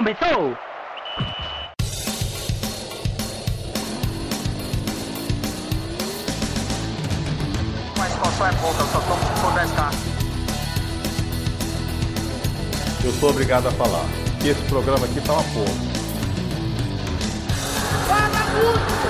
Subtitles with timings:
[0.00, 0.56] Começou!
[7.98, 9.92] Mas qual é pouca, eu só tomo se for 10k.
[13.04, 14.06] Eu sou obrigado a falar
[14.40, 15.74] que esse programa aqui tá uma porra.
[18.08, 19.09] Fala muito!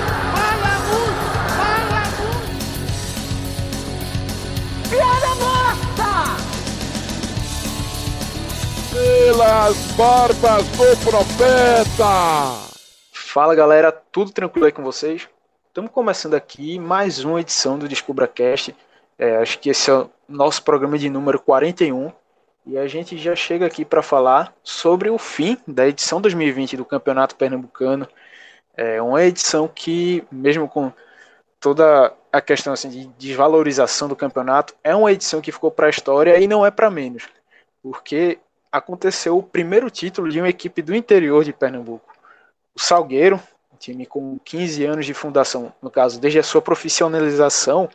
[8.91, 12.71] Pelas barbas do profeta!
[13.13, 15.29] Fala galera, tudo tranquilo aí com vocês?
[15.67, 18.75] Estamos começando aqui mais uma edição do DescubraCast.
[19.17, 22.11] É, acho que esse é o nosso programa de número 41.
[22.65, 26.83] E a gente já chega aqui para falar sobre o fim da edição 2020 do
[26.83, 28.05] Campeonato Pernambucano.
[28.75, 30.91] É uma edição que, mesmo com
[31.61, 35.89] toda a questão assim, de desvalorização do campeonato, é uma edição que ficou para a
[35.89, 37.23] história e não é para menos.
[37.81, 38.37] Porque
[38.71, 42.15] aconteceu o primeiro título de uma equipe do interior de Pernambuco.
[42.73, 43.39] O Salgueiro,
[43.73, 47.89] um time com 15 anos de fundação, no caso, desde a sua profissionalização,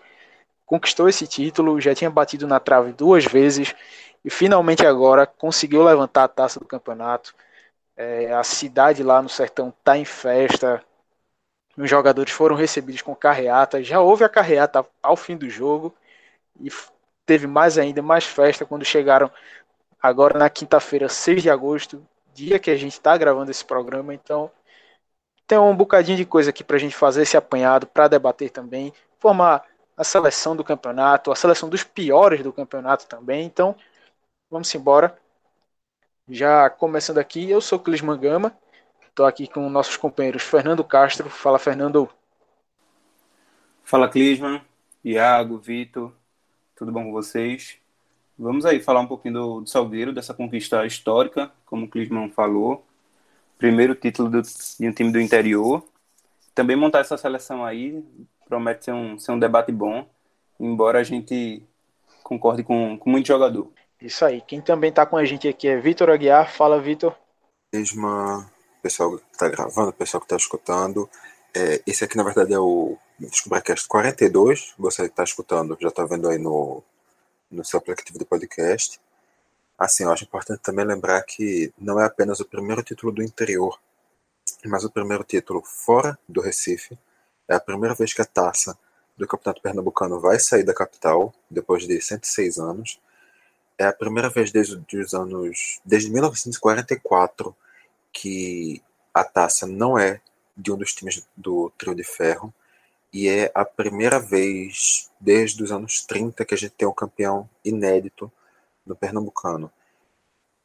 [0.67, 3.75] conquistou esse título, já tinha batido na trave duas vezes
[4.25, 7.34] e finalmente agora conseguiu levantar a taça do campeonato.
[7.97, 10.83] É, a cidade lá no sertão está em festa.
[11.77, 13.83] Os jogadores foram recebidos com carreata.
[13.83, 15.95] Já houve a carreata ao fim do jogo
[16.61, 16.70] e
[17.25, 19.31] teve mais ainda, mais festa quando chegaram
[20.07, 24.15] agora na quinta-feira, 6 de agosto, dia que a gente está gravando esse programa.
[24.15, 24.51] Então,
[25.47, 28.93] tem um bocadinho de coisa aqui para a gente fazer esse apanhado, para debater também,
[29.19, 29.65] formar
[29.97, 33.45] a seleção do campeonato, a seleção dos piores do campeonato também.
[33.47, 33.75] Então,
[34.51, 35.17] vamos embora.
[36.29, 38.53] Já começando aqui, eu sou Clisman Gama,
[39.09, 41.31] estou aqui com nossos companheiros Fernando Castro.
[41.31, 42.11] Fala, Fernando.
[43.85, 44.61] Fala, Clisman,
[45.05, 46.13] Iago, Vitor,
[46.75, 47.86] tudo bom com vocês?
[48.39, 52.84] Vamos aí falar um pouquinho do, do Salgueiro, dessa conquista histórica, como o Clisman falou.
[53.56, 55.83] Primeiro título do, de um time do interior.
[56.55, 58.05] Também montar essa seleção aí
[58.47, 60.07] promete ser um, ser um debate bom,
[60.61, 61.63] embora a gente
[62.23, 63.70] concorde com, com muito jogador.
[64.01, 64.41] Isso aí.
[64.42, 66.53] Quem também está com a gente aqui é Vitor Aguiar.
[66.53, 67.14] Fala, Vitor.
[67.73, 68.51] Mesma
[68.83, 71.08] pessoal que está gravando, pessoal que está escutando.
[71.55, 74.74] É, esse aqui, na verdade, é o DescubraCast 42.
[74.79, 76.83] Você que está escutando, já está vendo aí no,
[77.51, 79.01] no seu aplicativo de podcast.
[79.79, 83.79] Assim, eu acho importante também lembrar que não é apenas o primeiro título do interior,
[84.64, 86.98] mas o primeiro título fora do Recife.
[87.48, 88.77] É a primeira vez que a taça
[89.17, 93.01] do Campeonato Pernambucano vai sair da capital, depois de 106 anos.
[93.79, 95.80] É a primeira vez desde os anos.
[95.85, 97.55] desde 1944
[98.12, 100.20] que a taça não é
[100.56, 102.52] de um dos times do Trio de Ferro.
[103.19, 107.49] E é a primeira vez desde os anos 30 que a gente tem um campeão
[107.65, 108.31] inédito
[108.85, 109.73] no Pernambucano.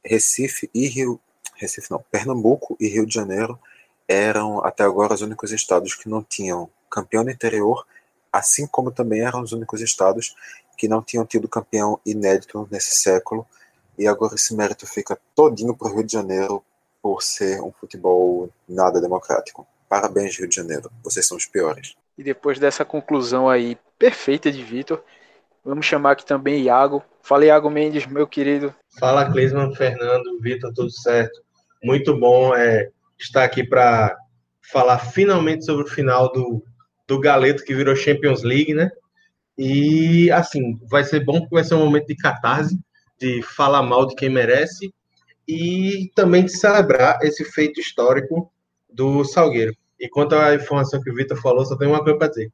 [0.03, 1.17] Recife e Rio.
[1.55, 3.57] Recife não, Pernambuco e Rio de Janeiro
[4.05, 7.87] eram até agora os únicos estados que não tinham campeão no interior,
[8.33, 10.35] assim como também eram os únicos estados
[10.77, 13.47] que não tinham tido campeão inédito nesse século.
[13.97, 16.61] E agora esse mérito fica todinho para o Rio de Janeiro
[17.01, 19.65] por ser um futebol nada democrático.
[19.87, 20.91] Parabéns, Rio de Janeiro.
[21.01, 21.95] Vocês são os piores.
[22.21, 25.03] E depois dessa conclusão aí perfeita de Vitor,
[25.65, 27.03] vamos chamar aqui também Iago.
[27.23, 28.75] Fala, Iago Mendes, meu querido.
[28.99, 31.41] Fala, Clisman, Fernando, Vitor, tudo certo?
[31.83, 34.15] Muito bom é, estar aqui para
[34.71, 36.63] falar finalmente sobre o final do,
[37.07, 38.91] do Galeto que virou Champions League, né?
[39.57, 42.79] E assim, vai ser bom porque vai ser um momento de catarse,
[43.19, 44.93] de falar mal de quem merece
[45.47, 48.53] e também de celebrar esse feito histórico
[48.87, 49.75] do Salgueiro.
[50.01, 52.51] E quanto à informação que o Vitor falou, só tem uma coisa para dizer.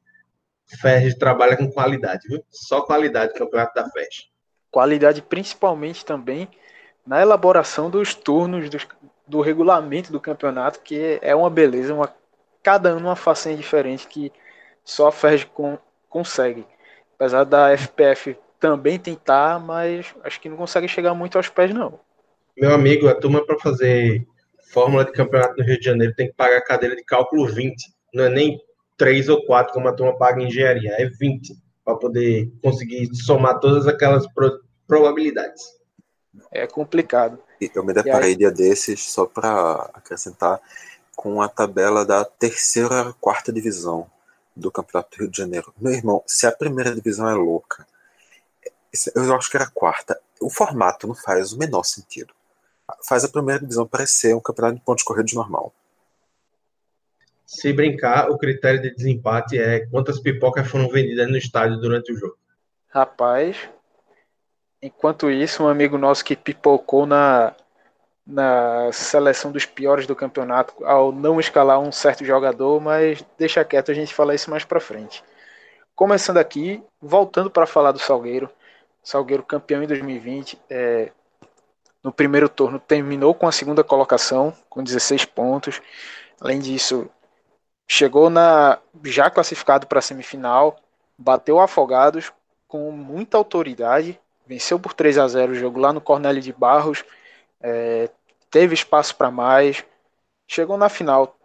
[0.81, 2.43] Ferres trabalha com qualidade, viu?
[2.51, 4.27] Só qualidade, campeonato da Ferres.
[4.69, 6.49] Qualidade principalmente também
[7.05, 8.77] na elaboração dos turnos do,
[9.25, 12.13] do regulamento do campeonato, que é uma beleza, uma,
[12.61, 14.29] cada ano uma façanha diferente que
[14.83, 15.77] só a Ferres con,
[16.09, 16.65] consegue.
[17.15, 21.97] Apesar da FPF também tentar, mas acho que não consegue chegar muito aos pés, não.
[22.57, 24.27] Meu amigo, a turma para fazer
[24.71, 27.75] fórmula de campeonato no Rio de Janeiro tem que pagar a cadeira de cálculo 20.
[28.13, 28.59] Não é nem
[28.97, 33.59] 3 ou 4 como a turma paga em engenharia, é 20 para poder conseguir somar
[33.59, 35.63] todas aquelas pro probabilidades.
[36.51, 37.39] É complicado.
[37.75, 40.61] Eu me deparei dia desses, só para acrescentar,
[41.15, 44.09] com a tabela da terceira, quarta divisão
[44.55, 45.73] do Campeonato do Rio de Janeiro.
[45.77, 47.85] Meu irmão, se a primeira divisão é louca,
[49.15, 52.33] eu acho que era a quarta, o formato não faz o menor sentido.
[53.07, 55.73] Faz a primeira divisão parecer um campeonato de pontos corridos normal.
[57.45, 62.17] Se brincar, o critério de desempate é quantas pipocas foram vendidas no estádio durante o
[62.17, 62.37] jogo.
[62.89, 63.69] Rapaz,
[64.81, 67.55] enquanto isso, um amigo nosso que pipocou na,
[68.25, 73.91] na seleção dos piores do campeonato ao não escalar um certo jogador, mas deixa quieto,
[73.91, 75.23] a gente fala isso mais para frente.
[75.95, 78.49] Começando aqui, voltando para falar do Salgueiro,
[79.01, 81.11] Salgueiro campeão em 2020, é,
[82.07, 85.81] no primeiro turno terminou com a segunda colocação, com 16 pontos.
[86.39, 87.09] Além disso,
[87.85, 90.77] chegou na já classificado para a semifinal,
[91.17, 92.31] bateu Afogados
[92.65, 97.03] com muita autoridade, venceu por 3 a 0 o jogo lá no Cornélio de Barros,
[97.59, 98.09] é,
[98.49, 99.83] teve espaço para mais,
[100.47, 101.35] chegou na final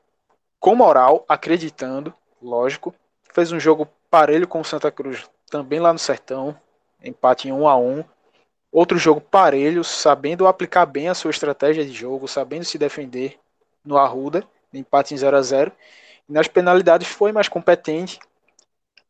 [0.61, 2.95] com moral, acreditando, lógico,
[3.35, 6.57] fez um jogo parelho com o Santa Cruz também lá no Sertão,
[7.03, 8.05] empate em 1 a 1
[8.73, 13.39] outro jogo parelho, sabendo aplicar bem a sua estratégia de jogo, sabendo se defender
[13.85, 14.43] no Arruda,
[14.73, 15.73] empate em 0 a 0
[16.29, 18.19] e nas penalidades foi mais competente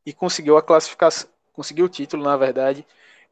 [0.05, 2.85] e conseguiu a classificação, conseguiu o título, na verdade,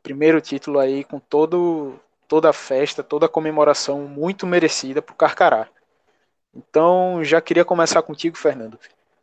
[0.03, 1.99] primeiro título aí com todo
[2.29, 5.69] toda a festa, toda a comemoração muito merecida para o Carcará.
[6.55, 8.79] Então, já queria começar contigo, Fernando.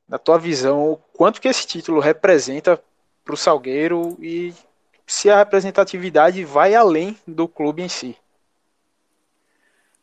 [0.10, 2.82] Na tua visão, quanto que esse título representa
[3.24, 4.54] para o Salgueiro e
[5.08, 8.16] se a representatividade vai além do clube em si?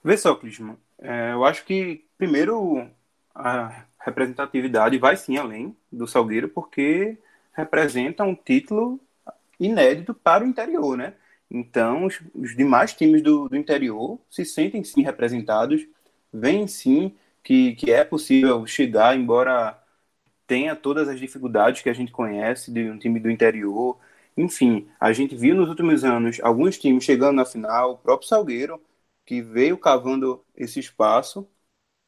[0.03, 0.77] Vê só, Clisman.
[0.99, 2.89] É, eu acho que, primeiro,
[3.35, 7.19] a representatividade vai sim além do Salgueiro, porque
[7.53, 8.99] representa um título
[9.61, 11.15] inédito para o interior, né?
[11.51, 15.87] Então, os, os demais times do, do, interior se sentem sim representados,
[16.33, 19.79] veem sim que, que é possível chegar, embora
[20.47, 23.99] tenha todas as dificuldades que a gente conhece de um time do interior.
[24.37, 28.83] Enfim, a gente viu nos últimos anos alguns times chegando na final, o próprio Salgueiro,
[29.25, 31.49] que veio cavando esse espaço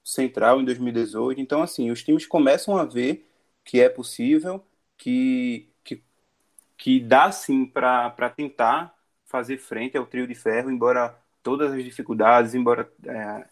[0.04, 1.40] central em 2018.
[1.40, 3.28] Então, assim, os times começam a ver
[3.64, 4.64] que é possível,
[4.98, 6.02] que, que,
[6.78, 8.94] que dá sim para tentar
[9.26, 13.46] fazer frente ao trio de ferro, embora todas as dificuldades, embora é,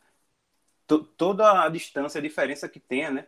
[0.87, 3.27] to, toda a distância, a diferença que tenha né,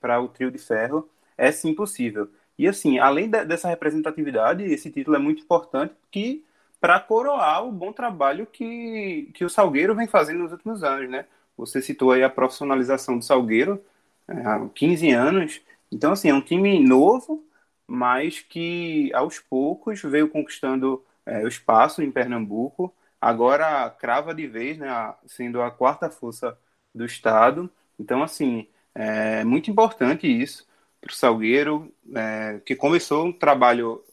[0.00, 2.28] para o trio de ferro, é sim possível.
[2.58, 6.44] E assim, além de, dessa representatividade, esse título é muito importante que
[6.80, 11.26] para coroar o bom trabalho que, que o Salgueiro vem fazendo nos últimos anos, né?
[11.56, 13.82] Você citou aí a profissionalização do Salgueiro
[14.28, 15.60] é, há 15 anos.
[15.90, 17.44] Então, assim, é um time novo,
[17.86, 22.94] mas que aos poucos veio conquistando é, o espaço em Pernambuco.
[23.20, 24.88] Agora crava de vez, né,
[25.26, 26.56] sendo a quarta força
[26.94, 27.70] do estado.
[27.98, 30.67] Então, assim, é muito importante isso
[31.00, 34.04] para o Salgueiro, é, que começou um trabalho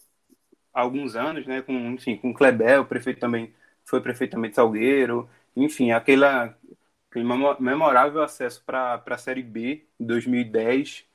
[0.73, 3.53] há alguns anos, né, com, enfim, com o Klebel, o prefeito também
[3.85, 6.57] foi prefeito também de Salgueiro, enfim, aquela,
[7.09, 7.25] aquele
[7.59, 11.05] memorável acesso para a Série B em 2010,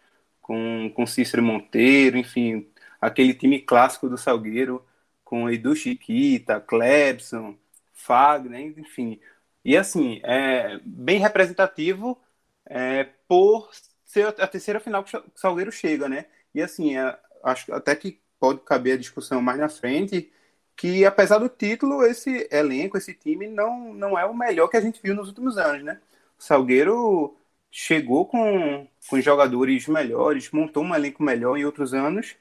[0.40, 2.69] com, com Cícero Monteiro, enfim,
[3.00, 4.84] aquele time clássico do Salgueiro,
[5.25, 7.56] com Edu Chiquita, Clebson,
[7.93, 9.20] Fagner, enfim.
[9.64, 12.20] E assim, é bem representativo
[12.67, 13.70] é, por
[14.11, 16.27] ser a terceira final que o Salgueiro chega, né?
[16.53, 20.33] E assim, é, acho até que pode caber a discussão mais na frente,
[20.77, 24.81] que apesar do título, esse elenco, esse time não, não é o melhor que a
[24.81, 26.01] gente viu nos últimos anos, né?
[26.39, 27.37] O Salgueiro
[27.71, 32.37] chegou com, com jogadores melhores, montou um elenco melhor em outros anos,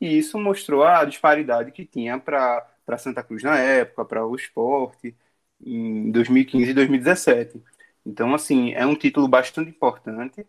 [0.00, 2.66] e isso mostrou a disparidade que tinha para
[2.98, 5.16] Santa Cruz na época, para o esporte,
[5.64, 7.62] em 2015 e 2017.
[8.04, 10.46] Então, assim, é um título bastante importante,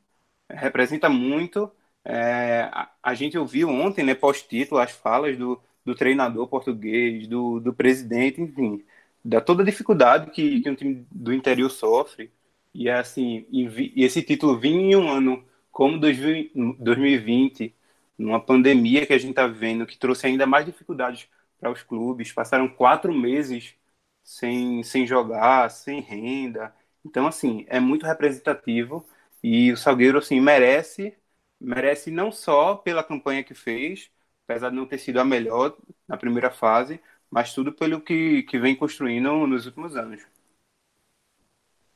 [0.50, 1.72] representa muito.
[2.04, 7.60] É, a, a, gente ouviu ontem, né, pós-título, as falas do, do treinador português, do,
[7.60, 8.84] do presidente, enfim,
[9.24, 12.32] da toda a dificuldade que, que um time do interior sofre.
[12.74, 17.75] E, assim, e, e esse título vinha em um ano como 2020,
[18.18, 21.27] numa pandemia que a gente está vivendo, que trouxe ainda mais dificuldades
[21.60, 22.32] para os clubes.
[22.32, 23.75] Passaram quatro meses
[24.24, 26.74] sem, sem jogar, sem renda.
[27.06, 29.06] Então, assim, é muito representativo
[29.44, 31.15] e o Salgueiro, assim, merece,
[31.60, 34.10] merece não só pela campanha que fez,
[34.46, 35.75] apesar de não ter sido a melhor
[36.08, 40.25] na primeira fase, mas tudo pelo que, que vem construindo nos últimos anos.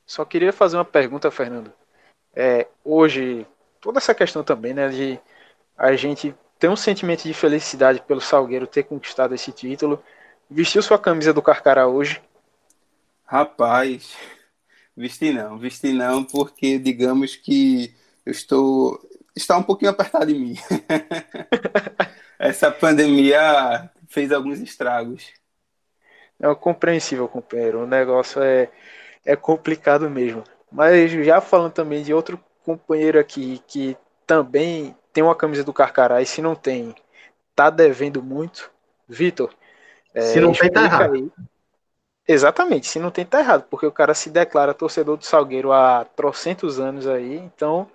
[0.05, 1.71] Só queria fazer uma pergunta, Fernando.
[2.33, 3.45] É, hoje,
[3.79, 5.19] toda essa questão também, né, de
[5.77, 10.03] a gente tem um sentimento de felicidade pelo Salgueiro ter conquistado esse título.
[10.49, 12.21] Vestiu sua camisa do Carcará hoje?
[13.25, 14.17] Rapaz,
[14.95, 17.93] vesti não, vesti não, porque digamos que
[18.25, 18.99] eu estou
[19.35, 20.55] está um pouquinho apertado em mim.
[22.37, 25.31] Essa pandemia fez alguns estragos.
[26.39, 27.83] É compreensível, companheiro.
[27.83, 28.69] O negócio é,
[29.25, 30.43] é complicado mesmo.
[30.71, 36.21] Mas já falando também de outro companheiro aqui que também tem uma camisa do Carcará
[36.21, 36.95] e se não tem,
[37.55, 38.71] tá devendo muito.
[39.07, 39.53] Vitor,
[40.13, 41.15] é, se não tem, tá errado.
[41.15, 41.29] Aí.
[42.31, 46.05] Exatamente, se não tem, tá errado, porque o cara se declara torcedor do Salgueiro há
[46.15, 47.89] trocentos anos aí, então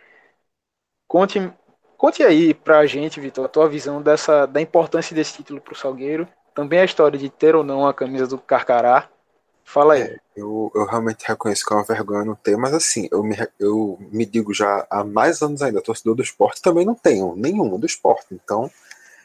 [1.08, 1.50] conte,
[1.96, 6.28] conte aí pra gente, Vitor, a tua visão dessa, da importância desse título pro Salgueiro,
[6.54, 9.08] também a história de ter ou não a camisa do Carcará,
[9.64, 10.02] fala aí.
[10.02, 13.36] É, eu, eu realmente reconheço que é uma vergonha não ter, mas assim, eu me,
[13.58, 17.78] eu me digo já há mais anos ainda, torcedor do esporte também não tenho, nenhum
[17.78, 18.70] do esporte, então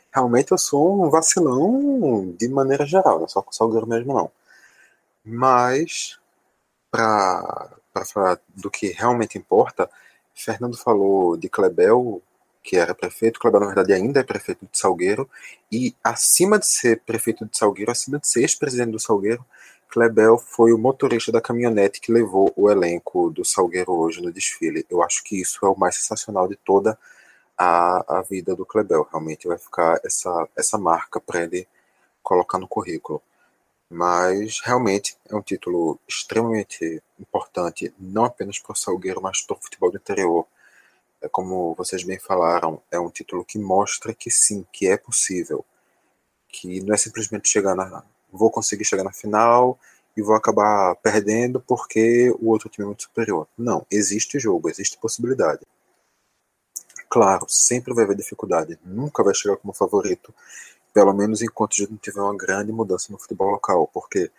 [0.09, 4.31] realmente eu sou um vacilão de maneira geral, não só com o Salgueiro mesmo não.
[5.23, 6.19] Mas,
[6.89, 7.69] para
[8.05, 9.89] falar do que realmente importa,
[10.33, 12.21] Fernando falou de Klebel,
[12.63, 15.29] que era prefeito, Klebel na verdade ainda é prefeito de Salgueiro,
[15.71, 19.45] e acima de ser prefeito de Salgueiro, acima de ser ex-presidente do Salgueiro,
[19.91, 24.85] Klebel foi o motorista da caminhonete que levou o elenco do Salgueiro hoje no desfile.
[24.89, 26.97] Eu acho que isso é o mais sensacional de toda
[27.57, 29.05] a, a vida do Klebel.
[29.11, 31.67] Realmente vai ficar essa, essa marca para ele
[32.23, 33.21] colocar no currículo
[33.91, 39.59] mas realmente é um título extremamente importante, não apenas para o Salgueiro, mas para o
[39.61, 40.47] futebol do interior.
[41.21, 45.65] É como vocês bem falaram, é um título que mostra que sim, que é possível,
[46.47, 49.77] que não é simplesmente chegar na, vou conseguir chegar na final
[50.15, 53.45] e vou acabar perdendo porque o outro time é muito superior.
[53.57, 55.61] Não, existe jogo, existe possibilidade.
[57.09, 60.33] Claro, sempre vai haver dificuldade, nunca vai chegar como favorito
[60.93, 64.31] pelo menos enquanto a gente não tiver uma grande mudança no futebol local, porque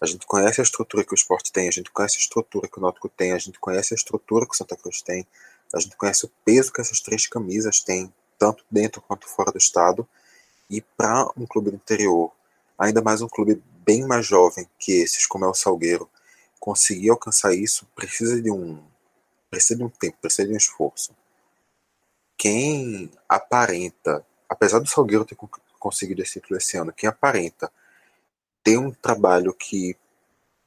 [0.00, 2.78] a gente conhece a estrutura que o esporte tem, a gente conhece a estrutura que
[2.78, 5.26] o Náutico tem, a gente conhece a estrutura que o Santa Cruz tem,
[5.72, 9.58] a gente conhece o peso que essas três camisas têm, tanto dentro quanto fora do
[9.58, 10.06] estado,
[10.68, 12.32] e para um clube do interior,
[12.78, 16.08] ainda mais um clube bem mais jovem que esses, como é o Salgueiro,
[16.58, 18.82] conseguir alcançar isso precisa de um
[19.50, 21.14] precisa de um tempo, precisa de um esforço.
[22.36, 25.36] Quem aparenta, apesar do Salgueiro ter
[25.84, 27.70] conseguido esse título esse ano, quem aparenta
[28.62, 29.94] ter um trabalho que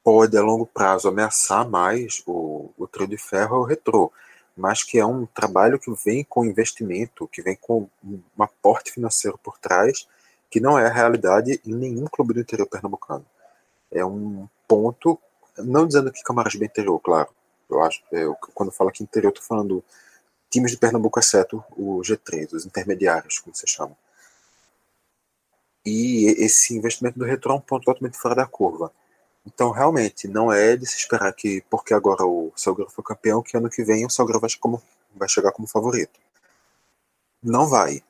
[0.04, 4.12] pode a longo prazo ameaçar mais o, o trio de ferro é o retrô,
[4.56, 9.40] mas que é um trabalho que vem com investimento, que vem com um aporte financeiro
[9.44, 10.08] por trás,
[10.52, 13.26] que não é a realidade em nenhum clube do interior pernambucano.
[13.92, 15.20] É um ponto,
[15.58, 17.30] não dizendo que Camarões bem interior, claro,
[17.70, 19.84] eu acho, eu, quando falo aqui interior, estou falando
[20.50, 23.96] times de Pernambuco, exceto o G3, os intermediários, como se chama.
[25.90, 28.92] E esse investimento do retrô é um ponto totalmente fora da curva.
[29.46, 33.56] Então, realmente, não é de se esperar que, porque agora o Salgueiro foi campeão, que
[33.56, 34.84] ano que vem o Salgueiro vai, como,
[35.16, 36.20] vai chegar como favorito.
[37.42, 38.04] Não vai.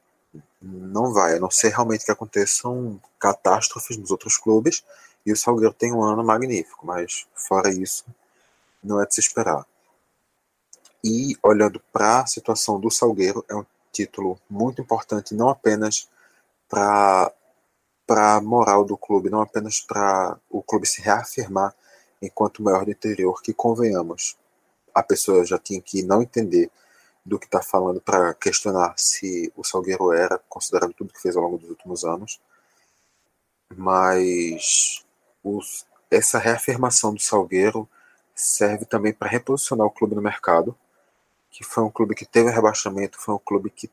[0.60, 4.84] Não vai, a não ser realmente que aconteçam catástrofes nos outros clubes
[5.24, 8.06] e o Salgueiro tem um ano magnífico, mas fora isso,
[8.84, 9.68] não é de se esperar.
[11.04, 16.10] E olhando para a situação do Salgueiro, é um título muito importante, não apenas
[16.68, 17.32] para
[18.08, 21.76] para a moral do clube, não apenas para o clube se reafirmar
[22.22, 24.38] enquanto maior do interior, que convenhamos,
[24.96, 26.72] a pessoa já tinha que não entender
[27.24, 31.44] do que está falando para questionar se o Salgueiro era, considerando tudo que fez ao
[31.44, 32.40] longo dos últimos anos,
[33.76, 35.06] mas
[35.44, 37.88] os, essa reafirmação do Salgueiro
[38.34, 40.76] serve também para reposicionar o clube no mercado,
[41.52, 43.92] que foi um clube que teve rebaixamento, foi um clube que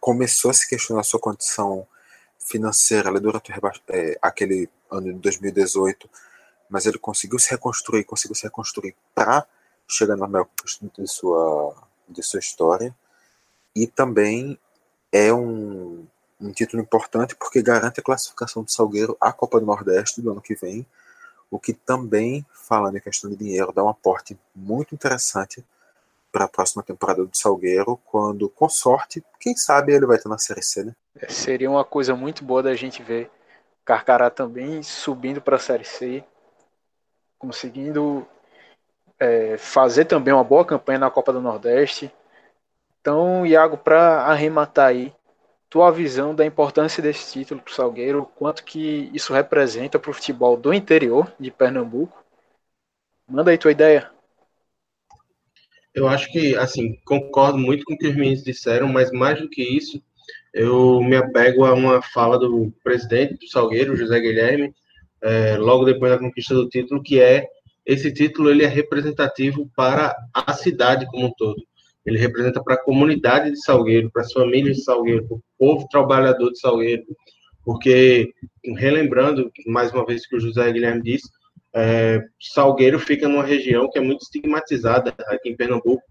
[0.00, 1.86] começou a se questionar sua condição
[2.50, 3.52] financeira ali durante
[3.88, 6.10] é, aquele ano de 2018,
[6.68, 9.46] mas ele conseguiu se reconstruir, conseguiu se reconstruir para
[9.86, 10.48] chegar na maior
[10.98, 11.74] de sua,
[12.08, 12.94] de sua história,
[13.74, 14.58] e também
[15.12, 16.06] é um,
[16.40, 20.40] um título importante porque garante a classificação do Salgueiro à Copa do Nordeste do ano
[20.40, 20.86] que vem,
[21.50, 25.64] o que também, falando em questão de dinheiro, dá um aporte muito interessante
[26.30, 30.38] para a próxima temporada do Salgueiro, quando, com sorte, quem sabe ele vai estar na
[30.38, 30.94] Série C, né?
[31.28, 33.30] Seria uma coisa muito boa da gente ver
[33.84, 36.22] Carcará também subindo para a Série C,
[37.38, 38.26] conseguindo
[39.18, 42.12] é, fazer também uma boa campanha na Copa do Nordeste.
[43.00, 45.12] Então, Iago, para arrematar aí,
[45.68, 50.14] tua visão da importância desse título para o Salgueiro, quanto que isso representa para o
[50.14, 52.24] futebol do interior de Pernambuco.
[53.28, 54.10] Manda aí tua ideia.
[55.92, 59.48] Eu acho que, assim, concordo muito com o que os meninos disseram, mas mais do
[59.48, 60.00] que isso,
[60.52, 64.72] eu me apego a uma fala do presidente do Salgueiro, José Guilherme,
[65.22, 67.46] é, logo depois da conquista do título, que é
[67.86, 71.62] esse título ele é representativo para a cidade como um todo.
[72.04, 75.88] Ele representa para a comunidade de Salgueiro, para as famílias de Salgueiro, para o povo
[75.88, 77.04] trabalhador de Salgueiro,
[77.64, 78.32] porque,
[78.76, 81.28] relembrando, mais uma vez que o José Guilherme disse,
[81.74, 86.02] é, Salgueiro fica numa região que é muito estigmatizada aqui em Pernambuco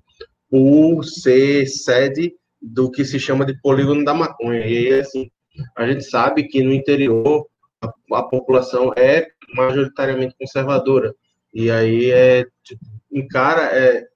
[0.50, 4.66] por ser sede do que se chama de polígono da maconha.
[4.66, 5.30] E assim,
[5.76, 7.48] a gente sabe que no interior
[7.82, 11.14] a, a população é majoritariamente conservadora.
[11.54, 14.08] E aí é tipo, encara é,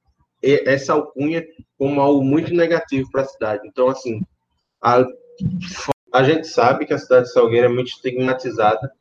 [0.42, 1.44] essa alcunha
[1.78, 3.68] como algo muito negativo para a cidade.
[3.68, 4.22] Então, assim,
[4.82, 5.06] a,
[6.14, 8.92] a gente sabe que a cidade de Salgueiro é muito estigmatizada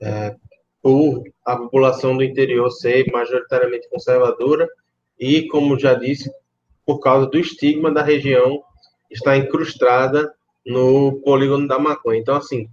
[0.00, 0.36] é,
[0.82, 4.68] por a população do interior ser majoritariamente conservadora
[5.18, 6.30] e, como já disse,
[6.84, 8.62] por causa do estigma da região
[9.12, 10.32] estar incrustada
[10.66, 12.20] no polígono da maconha.
[12.20, 12.68] Então, assim,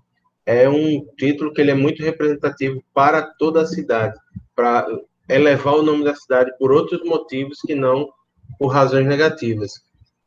[0.45, 4.19] é um título que ele é muito representativo para toda a cidade,
[4.55, 4.87] para
[5.27, 8.09] elevar o nome da cidade por outros motivos que não
[8.57, 9.73] por razões negativas.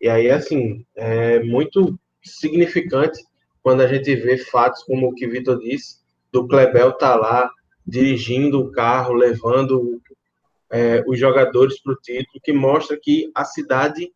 [0.00, 3.20] E aí, assim, é muito significante
[3.62, 5.96] quando a gente vê fatos como o que Vitor disse,
[6.32, 7.50] do Klebel tá lá
[7.86, 10.00] dirigindo o carro, levando
[10.70, 14.12] é, os jogadores para o título, que mostra que a cidade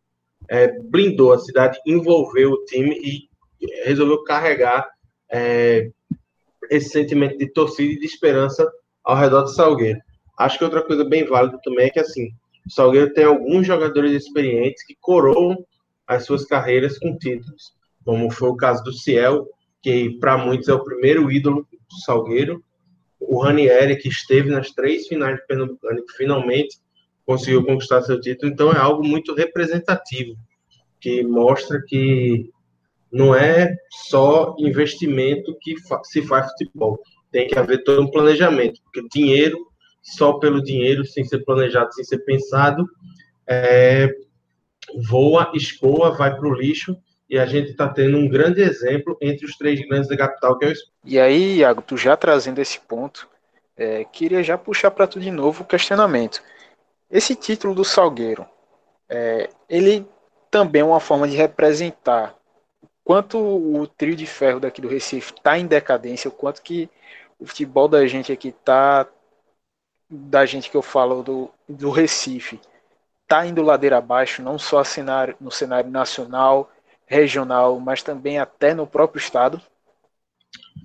[0.49, 3.29] é, blindou, a cidade envolveu o time e
[3.85, 4.87] resolveu carregar
[5.31, 5.89] é,
[6.69, 8.69] esse sentimento de torcida e de esperança
[9.03, 9.99] ao redor do Salgueiro.
[10.37, 12.29] Acho que outra coisa bem válida também é que assim,
[12.65, 15.57] o Salgueiro tem alguns jogadores experientes que coroam
[16.05, 17.73] as suas carreiras com títulos,
[18.05, 19.47] como foi o caso do Ciel,
[19.81, 22.63] que para muitos é o primeiro ídolo do Salgueiro,
[23.19, 26.77] o Ranieri, que esteve nas três finais de Pernambucano finalmente
[27.27, 30.37] conseguiu conquistar seu título, então é algo muito representativo,
[30.99, 32.49] que mostra que
[33.11, 33.75] não é
[34.07, 36.99] só investimento que se faz futebol.
[37.29, 39.57] Tem que haver todo um planejamento, porque dinheiro,
[40.01, 42.85] só pelo dinheiro, sem ser planejado, sem ser pensado,
[43.45, 44.09] é,
[45.09, 46.95] voa, escoa, vai para o lixo,
[47.29, 50.63] e a gente está tendo um grande exemplo entre os três grandes da capital, que
[50.63, 53.27] é o E aí, Iago, tu já trazendo esse ponto,
[53.75, 56.41] é, queria já puxar para tu de novo o questionamento.
[57.09, 58.45] Esse título do Salgueiro,
[59.07, 60.05] é, ele
[60.51, 62.35] também é uma forma de representar
[63.03, 66.89] quanto o trio de ferro daqui do Recife está em decadência, o quanto que
[67.39, 69.07] o futebol da gente aqui tá
[70.09, 72.59] da gente que eu falo do, do Recife
[73.27, 76.69] tá indo ladeira abaixo, não só cenário, no cenário nacional,
[77.05, 79.61] regional, mas também até no próprio estado?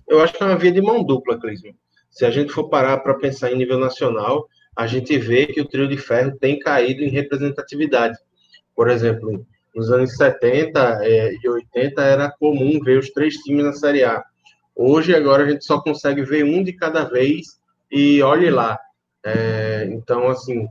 [0.08, 1.76] Eu acho que é uma via de mão dupla, Clisman.
[2.10, 5.68] Se a gente for parar para pensar em nível nacional, a gente vê que o
[5.68, 8.16] trio de ferro tem caído em representatividade.
[8.74, 13.72] Por exemplo, nos anos 70 é, e 80 era comum ver os três times na
[13.72, 14.22] Série A.
[14.74, 17.58] Hoje, agora, a gente só consegue ver um de cada vez
[17.90, 18.78] e olhe lá.
[19.24, 20.66] É, então, assim,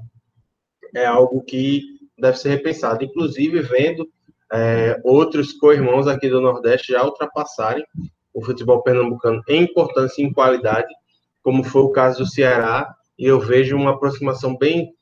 [0.96, 1.84] é algo que
[2.18, 3.04] deve ser repensado.
[3.04, 4.10] Inclusive, vendo
[4.52, 7.86] é, outros co-irmãos aqui do Nordeste já ultrapassarem
[8.34, 10.94] o futebol pernambucano em importância e em qualidade,
[11.44, 14.96] como foi o caso do Ceará, e eu vejo uma aproximação bem,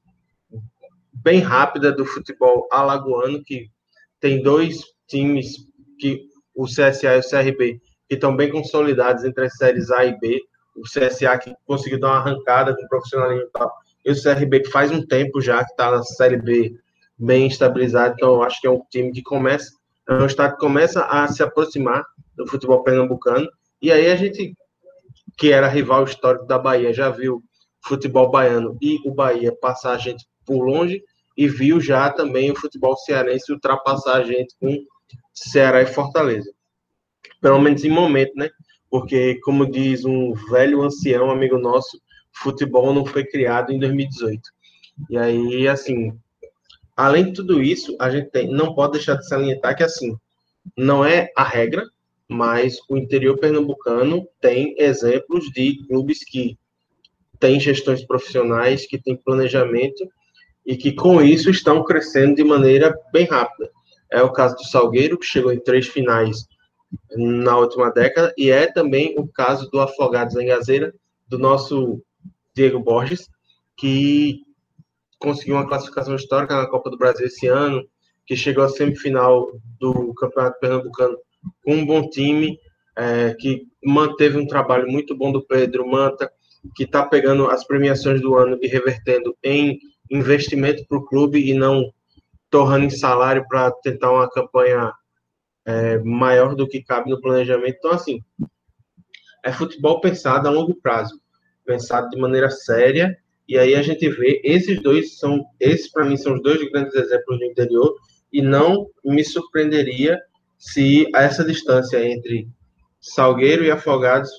[1.14, 3.72] bem rápida do futebol alagoano, que
[4.20, 5.66] tem dois times
[5.98, 10.20] que o CSA e o CRB que estão bem consolidados entre as séries A e
[10.20, 10.42] B.
[10.76, 13.74] O CSA que conseguiu dar uma arrancada com o profissionalismo e tal.
[14.06, 16.76] E o CRB que faz um tempo já que está na série B
[17.18, 18.16] bem estabilizado.
[18.18, 19.72] Então, eu acho que é um time que começa,
[20.10, 22.04] é um estado que começa a se aproximar
[22.36, 23.48] do futebol pernambucano.
[23.82, 24.54] E aí a gente,
[25.38, 27.42] que era rival histórico da Bahia, já viu
[27.82, 31.02] futebol baiano e o Bahia passar a gente por longe
[31.38, 34.78] e viu já também o futebol cearense ultrapassar a gente com
[35.34, 36.52] Ceará e Fortaleza.
[37.42, 38.50] Pelo menos em momento, né?
[38.90, 42.02] Porque, como diz um velho ancião amigo nosso,
[42.34, 44.42] futebol não foi criado em 2018.
[45.10, 46.18] E aí, assim,
[46.98, 50.18] além de tudo isso, a gente tem, não pode deixar de salientar que, assim,
[50.78, 51.88] não é a regra,
[52.28, 56.58] mas o interior pernambucano tem exemplos de clubes que
[57.40, 60.08] têm gestões profissionais, que têm planejamento
[60.66, 63.70] e que com isso estão crescendo de maneira bem rápida.
[64.12, 66.46] É o caso do Salgueiro, que chegou em três finais
[67.16, 70.94] na última década, e é também o caso do Afogados em Gazeira,
[71.28, 72.02] do nosso
[72.56, 73.30] Diego Borges,
[73.78, 74.42] que
[75.20, 77.88] conseguiu uma classificação histórica na Copa do Brasil esse ano,
[78.26, 81.18] que chegou à semifinal do Campeonato Pernambucano
[81.64, 82.60] com um bom time,
[82.98, 86.32] é, que manteve um trabalho muito bom do Pedro Manta,
[86.76, 89.80] que está pegando as premiações do ano e revertendo em
[90.10, 91.92] investimento para o clube e não
[92.50, 94.92] torrando em salário para tentar uma campanha
[95.66, 97.78] é, maior do que cabe no planejamento.
[97.78, 98.24] Então, assim,
[99.44, 101.20] é futebol pensado a longo prazo,
[101.66, 103.16] pensado de maneira séria.
[103.48, 106.96] E aí a gente vê esses dois são, esses para mim são os dois grandes
[106.96, 107.96] exemplos do interior.
[108.32, 110.20] E não me surpreenderia
[110.58, 112.48] se essa distância entre
[113.00, 114.30] Salgueiro e Afogados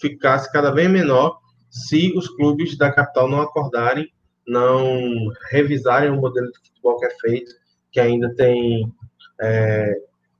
[0.00, 1.38] ficasse cada vez menor
[1.70, 4.10] se os clubes da capital não acordarem
[4.48, 7.52] não revisarem o modelo de futebol que é feito,
[7.92, 8.90] que ainda tem
[9.40, 9.94] é,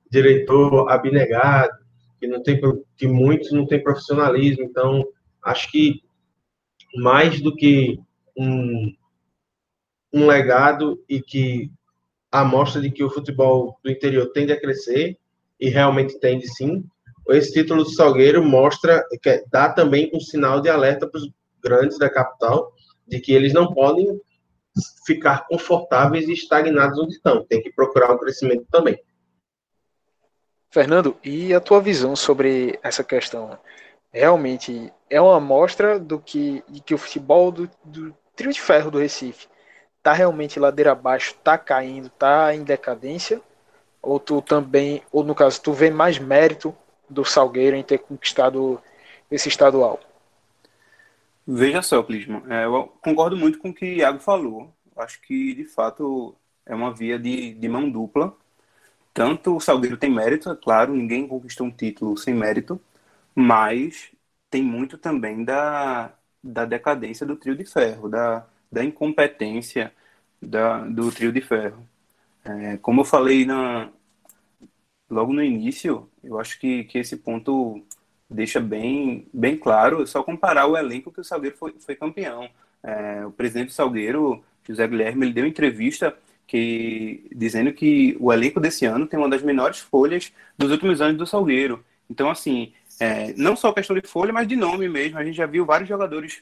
[0.09, 1.77] diretor abnegado,
[2.19, 2.59] que não tem
[2.97, 4.63] que muitos não têm profissionalismo.
[4.63, 5.05] Então,
[5.43, 6.01] acho que
[6.95, 7.99] mais do que
[8.35, 8.91] um,
[10.11, 11.71] um legado e que
[12.31, 15.17] a mostra de que o futebol do interior tende a crescer,
[15.59, 16.83] e realmente tende sim.
[17.31, 21.29] Esse título do Salgueiro mostra, que dá também um sinal de alerta para os
[21.61, 22.73] grandes da capital,
[23.07, 24.19] de que eles não podem
[25.05, 29.01] ficar confortáveis e estagnados onde estão, tem que procurar um crescimento também.
[30.71, 33.57] Fernando, e a tua visão sobre essa questão?
[34.11, 38.91] Realmente é uma amostra do que, de que o futebol do, do trio de ferro
[38.91, 39.47] do Recife
[40.01, 43.41] tá realmente ladeira abaixo, tá caindo, tá em decadência?
[44.01, 46.75] Ou tu também, ou no caso, tu vê mais mérito
[47.09, 48.81] do Salgueiro em ter conquistado
[49.31, 49.99] esse estadual?
[51.47, 54.71] Veja só, Clisman, é, eu concordo muito com o que o Iago falou.
[54.95, 58.35] Acho que, de fato, é uma via de, de mão dupla.
[59.13, 62.79] Tanto o Salgueiro tem mérito, é claro, ninguém conquistou um título sem mérito,
[63.35, 64.11] mas
[64.49, 69.93] tem muito também da, da decadência do trio de ferro, da, da incompetência
[70.41, 71.87] da, do trio de ferro.
[72.43, 73.89] É, como eu falei na,
[75.09, 77.83] logo no início, eu acho que, que esse ponto
[78.29, 82.49] deixa bem, bem claro, é só comparar o elenco que o Salgueiro foi, foi campeão.
[82.83, 86.15] É, o presidente do Salgueiro, José Guilherme, ele deu entrevista
[86.47, 91.17] que, dizendo que o elenco desse ano tem uma das menores folhas dos últimos anos
[91.17, 91.83] do Salgueiro.
[92.09, 95.17] Então, assim, é, não só questão de folha, mas de nome mesmo.
[95.17, 96.41] A gente já viu vários jogadores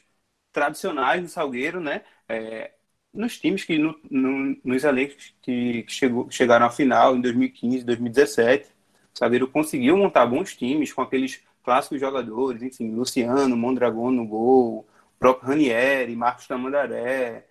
[0.52, 2.02] tradicionais do Salgueiro, né?
[2.28, 2.72] É,
[3.18, 8.68] nos times que no, no, nos elencos que chegou, chegaram à final em 2015, 2017,
[9.12, 14.86] o Salgueiro conseguiu montar bons times com aqueles clássicos jogadores, enfim, Luciano, Mondragon no gol,
[15.18, 17.44] próprio Ranieri, Marcos Tamandaré,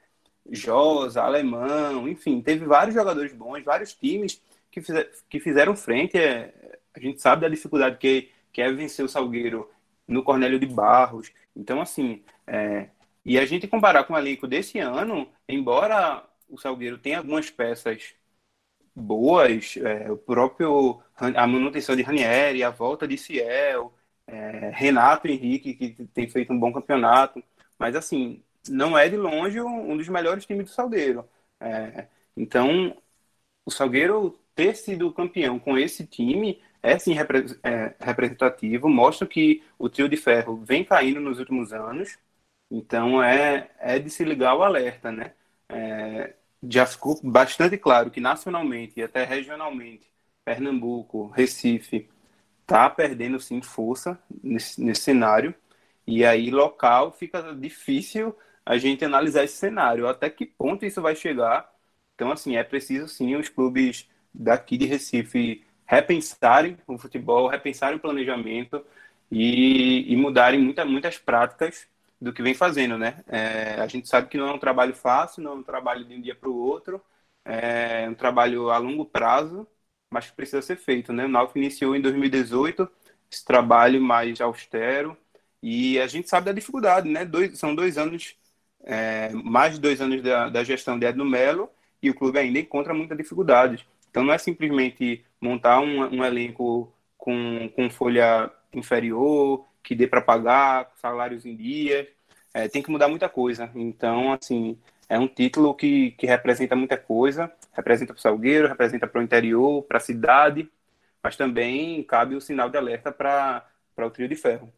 [0.50, 6.18] Josa, Alemão, enfim, teve vários jogadores bons, vários times que, fizer, que fizeram frente.
[6.18, 9.70] É, a gente sabe da dificuldade que, que é vencer o Salgueiro
[10.08, 11.30] no Cornélio de Barros.
[11.54, 12.88] Então, assim, é,
[13.28, 18.16] e a gente comparar com o elenco desse ano, embora o Salgueiro tenha algumas peças
[18.96, 23.94] boas, é, o próprio a manutenção de Ranieri, a volta de Ciel,
[24.28, 27.44] é, Renato Henrique, que tem feito um bom campeonato,
[27.80, 31.28] mas assim, não é de longe um dos melhores times do Salgueiro.
[31.60, 32.96] É, então,
[33.66, 37.16] o Salgueiro ter sido campeão com esse time é sim
[37.64, 42.18] é, representativo, mostra que o trio de ferro vem caindo nos últimos anos,
[42.70, 45.34] então é, é de se ligar o alerta, né?
[45.70, 50.10] É, já ficou bastante claro que nacionalmente e até regionalmente,
[50.44, 52.10] Pernambuco, Recife,
[52.66, 55.54] tá perdendo sim força nesse, nesse cenário.
[56.06, 61.16] E aí, local, fica difícil a gente analisar esse cenário, até que ponto isso vai
[61.16, 61.72] chegar.
[62.16, 68.00] Então, assim, é preciso sim os clubes daqui de Recife repensarem o futebol, repensarem o
[68.00, 68.84] planejamento
[69.32, 71.88] e, e mudarem muita, muitas práticas
[72.20, 73.24] do que vem fazendo, né?
[73.28, 76.16] É, a gente sabe que não é um trabalho fácil, não é um trabalho de
[76.16, 77.02] um dia para o outro,
[77.46, 79.68] é um trabalho a longo prazo,
[80.10, 81.26] mas que precisa ser feito, né?
[81.26, 82.90] O Náutico iniciou em 2018
[83.32, 85.18] esse trabalho mais austero
[85.62, 87.26] e a gente sabe da dificuldade, né?
[87.26, 88.36] Dois, são dois anos,
[88.84, 91.70] é, mais de dois anos da, da gestão de Edno Melo
[92.02, 93.88] e o clube ainda encontra muita dificuldade.
[94.10, 100.22] Então não é simplesmente montar um, um elenco com, com folha inferior, que dê para
[100.22, 102.10] pagar, salários em dia.
[102.54, 103.72] É, tem que mudar muita coisa.
[103.74, 107.50] Então, assim, é um título que, que representa muita coisa.
[107.72, 110.70] Representa para o Salgueiro, representa para o interior, para a cidade,
[111.24, 113.66] mas também cabe o sinal de alerta para
[113.98, 114.70] o trio de ferro.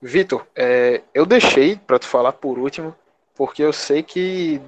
[0.00, 2.96] Vitor, é, eu deixei para tu falar por último,
[3.34, 4.58] porque eu sei que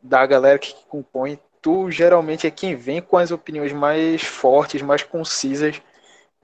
[0.00, 5.02] da galera que compõe, tu geralmente é quem vem com as opiniões mais fortes, mais
[5.02, 5.82] concisas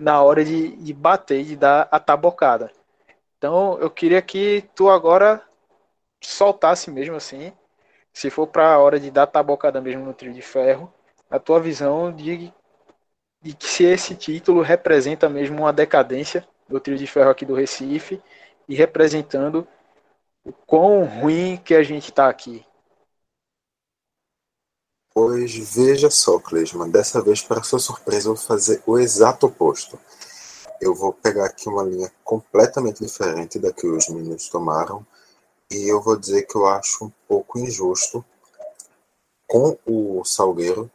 [0.00, 2.72] na hora de, de bater, de dar a tabocada.
[3.36, 5.42] Então eu queria que tu agora
[6.22, 7.52] soltasse mesmo assim,
[8.12, 10.92] se for para a hora de dar tabocada mesmo no trio de ferro,
[11.30, 12.52] a tua visão de,
[13.42, 17.54] de que se esse título representa mesmo uma decadência do trio de ferro aqui do
[17.54, 18.22] Recife
[18.68, 19.68] e representando
[20.44, 22.64] o quão ruim que a gente está aqui.
[25.12, 29.98] Pois veja só, Cleisman, dessa vez, para sua surpresa, eu vou fazer o exato oposto.
[30.80, 35.04] Eu vou pegar aqui uma linha completamente diferente da que os meninos tomaram
[35.70, 38.24] e eu vou dizer que eu acho um pouco injusto
[39.46, 40.90] com o Salgueiro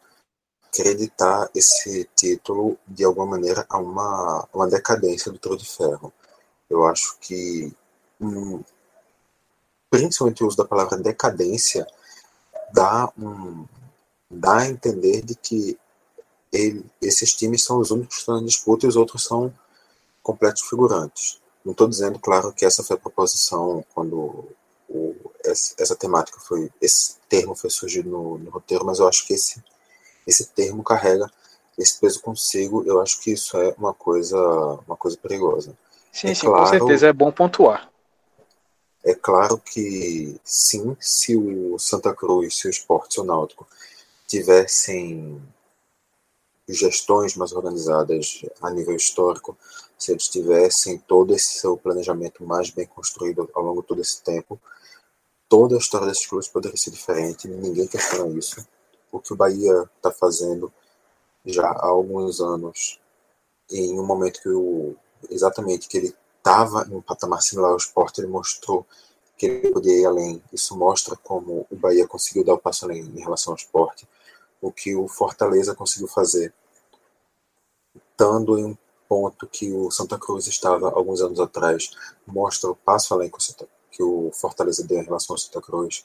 [0.67, 6.11] acreditar esse título de alguma maneira a uma, uma decadência do Tro de Ferro.
[6.69, 7.73] Eu acho que,
[8.19, 8.61] hum,
[9.89, 11.87] principalmente o uso da palavra decadência,
[12.73, 13.65] dá um,
[14.35, 15.77] dá a entender de que
[16.51, 19.53] ele, esses times são os únicos que estão em disputa e os outros são
[20.21, 21.39] completos figurantes.
[21.63, 24.47] Não estou dizendo, claro, que essa foi a proposição quando
[24.87, 29.25] o, essa, essa, temática foi, esse termo foi surgido no, no, roteiro, mas eu acho
[29.25, 29.63] que esse,
[30.27, 31.29] esse termo carrega
[31.77, 32.83] esse peso consigo.
[32.85, 34.37] Eu acho que isso é uma coisa,
[34.87, 35.75] uma coisa perigosa.
[36.11, 37.89] Sim, é sim, claro, com certeza é bom pontuar.
[39.03, 43.67] É claro que sim, se o Santa Cruz, se o Esporte e o Náutico
[44.27, 45.41] tivessem
[46.67, 49.57] gestões mais organizadas a nível histórico,
[49.97, 54.21] se eles tivessem todo esse seu planejamento mais bem construído ao longo de todo esse
[54.23, 54.59] tempo,
[55.47, 58.65] toda a história desses clubes poderia ser diferente, ninguém questiona isso.
[59.11, 60.73] O que o Bahia está fazendo
[61.45, 62.99] já há alguns anos,
[63.69, 64.95] em um momento que o
[65.29, 68.85] exatamente que ele estava em um patamar similar ao esporte, ele mostrou
[69.37, 70.41] que ele podia ir além.
[70.51, 74.07] Isso mostra como o Bahia conseguiu dar o passo além em relação ao esporte,
[74.61, 76.53] o que o Fortaleza conseguiu fazer,
[77.95, 81.91] estando em um ponto que o Santa Cruz estava alguns anos atrás,
[82.25, 83.31] mostra o passo além
[83.91, 86.03] que o, Fortaleza deu em relação ao Santa Cruz,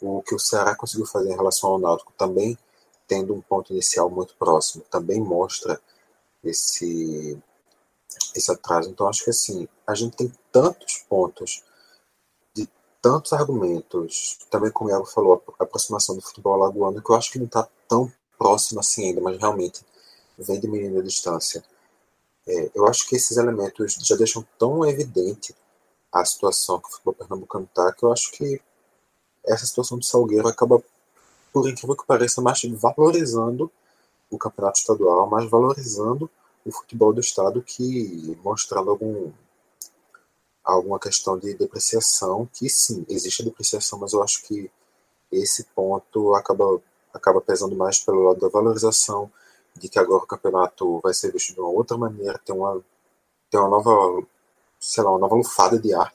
[0.00, 2.58] o que o Ceará conseguiu fazer em relação ao Náutico também
[3.10, 5.80] tendo um ponto inicial muito próximo, também mostra
[6.44, 7.36] esse
[8.34, 8.88] esse atraso.
[8.88, 11.64] Então acho que assim, a gente tem tantos pontos
[13.00, 17.30] tantos argumentos, também como o Iago falou, a aproximação do futebol alagoano, que eu acho
[17.30, 19.84] que não está tão próximo assim ainda, mas realmente
[20.38, 21.64] vem diminuindo a distância.
[22.46, 25.54] É, eu acho que esses elementos já deixam tão evidente
[26.12, 28.60] a situação que o futebol pernambucano está, que eu acho que
[29.44, 30.82] essa situação do Salgueiro acaba
[31.52, 33.70] por incrível que pareça, mais valorizando
[34.30, 36.30] o campeonato estadual, mais valorizando
[36.64, 39.32] o futebol do estado que mostrando algum
[40.72, 44.70] alguma questão de depreciação, que sim, existe a depreciação, mas eu acho que
[45.32, 46.80] esse ponto acaba
[47.12, 49.30] acaba pesando mais pelo lado da valorização,
[49.76, 52.80] de que agora o campeonato vai ser visto de uma outra maneira, tem uma
[53.50, 54.26] tem uma nova,
[54.78, 56.12] sei lá, uma nova lufada de ar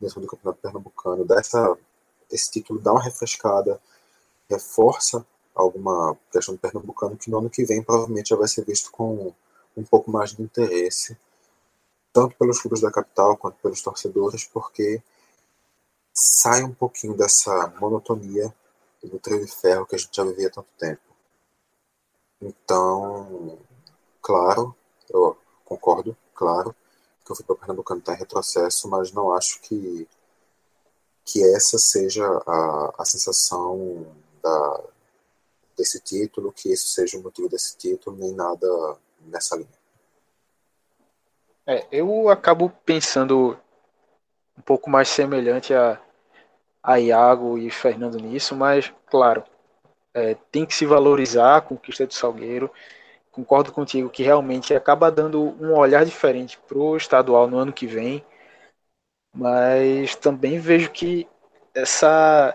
[0.00, 1.76] dentro do campeonato pernambucano, dessa
[2.30, 3.80] esse título dá uma refrescada,
[4.48, 8.90] reforça alguma questão do pernambucano que no ano que vem provavelmente já vai ser visto
[8.90, 9.32] com
[9.76, 11.16] um pouco mais de interesse,
[12.12, 15.02] tanto pelos clubes da capital quanto pelos torcedores, porque
[16.12, 18.54] sai um pouquinho dessa monotonia
[19.02, 21.00] do trio de ferro que a gente já vivia há tanto tempo.
[22.40, 23.58] Então,
[24.20, 24.74] claro,
[25.08, 26.74] eu concordo, claro,
[27.24, 30.08] que o futebol pernambucano está em retrocesso, mas não acho que,
[31.24, 34.06] que essa seja a, a sensação
[34.42, 34.84] da,
[35.76, 38.66] desse título, que isso seja o motivo desse título, nem nada
[39.20, 39.79] nessa linha.
[41.70, 43.56] É, eu acabo pensando
[44.58, 46.00] um pouco mais semelhante a,
[46.82, 49.44] a Iago e Fernando nisso, mas, claro,
[50.14, 52.70] é, tem que se valorizar a conquista do Salgueiro.
[53.30, 57.86] Concordo contigo que realmente acaba dando um olhar diferente para o estadual no ano que
[57.86, 58.24] vem,
[59.32, 61.28] mas também vejo que
[61.74, 62.54] essa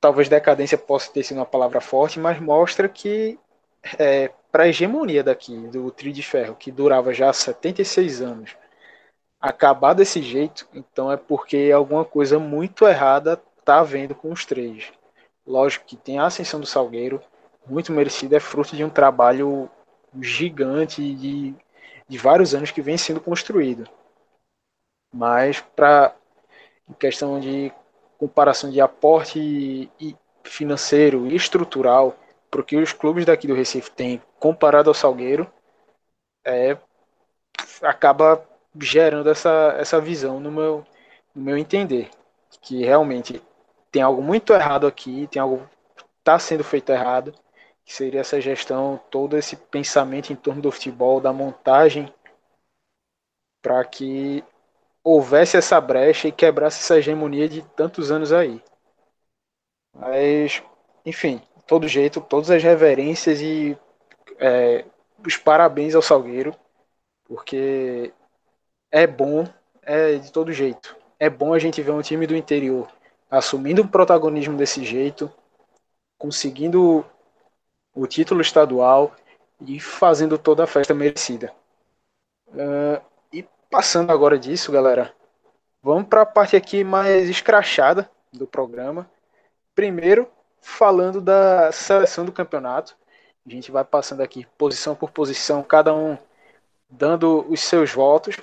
[0.00, 3.38] talvez decadência possa ter sido uma palavra forte, mas mostra que
[3.98, 8.56] é, para a hegemonia daqui, do trio de ferro, que durava já 76 anos,
[9.40, 14.92] acabar desse jeito, então é porque alguma coisa muito errada está havendo com os três.
[15.44, 17.20] Lógico que tem a ascensão do Salgueiro,
[17.66, 19.68] muito merecida, é fruto de um trabalho
[20.22, 21.52] gigante de,
[22.08, 23.90] de vários anos que vem sendo construído.
[25.12, 26.14] Mas para
[27.00, 27.72] questão de
[28.16, 29.90] comparação de aporte
[30.44, 32.16] financeiro e estrutural
[32.54, 35.52] para que os clubes daqui do Recife têm comparado ao Salgueiro,
[36.46, 36.78] é,
[37.82, 38.48] acaba
[38.80, 40.86] gerando essa, essa visão no meu,
[41.34, 42.08] no meu entender.
[42.62, 43.42] Que realmente
[43.90, 45.68] tem algo muito errado aqui, tem algo
[46.20, 47.34] está sendo feito errado,
[47.84, 52.08] que seria essa gestão, todo esse pensamento em torno do futebol, da montagem,
[53.60, 54.44] para que
[55.02, 58.62] houvesse essa brecha e quebrasse essa hegemonia de tantos anos aí.
[59.92, 60.62] Mas,
[61.04, 63.76] enfim, todo jeito, todas as reverências e
[64.38, 64.84] é,
[65.24, 66.54] os parabéns ao Salgueiro,
[67.24, 68.12] porque
[68.90, 69.46] é bom,
[69.82, 70.96] é de todo jeito.
[71.18, 72.88] É bom a gente ver um time do interior
[73.30, 75.32] assumindo o protagonismo desse jeito,
[76.16, 77.04] conseguindo
[77.94, 79.12] o título estadual
[79.60, 81.52] e fazendo toda a festa merecida.
[82.48, 83.02] Uh,
[83.74, 85.12] Passando agora disso, galera,
[85.82, 89.10] vamos para a parte aqui mais escrachada do programa.
[89.74, 90.30] Primeiro,
[90.64, 92.96] falando da seleção do campeonato.
[93.46, 96.16] A gente vai passando aqui posição por posição, cada um
[96.88, 98.36] dando os seus votos.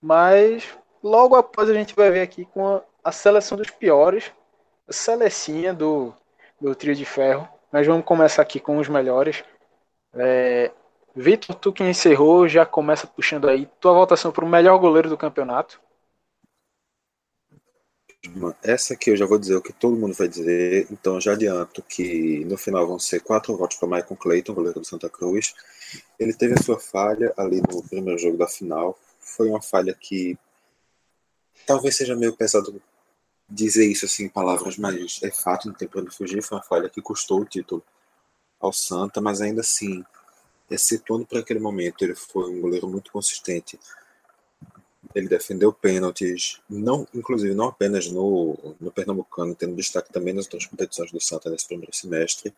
[0.00, 4.30] Mas logo após a gente vai ver aqui com a, a seleção dos piores,
[4.86, 6.14] a selecinha do,
[6.60, 7.48] do trio de ferro.
[7.72, 9.42] Mas vamos começar aqui com os melhores.
[10.14, 10.70] É,
[11.14, 15.16] Vitor, tu que encerrou, já começa puxando aí tua votação para o melhor goleiro do
[15.16, 15.80] campeonato.
[18.62, 21.82] Essa aqui eu já vou dizer o que todo mundo vai dizer, então já adianto
[21.82, 25.54] que no final vão ser quatro votos para Michael Clayton, goleiro do Santa Cruz.
[26.18, 28.98] Ele teve a sua falha ali no primeiro jogo da final.
[29.20, 30.38] Foi uma falha que
[31.66, 32.80] talvez seja meio pesado
[33.48, 36.42] dizer isso assim em palavras, mas é fato, não tem para fugir.
[36.42, 37.82] Foi uma falha que custou o título
[38.60, 40.04] ao Santa, mas ainda assim,
[40.70, 43.78] excetuando para aquele momento, ele foi um goleiro muito consistente
[45.16, 50.66] ele defendeu pênaltis, não, inclusive não apenas no, no Pernambucano, tendo destaque também nas outras
[50.66, 52.52] competições do Santa nesse primeiro semestre.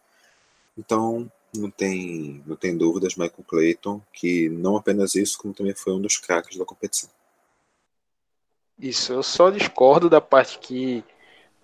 [0.77, 5.92] Então, não tem, não tem dúvidas, Michael Clayton, que não apenas isso, como também foi
[5.92, 7.09] um dos craques da competição.
[8.77, 11.05] Isso, eu só discordo da parte que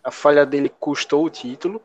[0.02, 1.82] a falha dele custou o título,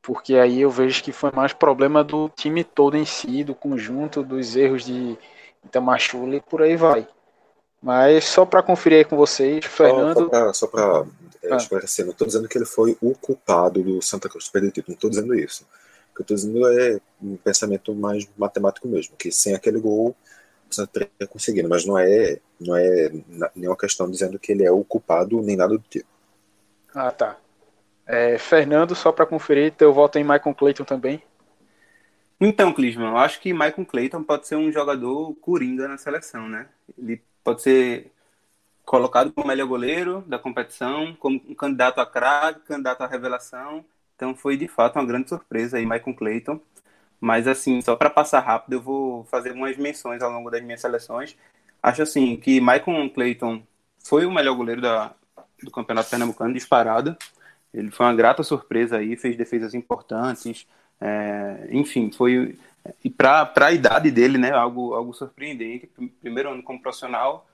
[0.00, 4.22] porque aí eu vejo que foi mais problema do time todo em si, do conjunto,
[4.22, 5.18] dos erros de
[5.62, 7.06] Itamachula e por aí vai.
[7.82, 10.30] Mas só para conferir aí com vocês, Fernando.
[10.54, 11.04] Só para
[11.42, 11.56] é, ah.
[11.56, 14.92] esclarecer, não estou dizendo que ele foi o culpado do Santa Cruz perder o título,
[14.92, 15.66] não estou dizendo isso.
[16.12, 20.14] O que eu estou dizendo é um pensamento mais matemático mesmo, que sem aquele gol
[20.70, 23.10] o Santa teria conseguido, mas não é, não é
[23.56, 26.08] nenhuma questão dizendo que ele é o culpado nem nada do tipo.
[26.94, 27.36] Ah, tá.
[28.06, 31.22] É, Fernando, só para conferir, teu voto em Michael Clayton também?
[32.40, 36.66] Então, Clisman, eu acho que Michael Clayton pode ser um jogador coringa na seleção, né?
[36.98, 38.12] Ele pode ser
[38.84, 43.84] colocado como melhor goleiro da competição, como um candidato a craque, candidato à revelação.
[44.16, 46.60] Então foi de fato uma grande surpresa aí, Michael Clayton.
[47.20, 50.80] Mas assim, só para passar rápido, eu vou fazer algumas menções ao longo das minhas
[50.80, 51.36] seleções.
[51.82, 53.62] Acho assim que Michael Clayton
[54.04, 55.14] foi o melhor goleiro da,
[55.62, 57.16] do Campeonato Pernambucano, disparado.
[57.72, 60.66] Ele foi uma grata surpresa aí, fez defesas importantes.
[61.00, 62.58] É, enfim, foi
[63.04, 65.90] e para a idade dele, né, algo, algo surpreendente,
[66.20, 67.46] primeiro ano como profissional,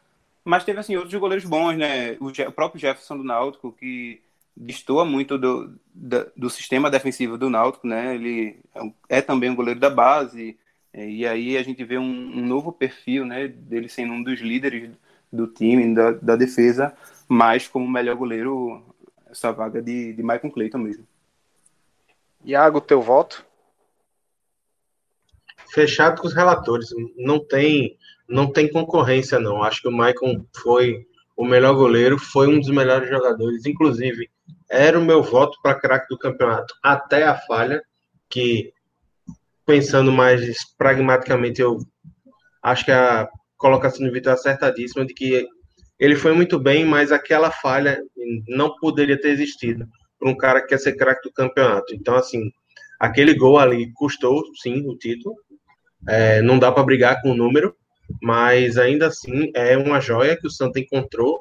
[0.44, 4.20] mas teve assim outros goleiros bons, né, o, o próprio Jefferson do Náutico, que
[4.56, 9.54] destoa muito do, do, do, sistema defensivo do Náutico, né, ele é, é também um
[9.54, 10.58] goleiro da base,
[10.92, 14.40] é, e aí a gente vê um, um, novo perfil, né, dele sendo um dos
[14.40, 14.90] líderes
[15.30, 16.96] do time, da, da defesa,
[17.28, 18.82] mas como melhor goleiro,
[19.30, 21.06] essa vaga de, de Michael Clayton mesmo.
[22.44, 23.44] Iago, teu voto?
[25.72, 26.88] Fechado com os relatores.
[27.16, 27.96] Não tem,
[28.28, 29.62] não tem concorrência, não.
[29.62, 33.64] Acho que o Maicon foi o melhor goleiro, foi um dos melhores jogadores.
[33.66, 34.28] Inclusive,
[34.70, 37.82] era o meu voto para craque do campeonato até a falha,
[38.28, 38.72] que
[39.64, 41.78] pensando mais pragmaticamente, eu
[42.62, 45.46] acho que a colocação do Vitor é acertadíssima de que
[45.98, 48.00] ele foi muito bem, mas aquela falha
[48.48, 49.86] não poderia ter existido
[50.18, 51.94] para um cara que quer ser craque do campeonato.
[51.94, 52.50] Então, assim,
[52.98, 55.34] aquele gol ali custou, sim, o título,
[56.06, 57.74] é, não dá para brigar com o número,
[58.22, 61.40] mas ainda assim é uma joia que o Santa encontrou.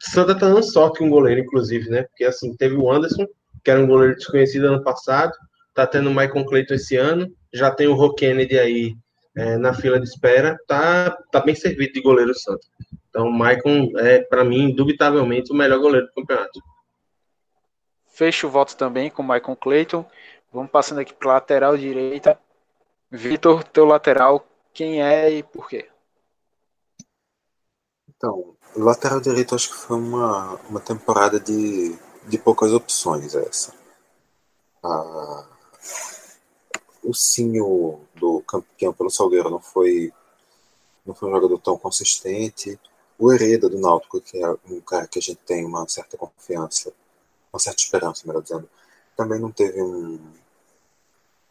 [0.00, 2.04] Santa tá dando sorte com um goleiro, inclusive, né?
[2.04, 3.26] Porque assim, teve o Anderson,
[3.64, 5.32] que era um goleiro desconhecido ano passado,
[5.74, 8.94] tá tendo o Michael Clayton esse ano, já tem o Ro Kennedy aí
[9.36, 12.66] é, na fila de espera, tá, tá bem servido de goleiro Santa.
[13.08, 16.60] Então, o Maicon é, para mim, indubitavelmente, o melhor goleiro do campeonato.
[18.06, 20.04] Fecho o voto também com o Michael Clayton.
[20.52, 22.38] Vamos passando aqui para lateral direita.
[23.10, 25.88] Vitor, teu lateral, quem é e por quê?
[28.08, 33.74] Então, lateral direito acho que foi uma, uma temporada de, de poucas opções essa.
[34.82, 35.46] Ah,
[37.02, 40.12] o Sinho do campeão pelo Salgueiro não foi,
[41.06, 42.78] não foi um jogador tão consistente.
[43.18, 46.92] O Hereda do Náutico, que é um cara que a gente tem uma certa confiança,
[47.52, 48.68] uma certa esperança, melhor dizendo,
[49.16, 50.20] também não teve um,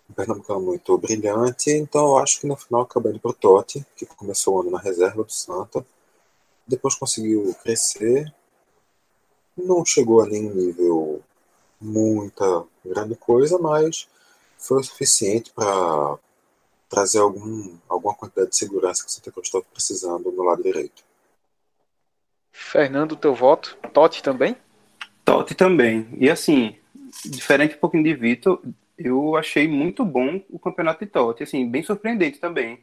[0.10, 4.06] um Pernambucano muito brilhante, então eu acho que no final acabou indo pro Totti, que
[4.06, 5.86] começou o ano na reserva do Santa,
[6.66, 8.34] depois conseguiu crescer,
[9.58, 11.22] não chegou a nenhum nível
[11.80, 14.08] muita grande coisa, mas
[14.58, 16.18] foi o suficiente para
[16.90, 21.04] trazer algum, alguma quantidade de segurança que o Santa Cruz estava precisando no lado direito.
[22.52, 23.78] Fernando, teu voto?
[23.94, 24.58] Totti também?
[25.24, 26.08] Totti também.
[26.18, 26.76] E assim,
[27.26, 28.62] diferente um pouquinho de Vitor,
[28.98, 32.80] eu achei muito bom o campeonato de Totti, assim, bem surpreendente também.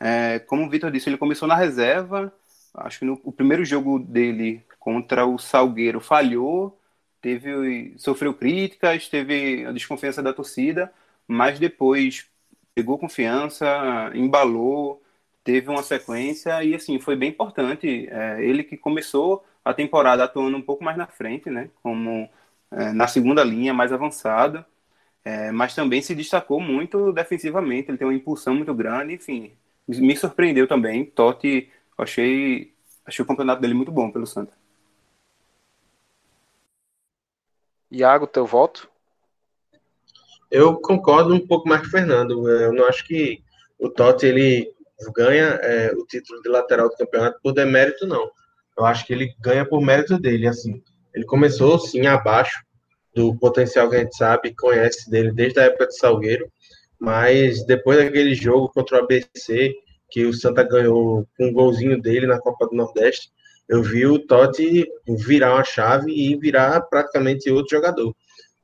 [0.00, 2.32] É, como o Vitor disse, ele começou na reserva,
[2.74, 6.78] acho que no o primeiro jogo dele contra o Salgueiro falhou,
[7.20, 10.92] teve sofreu críticas, teve a desconfiança da torcida,
[11.28, 12.26] mas depois
[12.74, 13.66] pegou confiança,
[14.14, 15.02] embalou,
[15.44, 18.08] teve uma sequência e assim foi bem importante.
[18.10, 22.28] É, ele que começou a temporada atuando um pouco mais na frente, né, como
[22.70, 24.66] é, na segunda linha, mais avançada
[25.24, 27.90] é, mas também se destacou muito defensivamente.
[27.90, 29.52] Ele tem uma impulsão muito grande, enfim,
[29.86, 31.04] me surpreendeu também.
[31.04, 34.52] Totti, achei, achei o campeonato dele muito bom pelo Santa.
[37.90, 38.88] Iago, teu voto?
[40.50, 42.48] Eu concordo um pouco mais com o Fernando.
[42.48, 43.42] Eu não acho que
[43.78, 44.72] o Totti ele
[45.14, 48.30] ganha é, o título de lateral do campeonato por demérito, não.
[48.76, 50.46] Eu acho que ele ganha por mérito dele.
[50.46, 50.82] Assim,
[51.14, 52.64] ele começou sim abaixo
[53.14, 56.50] do potencial que a gente sabe, conhece dele desde a época de Salgueiro,
[57.00, 59.74] mas depois daquele jogo contra o ABC,
[60.10, 63.30] que o Santa ganhou com um golzinho dele na Copa do Nordeste,
[63.68, 64.86] eu vi o Totti
[65.26, 68.14] virar uma chave e virar praticamente outro jogador.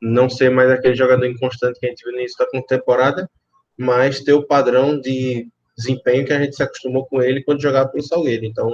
[0.01, 3.29] Não ser mais aquele jogador inconstante que a gente viu no início da temporada,
[3.77, 7.89] mas ter o padrão de desempenho que a gente se acostumou com ele quando jogava
[7.89, 8.45] pelo Salgueiro.
[8.45, 8.71] Então,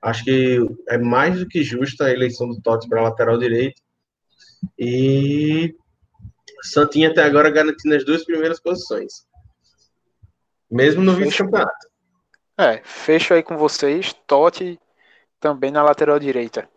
[0.00, 0.58] acho que
[0.88, 3.82] é mais do que justa a eleição do Totti para lateral direito.
[4.78, 5.74] E
[6.62, 9.26] Santinha até agora garantindo as duas primeiras posições.
[10.70, 11.88] Mesmo no vice-campeonato.
[12.58, 14.12] É, fecho aí com vocês.
[14.26, 14.78] Totti
[15.38, 16.68] também na lateral direita.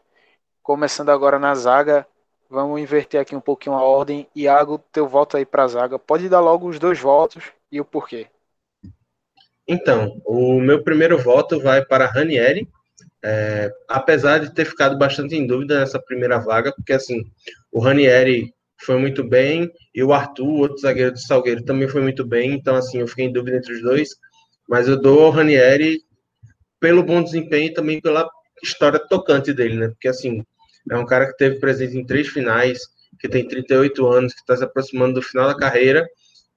[0.61, 2.05] Começando agora na zaga,
[2.49, 4.27] vamos inverter aqui um pouquinho a ordem.
[4.35, 5.97] Iago, teu voto aí para a zaga.
[5.97, 8.27] Pode dar logo os dois votos e o porquê.
[9.67, 12.67] Então, o meu primeiro voto vai para Ranieri,
[13.23, 17.23] é, apesar de ter ficado bastante em dúvida nessa primeira vaga, porque assim,
[17.71, 22.25] o Ranieri foi muito bem e o Arthur, outro zagueiro do Salgueiro, também foi muito
[22.25, 24.09] bem, então assim, eu fiquei em dúvida entre os dois,
[24.67, 25.99] mas eu dou ao Ranieri
[26.79, 28.29] pelo bom desempenho e também pela
[28.63, 29.87] história tocante dele, né?
[29.89, 30.43] Porque assim,
[30.89, 32.79] é um cara que teve presente em três finais,
[33.19, 36.07] que tem 38 anos, que está se aproximando do final da carreira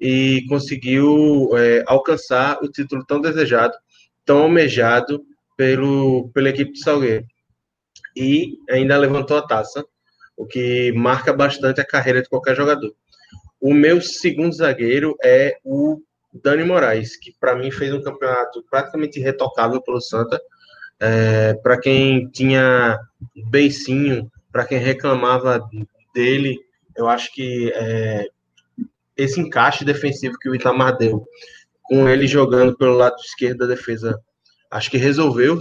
[0.01, 3.75] e conseguiu é, alcançar o título tão desejado,
[4.25, 5.25] tão almejado
[5.63, 7.25] pelo, pela equipe de Salgueiro.
[8.17, 9.85] E ainda levantou a taça,
[10.37, 12.93] o que marca bastante a carreira de qualquer jogador.
[13.61, 16.03] O meu segundo zagueiro é o
[16.35, 20.41] Dani Moraes, que para mim fez um campeonato praticamente irretocável pelo Santa.
[20.99, 22.99] É, para quem tinha
[23.49, 25.65] beicinho, para quem reclamava
[26.13, 26.59] dele,
[26.97, 28.27] eu acho que é,
[29.17, 31.25] esse encaixe defensivo que o Itamar deu,
[31.85, 34.21] com ele jogando pelo lado esquerdo da defesa,
[34.73, 35.59] acho que resolveu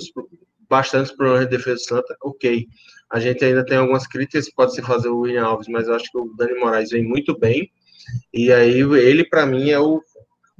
[0.69, 2.15] bastante os problemas de defesa santa.
[2.23, 2.65] Ok,
[3.11, 6.09] a gente ainda tem algumas críticas pode se fazer o William Alves, mas eu acho
[6.09, 7.69] que o Dani Moraes vem muito bem.
[8.33, 10.01] E aí ele para mim é o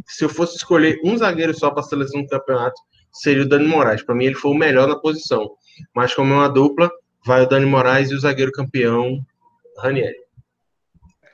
[0.06, 2.80] se eu fosse escolher um zagueiro só para a seleção do campeonato,
[3.14, 4.04] seria o Dani Moraes.
[4.04, 5.52] Para mim ele foi o melhor na posição.
[5.96, 6.92] Mas como é uma dupla,
[7.26, 9.24] vai o Dani Moraes e o zagueiro campeão
[9.78, 10.20] Ranieri.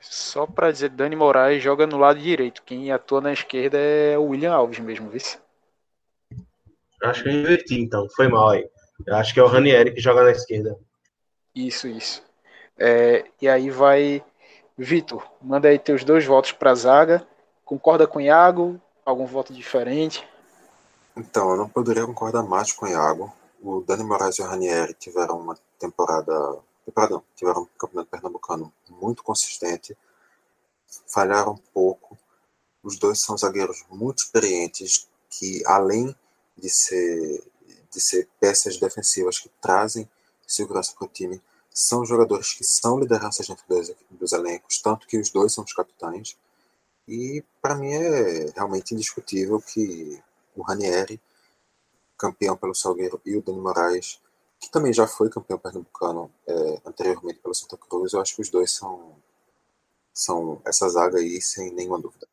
[0.00, 2.62] Só para dizer, Dani Moraes joga no lado direito.
[2.62, 5.20] Quem atua na esquerda é o William Alves mesmo, viu?
[7.02, 8.08] Acho que eu inverti, então.
[8.14, 8.68] Foi mal aí.
[9.06, 10.76] Eu acho que é o Ranieri que joga na esquerda.
[11.54, 12.22] Isso, isso.
[12.76, 14.24] É, e aí vai.
[14.76, 17.26] Vitor, manda aí teus dois votos para zaga.
[17.64, 18.80] Concorda com o Iago?
[19.04, 20.26] Algum voto diferente?
[21.16, 23.32] Então, eu não poderia concordar mais com o Iago.
[23.60, 26.32] O Dani Moraes e o Ranieri tiveram uma temporada
[26.92, 29.96] perdão, tiveram um campeonato pernambucano muito consistente,
[31.12, 32.16] falharam um pouco.
[32.82, 36.14] Os dois são zagueiros muito experientes que, além
[36.58, 37.42] de ser,
[37.92, 40.08] de ser peças defensivas que trazem
[40.46, 41.40] segurança para o time,
[41.70, 45.72] são jogadores que são lideranças dentro dos, dos elencos, tanto que os dois são os
[45.72, 46.36] capitães.
[47.06, 50.20] E para mim é realmente indiscutível que
[50.56, 51.20] o Ranieri,
[52.16, 54.20] campeão pelo Salgueiro, e o Dani Moraes
[54.60, 58.12] que também já foi campeão pernambucano é, anteriormente pelo Santa Cruz.
[58.12, 59.16] Eu acho que os dois são,
[60.12, 62.26] são essa zaga aí, sem nenhuma dúvida.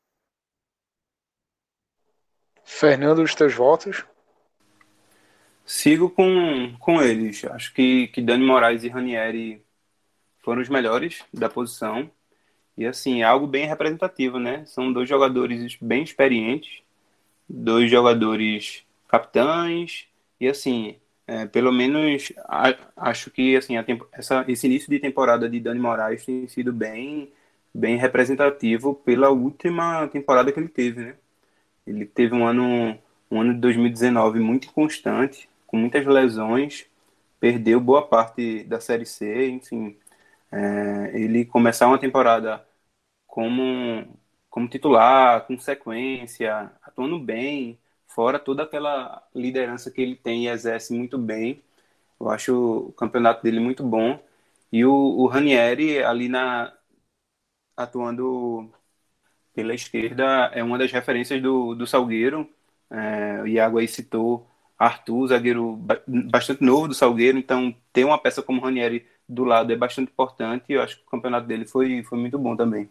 [2.63, 4.03] Fernando, os teus votos?
[5.65, 7.43] Sigo com, com eles.
[7.45, 9.61] Acho que, que Dani Moraes e Ranieri
[10.39, 12.09] foram os melhores da posição.
[12.77, 14.65] E assim, é algo bem representativo, né?
[14.65, 16.81] São dois jogadores bem experientes,
[17.49, 20.07] dois jogadores capitães,
[20.39, 20.97] e assim,
[21.27, 25.79] é, pelo menos a, acho que assim tempo, essa, esse início de temporada de Dani
[25.79, 27.31] Moraes tem sido bem
[27.73, 31.15] bem representativo pela última temporada que ele teve, né?
[31.87, 32.97] Ele teve um ano
[33.31, 36.85] um ano de 2019 muito inconstante, com muitas lesões,
[37.39, 39.97] perdeu boa parte da série C, enfim,
[40.51, 42.65] é, ele começar uma temporada
[43.27, 44.07] como
[44.49, 50.93] como titular, com sequência, atuando bem, fora toda aquela liderança que ele tem e exerce
[50.93, 51.61] muito bem.
[52.19, 54.19] Eu acho o campeonato dele muito bom.
[54.71, 56.73] E o, o Ranieri, ali na
[57.75, 58.71] atuando
[59.53, 62.49] pela esquerda, é uma das referências do, do Salgueiro.
[62.89, 64.47] É, o Iago aí citou
[64.77, 69.75] Arthur, zagueiro bastante novo do Salgueiro, então ter uma peça como Ranieri do lado é
[69.75, 72.89] bastante importante e eu acho que o campeonato dele foi, foi muito bom também.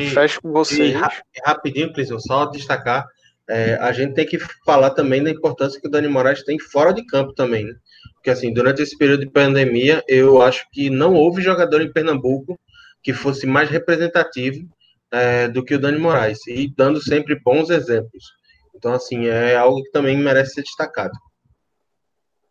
[0.00, 0.94] fecho com vocês.
[0.94, 3.06] E, rapidinho, Clisson, só destacar,
[3.48, 6.92] é, a gente tem que falar também da importância que o Dani Moraes tem fora
[6.92, 7.74] de campo também, né?
[8.14, 12.58] Porque assim, durante esse período de pandemia, eu acho que não houve jogador em Pernambuco
[13.02, 14.68] que fosse mais representativo
[15.10, 18.32] é, do que o Dani Moraes, e dando sempre bons exemplos.
[18.74, 21.12] Então, assim, é algo que também merece ser destacado.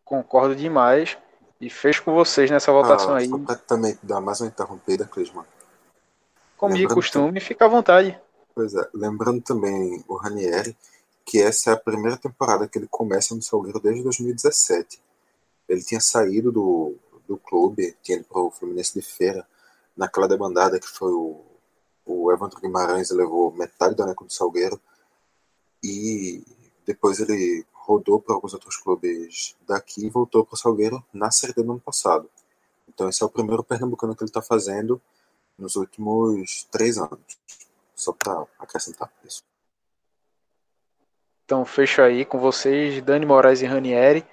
[0.04, 1.18] Concordo demais.
[1.60, 3.30] E fecho com vocês nessa votação ah, aí.
[3.68, 5.44] Também dar mais uma interrompida, Clisman.
[6.56, 8.20] Como de costume, fica à vontade.
[8.54, 10.76] Pois é, lembrando também o Ranieri,
[11.24, 15.00] que essa é a primeira temporada que ele começa no Salgueiro desde 2017.
[15.68, 16.96] Ele tinha saído do,
[17.26, 19.46] do clube, tinha ido para o Fluminense de Feira,
[19.96, 21.40] naquela demandada que foi o,
[22.04, 24.80] o Evandro Guimarães levou metade do elenco do Salgueiro,
[25.82, 26.42] e
[26.86, 31.52] depois ele rodou para alguns outros clubes daqui e voltou para o Salgueiro na Série
[31.52, 32.30] D no ano passado.
[32.88, 35.00] Então esse é o primeiro pernambucano que ele está fazendo
[35.58, 37.38] nos últimos três anos.
[37.94, 39.42] Só para acrescentar isso.
[41.44, 44.24] Então fecho aí com vocês, Dani Moraes e Ranieri.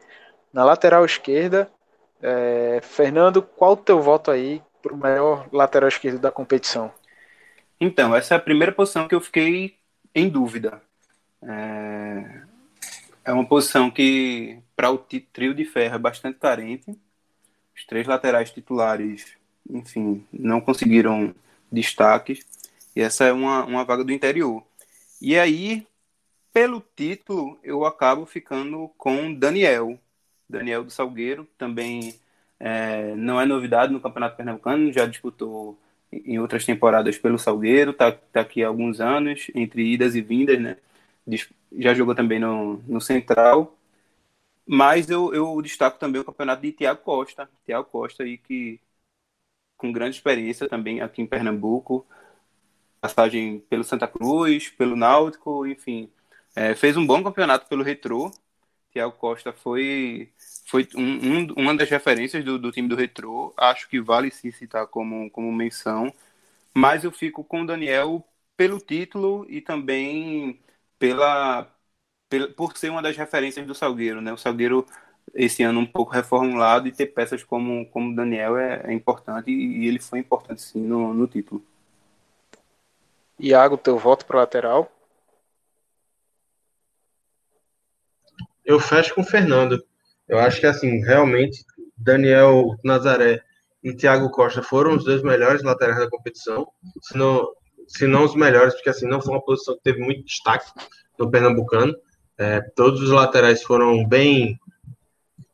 [0.54, 1.72] Na lateral esquerda,
[2.22, 2.80] é...
[2.82, 6.92] Fernando, qual o teu voto aí para o melhor lateral esquerdo da competição?
[7.80, 9.78] Então, essa é a primeira posição que eu fiquei
[10.14, 10.82] em dúvida.
[11.42, 12.42] É,
[13.26, 16.92] é uma posição que, para o trio de ferro, é bastante carente.
[17.76, 19.38] Os três laterais titulares,
[19.70, 21.34] enfim, não conseguiram
[21.72, 22.46] destaques.
[22.96, 24.64] E essa é uma, uma vaga do interior.
[25.22, 25.86] E aí,
[26.54, 30.00] pelo título, eu acabo ficando com Daniel.
[30.50, 32.16] Daniel do Salgueiro, também
[32.60, 35.80] é, não é novidade no Campeonato Pernambucano, já disputou
[36.12, 40.60] em outras temporadas pelo Salgueiro, está tá aqui há alguns anos, entre idas e vindas,
[40.60, 40.78] né?
[41.78, 43.76] Já jogou também no, no Central.
[44.66, 47.50] Mas eu, eu destaco também o campeonato de Tiago Costa.
[47.66, 48.80] Tiago Costa aí que
[49.78, 52.06] com grande experiência também aqui em Pernambuco.
[53.02, 56.10] Passagem pelo Santa Cruz, pelo Náutico, enfim.
[56.56, 58.32] É, fez um bom campeonato pelo Retrô.
[58.92, 60.32] Tiago Costa foi,
[60.68, 61.04] foi um,
[61.42, 63.54] um, uma das referências do, do time do Retrô.
[63.58, 66.14] Acho que vale sim citar como, como menção.
[66.74, 68.26] Mas eu fico com o Daniel
[68.58, 70.60] pelo título e também
[71.00, 71.68] pela,
[72.30, 74.32] pela, por ser uma das referências do Salgueiro, né?
[74.34, 74.86] O Salgueiro
[75.34, 79.84] esse ano um pouco reformulado e ter peças como como Daniel é, é importante e,
[79.84, 81.64] e, ele foi importante sim no, no título.
[83.40, 84.92] Iago, teu voto para lateral?
[88.66, 89.84] Eu fecho com o Fernando.
[90.28, 91.64] Eu acho que assim, realmente
[91.98, 93.42] Daniel Nazaré
[93.82, 96.68] e Thiago Costa foram os dois melhores laterais da competição.
[97.02, 97.48] Se não,
[97.90, 100.72] se não os melhores, porque assim não foi uma posição que teve muito destaque
[101.18, 101.94] no Pernambucano.
[102.38, 104.58] É, todos os laterais foram bem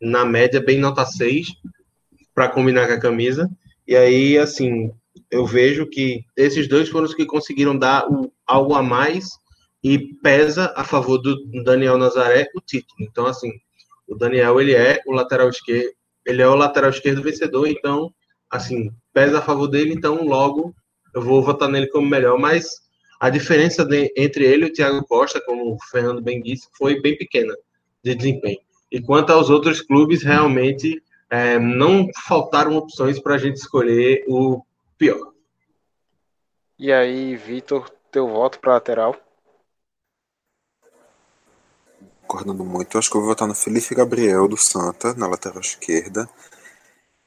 [0.02, 1.48] na média, bem nota 6
[2.34, 3.50] para combinar com a camisa.
[3.88, 4.92] E aí, assim,
[5.32, 9.30] eu vejo que esses dois foram os que conseguiram dar o, algo a mais
[9.82, 13.00] e pesa a favor do Daniel Nazaré o título.
[13.02, 13.50] Então, assim,
[14.08, 15.90] o Daniel ele é o lateral esquerdo,
[16.26, 18.14] ele é o lateral esquerdo vencedor, então,
[18.50, 20.76] assim, pesa a favor dele, então logo
[21.16, 22.82] eu vou votar nele como melhor, mas
[23.20, 27.02] a diferença de, entre ele e o Thiago Costa, como o Fernando bem disse, foi
[27.02, 27.56] bem pequena
[28.04, 28.60] de desempenho.
[28.92, 34.62] E quanto aos outros clubes, realmente é, não faltaram opções para a gente escolher o
[34.98, 35.34] pior.
[36.78, 39.16] E aí, Vitor, teu voto para lateral?
[42.22, 46.28] Concordando muito, acho que eu vou votar no Felipe Gabriel do Santa, na lateral esquerda.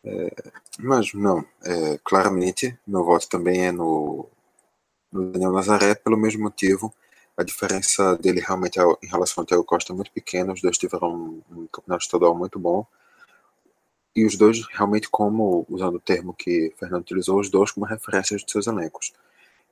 [0.05, 0.33] É,
[0.79, 4.29] mas não, é, claramente meu voto também é no,
[5.13, 6.95] no, Daniel Nazaré, pelo mesmo motivo.
[7.37, 10.79] A diferença dele realmente é, em relação ao Thiago Costa é muito pequena, os dois
[10.79, 12.87] tiveram um, um campeonato estadual muito bom.
[14.15, 18.43] E os dois, realmente, como, usando o termo que Fernando utilizou, os dois como referências
[18.45, 19.13] de seus elencos.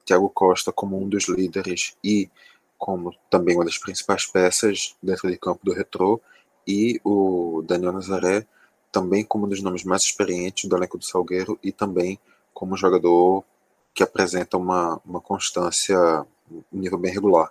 [0.04, 2.30] Thiago Costa como um dos líderes e
[2.78, 6.20] como também uma das principais peças dentro de campo do retrô,
[6.66, 8.46] e o Daniel Nazaré
[8.90, 12.18] também como um dos nomes mais experientes do elenco do Salgueiro e também
[12.52, 13.44] como jogador
[13.94, 15.98] que apresenta uma, uma constância,
[16.50, 17.50] um nível bem regular.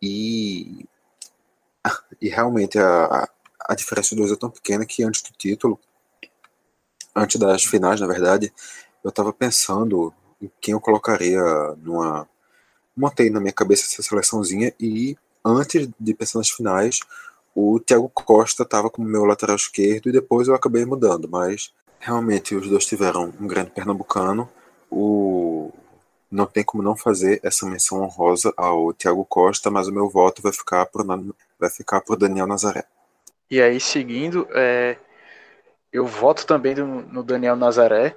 [0.00, 0.86] E,
[2.20, 3.28] e realmente a,
[3.60, 5.78] a diferença dos dois é tão pequena que antes do título,
[7.14, 8.52] antes das finais, na verdade,
[9.04, 11.40] eu estava pensando em quem eu colocaria
[11.78, 12.28] numa.
[12.96, 16.98] Montei na minha cabeça essa seleçãozinha e antes de pensar nas finais,
[17.60, 22.54] o Thiago Costa estava como meu lateral esquerdo e depois eu acabei mudando, mas realmente
[22.54, 24.48] os dois tiveram um grande pernambucano.
[24.88, 25.72] O
[26.30, 30.40] não tem como não fazer essa menção honrosa ao Thiago Costa, mas o meu voto
[30.40, 31.04] vai ficar por
[31.58, 32.84] vai ficar por Daniel Nazaré.
[33.50, 34.96] E aí seguindo, é,
[35.92, 38.14] eu voto também no, no Daniel Nazaré.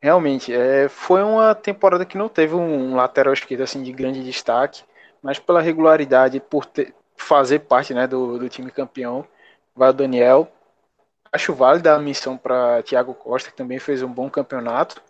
[0.00, 4.82] Realmente, é, foi uma temporada que não teve um lateral esquerdo assim de grande destaque,
[5.22, 6.92] mas pela regularidade, por ter,
[7.22, 9.26] fazer parte né, do, do time campeão,
[9.74, 10.50] vai o Daniel.
[11.32, 15.02] Acho válida a missão para Thiago Costa, que também fez um bom campeonato.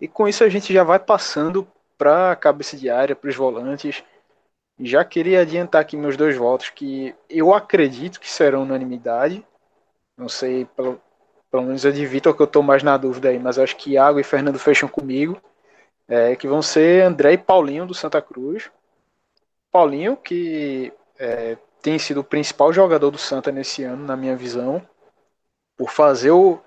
[0.00, 3.36] E com isso a gente já vai passando para a cabeça de área, para os
[3.36, 4.02] volantes.
[4.80, 9.46] Já queria adiantar aqui meus dois votos, que eu acredito que serão unanimidade.
[10.16, 11.00] Não sei, pelo,
[11.50, 13.92] pelo menos é de Vitor que eu estou mais na dúvida aí, mas acho que
[13.92, 15.40] Iago e Fernando fecham comigo,
[16.08, 18.70] é, que vão ser André e Paulinho do Santa Cruz.
[19.70, 20.92] Paulinho, que
[21.22, 24.82] é, tem sido o principal jogador do Santa nesse ano, na minha visão,
[25.76, 26.60] por fazer o,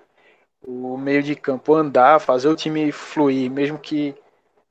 [0.66, 4.14] o meio de campo andar, fazer o time fluir, mesmo que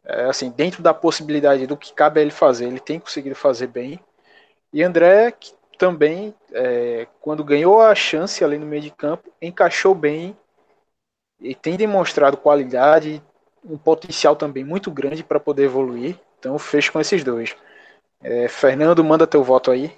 [0.05, 3.67] é, assim dentro da possibilidade do que cabe a ele fazer, ele tem conseguido fazer
[3.67, 3.99] bem.
[4.73, 9.95] E André, que também, é, quando ganhou a chance ali no meio de campo, encaixou
[9.95, 10.35] bem
[11.39, 13.21] e tem demonstrado qualidade,
[13.63, 16.17] um potencial também muito grande para poder evoluir.
[16.39, 17.55] Então, fecho com esses dois.
[18.21, 19.91] É, Fernando, manda teu voto aí.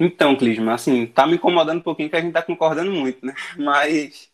[0.00, 3.34] Então, Clisma, assim, tá me incomodando um pouquinho que a gente tá concordando muito, né?
[3.58, 4.30] Mas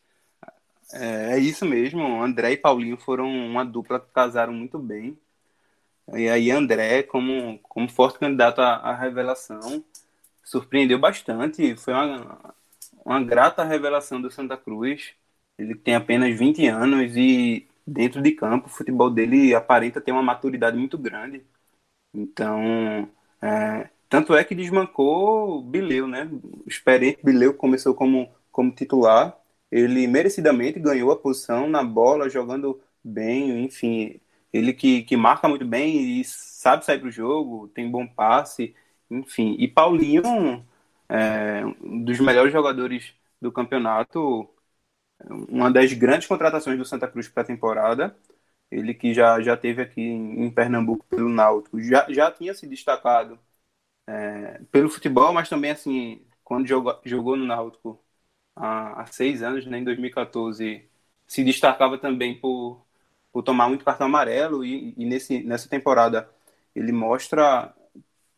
[0.92, 2.22] é, é isso mesmo.
[2.22, 5.18] André e Paulinho foram uma dupla que casaram muito bem.
[6.14, 9.84] E aí André, como, como forte candidato à, à revelação,
[10.44, 11.76] surpreendeu bastante.
[11.76, 12.54] Foi uma,
[13.04, 15.14] uma grata revelação do Santa Cruz.
[15.58, 20.22] Ele tem apenas 20 anos e dentro de campo o futebol dele aparenta ter uma
[20.22, 21.44] maturidade muito grande.
[22.14, 23.08] Então,
[23.42, 26.24] é, tanto é que desmancou Bileu, né?
[26.66, 29.36] O experiente Bileu começou como, como titular.
[29.70, 34.20] Ele merecidamente ganhou a posição na bola, jogando bem, enfim,
[34.52, 38.74] ele que, que marca muito bem e sabe sair para o jogo, tem bom passe,
[39.10, 39.56] enfim.
[39.58, 40.22] E Paulinho,
[41.08, 44.48] é, um dos melhores jogadores do campeonato,
[45.48, 48.16] uma das grandes contratações do Santa Cruz para a temporada.
[48.70, 53.38] Ele que já, já teve aqui em Pernambuco pelo Náutico, já, já tinha se destacado
[54.06, 58.00] é, pelo futebol, mas também assim, quando jogou, jogou no Náutico
[58.56, 60.88] há, há seis anos, né, em 2014,
[61.26, 62.84] se destacava também por,
[63.32, 66.28] por tomar muito cartão amarelo e, e nesse, nessa temporada
[66.74, 67.74] ele mostra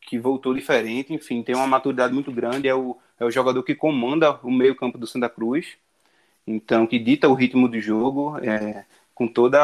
[0.01, 3.74] que voltou diferente, enfim, tem uma maturidade muito grande, é o, é o jogador que
[3.74, 5.77] comanda o meio campo do Santa Cruz,
[6.47, 8.85] então que dita o ritmo do jogo, é,
[9.17, 9.59] com todas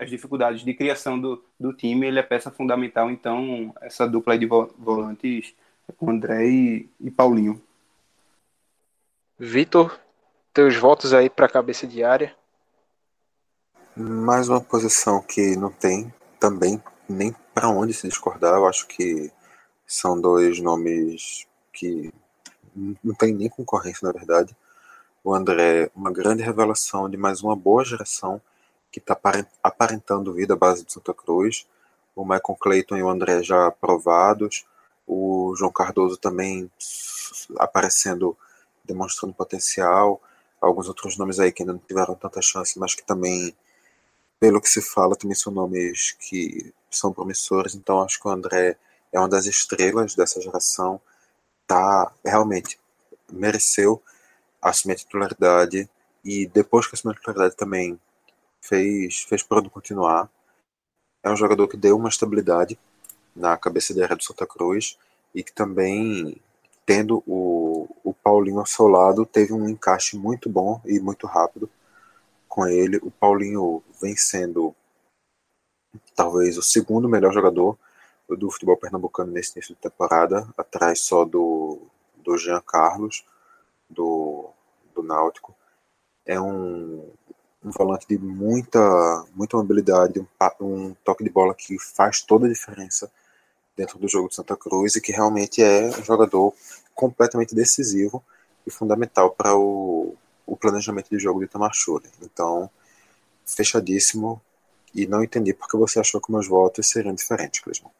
[0.00, 4.46] as dificuldades de criação do, do time, ele é peça fundamental, então essa dupla de
[4.46, 5.54] volantes
[5.98, 7.62] com André e, e Paulinho.
[9.38, 10.00] Vitor,
[10.50, 12.34] teus votos aí para a cabeça de área.
[13.94, 18.54] Mais uma posição que não tem também nem para onde se discordar.
[18.54, 19.30] Eu acho que
[19.86, 22.10] são dois nomes que
[23.04, 24.56] não tem nem concorrência, na verdade.
[25.22, 28.40] O André, uma grande revelação de mais uma boa geração
[28.96, 29.18] que está
[29.62, 31.66] aparentando vida à base de Santa Cruz.
[32.14, 34.64] O Michael Clayton e o André já aprovados.
[35.06, 36.70] O João Cardoso também
[37.58, 38.34] aparecendo,
[38.82, 40.18] demonstrando potencial.
[40.58, 43.54] Alguns outros nomes aí que ainda não tiveram tanta chance, mas que também
[44.40, 48.76] pelo que se fala, também são nomes que são promissores, então acho que o André
[49.12, 51.00] é uma das estrelas dessa geração,
[51.66, 52.78] tá realmente
[53.32, 54.02] mereceu
[54.60, 55.88] assumir a titularidade
[56.22, 57.98] e depois que assumiu a titularidade também
[58.66, 60.30] fez fez por continuar.
[61.22, 62.78] É um jogador que deu uma estabilidade
[63.34, 64.98] na cabeça de área do Santa Cruz
[65.34, 66.40] e que também
[66.86, 71.68] tendo o, o Paulinho ao seu lado teve um encaixe muito bom e muito rápido
[72.48, 72.98] com ele.
[73.02, 74.74] O Paulinho vem sendo
[76.14, 77.76] talvez o segundo melhor jogador
[78.28, 81.80] do futebol pernambucano nesse início de temporada, atrás só do,
[82.16, 83.24] do Jean Carlos,
[83.88, 84.50] do,
[84.94, 85.54] do Náutico.
[86.24, 87.08] É um,
[87.66, 88.80] um volante de muita,
[89.34, 90.26] muita mobilidade, um,
[90.60, 93.10] um toque de bola que faz toda a diferença
[93.76, 96.54] dentro do jogo de Santa Cruz e que realmente é um jogador
[96.94, 98.22] completamente decisivo
[98.64, 100.14] e fundamental para o,
[100.46, 102.06] o planejamento de jogo de Tamachule.
[102.22, 102.70] Então,
[103.44, 104.40] fechadíssimo.
[104.94, 107.90] E não entendi porque você achou que meus votos seriam diferentes, Clisman.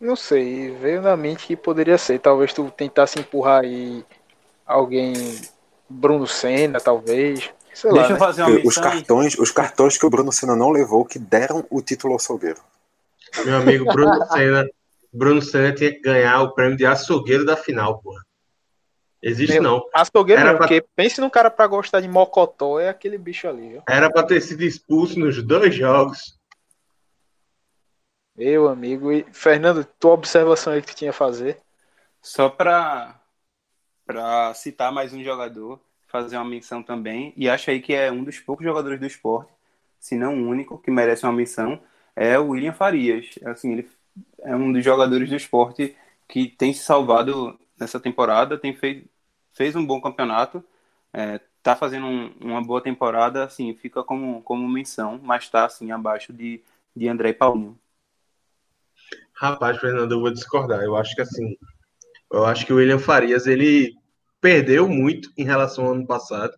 [0.00, 2.18] Não sei, veio na mente que poderia ser.
[2.18, 4.04] Talvez tu tentasse empurrar aí
[4.66, 5.12] alguém.
[5.88, 7.52] Bruno Senna, talvez.
[7.74, 8.18] Sei Deixa lá, eu né?
[8.18, 8.82] fazer uma Os missão.
[8.82, 12.60] cartões, os cartões que o Bruno Senna não levou, que deram o título ao Salgueiro.
[13.44, 14.68] Meu amigo Bruno Senna.
[15.12, 18.22] Bruno Senna tinha que ganhar o prêmio de açougueiro da final, porra.
[19.22, 19.88] Existe Meu, não.
[19.94, 23.48] Açougueiro Era não, pra- porque pense num cara pra gostar de mocotó, é aquele bicho
[23.48, 23.82] ali, viu?
[23.88, 26.38] Era pra ter sido expulso nos dois jogos.
[28.36, 29.12] Meu amigo.
[29.12, 31.58] E, Fernando, tua observação aí que tu tinha a fazer.
[32.20, 33.20] Só para
[34.06, 35.80] para citar mais um jogador,
[36.14, 39.50] fazer uma menção também, e acho aí que é um dos poucos jogadores do esporte,
[39.98, 41.80] se não o único, que merece uma menção,
[42.14, 43.36] é o William Farias.
[43.44, 43.90] Assim, ele
[44.42, 45.96] é um dos jogadores do esporte
[46.28, 49.08] que tem se salvado nessa temporada, tem feito,
[49.52, 50.62] fez um bom campeonato,
[51.12, 55.90] é, tá fazendo um, uma boa temporada, assim, fica como, como menção, mas tá assim
[55.90, 56.62] abaixo de,
[56.94, 57.76] de André e Paulinho.
[59.32, 60.80] Rapaz, Fernando, eu vou discordar.
[60.84, 61.56] Eu acho que assim,
[62.30, 63.96] eu acho que o William Farias ele
[64.44, 66.52] perdeu muito em relação ao ano passado.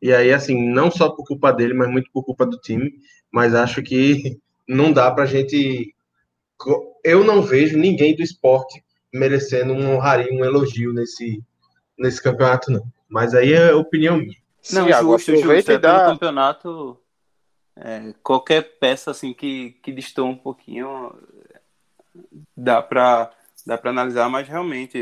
[0.00, 2.94] E aí, assim, não só por culpa dele, mas muito por culpa do time.
[3.30, 5.94] Mas acho que não dá pra gente.
[7.04, 8.82] Eu não vejo ninguém do esporte
[9.12, 11.42] merecendo um honraria, um elogio nesse,
[11.98, 12.82] nesse campeonato, não.
[13.06, 14.38] Mas aí é opinião minha.
[14.72, 15.72] Não, justo, justo.
[15.72, 16.06] É dá...
[16.06, 16.98] campeonato,
[17.76, 21.12] é, qualquer peça assim que, que distou um pouquinho
[22.56, 23.30] dá para
[23.66, 24.96] dá para analisar, mas realmente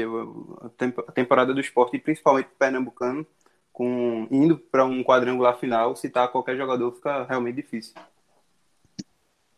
[1.07, 3.27] a temporada do esporte, principalmente pernambucano,
[3.71, 7.95] com indo para um quadrangular final, citar qualquer jogador fica realmente difícil.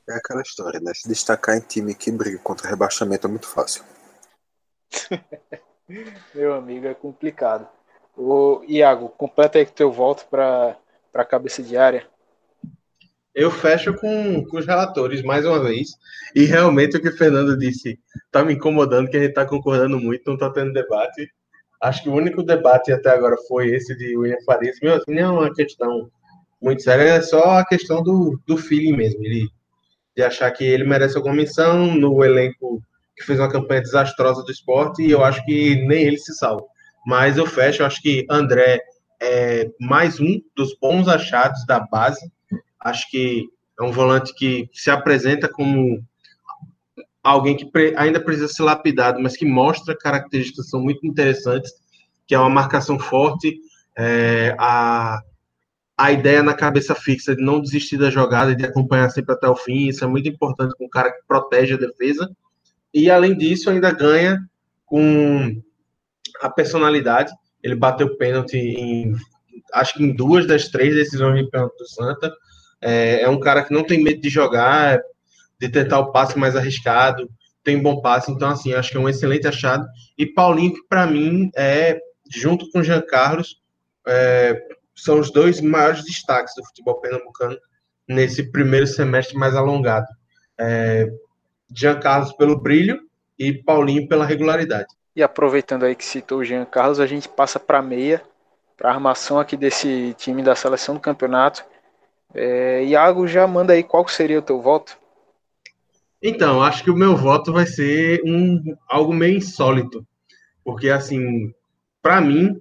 [0.09, 0.93] É aquela história, né?
[0.95, 3.85] Se destacar em time que briga contra rebaixamento é muito fácil.
[6.35, 7.69] Meu amigo, é complicado.
[8.17, 10.77] O Iago, completa aí que teu voto para
[11.15, 12.09] a cabeça de área.
[13.37, 15.91] Eu fecho com, com os relatores mais uma vez.
[16.35, 20.01] E realmente o que o Fernando disse está me incomodando, que a gente está concordando
[20.01, 21.31] muito, não está tendo debate.
[21.83, 24.79] Acho que o único debate até agora foi esse de William Farias.
[24.83, 26.11] Meu, assim, não é uma questão
[26.63, 29.23] muito séria, é só a questão do, do feeling mesmo.
[29.23, 29.47] Ele,
[30.17, 32.83] de achar que ele merece alguma menção no elenco
[33.15, 36.65] que fez uma campanha desastrosa do esporte, e eu acho que nem ele se salva.
[37.07, 38.81] Mas eu fecho, eu acho que André
[39.21, 42.31] é mais um dos bons achados da base.
[42.81, 43.47] Acho que
[43.79, 46.03] é um volante que se apresenta como
[47.23, 51.73] alguém que ainda precisa ser lapidado, mas que mostra características que são muito interessantes,
[52.27, 53.59] que é uma marcação forte,
[53.99, 55.21] é, a,
[55.97, 59.49] a ideia na cabeça fixa de não desistir da jogada e de acompanhar sempre até
[59.49, 62.31] o fim, isso é muito importante com um cara que protege a defesa,
[62.95, 64.39] e além disso ainda ganha
[64.85, 65.61] com
[66.41, 69.15] a personalidade, ele bateu pênalti em,
[69.75, 72.33] acho que em duas das três decisões de pênalti do Santa,
[72.81, 75.01] é, é um cara que não tem medo de jogar,
[75.59, 77.29] de tentar o passe mais arriscado,
[77.63, 79.87] tem bom passe, então assim, acho que é um excelente achado.
[80.17, 81.99] E Paulinho, que para mim é,
[82.31, 83.61] junto com Jean Carlos,
[84.07, 84.57] é,
[84.95, 87.59] são os dois maiores destaques do futebol pernambucano
[88.09, 90.07] nesse primeiro semestre mais alongado.
[90.59, 91.11] É,
[91.75, 93.01] Jean Carlos pelo brilho
[93.39, 94.87] e Paulinho pela regularidade.
[95.15, 98.23] E aproveitando aí que citou o Jean Carlos, a gente passa para meia,
[98.77, 101.65] para a armação aqui desse time da seleção do campeonato.
[102.35, 104.99] É, Iago, já manda aí qual seria o teu voto?
[106.23, 110.07] Então, acho que o meu voto vai ser um algo meio insólito,
[110.65, 111.53] porque assim,
[112.03, 112.61] para mim,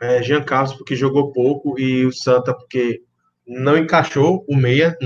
[0.00, 3.02] é, Jean Carlos porque jogou pouco e o Santa porque
[3.46, 4.96] não encaixou o meia,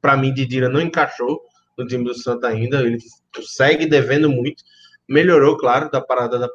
[0.00, 1.40] para mim Didira não encaixou
[1.76, 2.98] no time do Santa ainda, ele
[3.42, 4.62] segue devendo muito,
[5.08, 6.48] melhorou, claro, da parada da,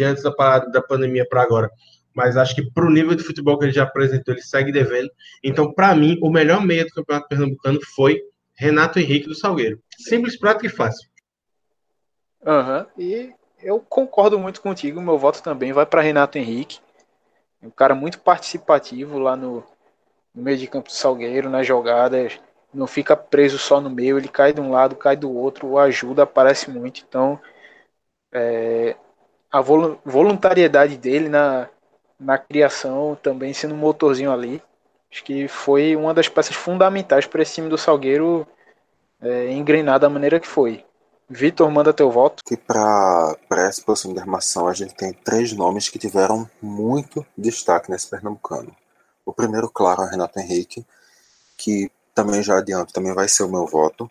[0.00, 1.70] antes da parada da pandemia para agora,
[2.14, 5.10] mas acho que para o nível de futebol que ele já apresentou, ele segue devendo.
[5.42, 8.20] Então, para mim, o melhor meia do Campeonato Pernambucano foi
[8.54, 9.80] Renato Henrique do Salgueiro.
[9.98, 11.08] Simples, prático e fácil.
[12.44, 13.02] Aham, uhum.
[13.02, 13.32] e
[13.62, 15.00] eu concordo muito contigo.
[15.00, 16.80] Meu voto também vai para Renato Henrique.
[17.62, 19.64] Um cara muito participativo lá no,
[20.34, 22.40] no meio de campo do Salgueiro, nas jogadas.
[22.74, 26.22] Não fica preso só no meio, ele cai de um lado, cai do outro, ajuda,
[26.24, 27.04] aparece muito.
[27.06, 27.38] Então,
[28.32, 28.96] é,
[29.50, 31.68] a voluntariedade dele na,
[32.22, 34.62] na criação, também sendo um motorzinho ali,
[35.12, 38.46] Acho que foi uma das peças fundamentais para esse time do Salgueiro
[39.20, 40.86] é, engrenar da maneira que foi.
[41.28, 42.42] Vitor, manda teu voto.
[42.46, 47.90] Que para essa posição de armação a gente tem três nomes que tiveram muito destaque
[47.90, 48.74] nesse Pernambucano.
[49.24, 50.84] O primeiro, claro, é o Renato Henrique,
[51.58, 54.10] que também já adianto, também vai ser o meu voto.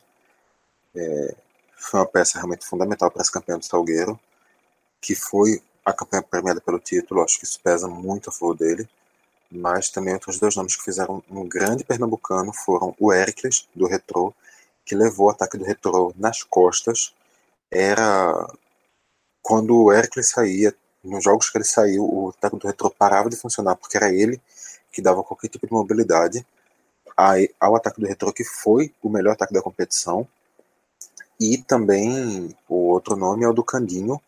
[0.96, 1.36] É,
[1.76, 4.20] foi uma peça realmente fundamental para esse campeão do Salgueiro,
[5.02, 8.88] que foi a campanha premiada pelo título, acho que isso pesa muito a favor dele
[9.52, 14.34] mas também outros dois nomes que fizeram um grande pernambucano foram o Ericles, do Retrô,
[14.86, 17.14] que levou o ataque do Retrô nas costas.
[17.70, 18.50] Era
[19.42, 20.74] quando o Ericles saía,
[21.04, 24.42] nos jogos que ele saiu, o ataque do Retrô parava de funcionar, porque era ele
[24.92, 26.46] que dava qualquer tipo de mobilidade
[27.60, 30.28] ao ataque do Retrô, que foi o melhor ataque da competição.
[31.40, 34.22] E também o outro nome é o do Candinho,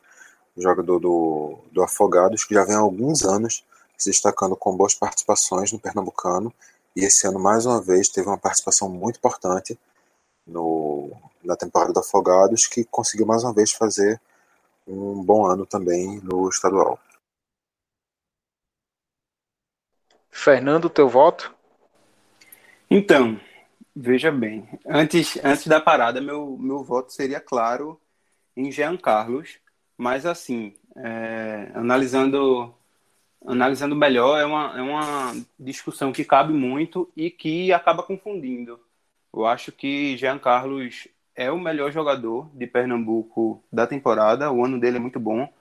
[0.57, 3.63] jogador do, do Afogados, que já vem há alguns anos
[3.97, 6.53] se destacando com boas participações no Pernambucano,
[6.95, 9.79] e esse ano, mais uma vez, teve uma participação muito importante
[10.45, 11.11] no,
[11.43, 14.21] na temporada do Afogados, que conseguiu mais uma vez fazer
[14.87, 16.99] um bom ano também no estadual.
[20.29, 21.55] Fernando, teu voto?
[22.89, 23.39] Então,
[23.95, 27.99] veja bem, antes, antes da parada, meu, meu voto seria claro
[28.55, 29.59] em Jean Carlos,
[29.97, 32.73] mas assim, é, analisando
[33.45, 38.79] analisando melhor, é uma, é uma discussão que cabe muito e que acaba confundindo.
[39.33, 44.79] Eu acho que Jean Carlos é o melhor jogador de Pernambuco da temporada, o ano
[44.79, 45.51] dele é muito bom.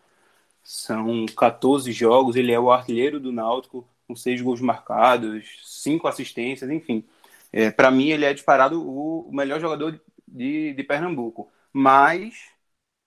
[0.62, 6.70] São 14 jogos, ele é o artilheiro do Náutico, com seis gols marcados, cinco assistências,
[6.70, 7.04] enfim.
[7.52, 11.50] É, Para mim, ele é disparado o, melhor jogador de, de Pernambuco.
[11.72, 12.51] Mas,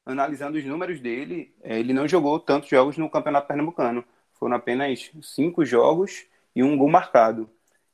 [0.05, 4.03] analisando os números dele, é, ele não jogou tantos jogos no Campeonato Pernambucano.
[4.33, 6.25] Foram apenas cinco jogos
[6.55, 7.49] e um gol marcado.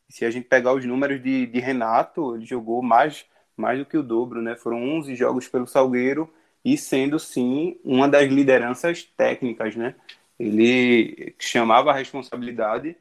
[0.10, 3.98] Se a gente pegar os números de, de Renato, ele jogou mais, mais do que
[3.98, 4.56] o dobro, né?
[4.56, 6.32] Foram 11 jogos pelo Salgueiro
[6.66, 9.96] e sendo, sim, uma das lideranças técnicas, né?
[10.38, 12.96] Ele chamava a responsabilidade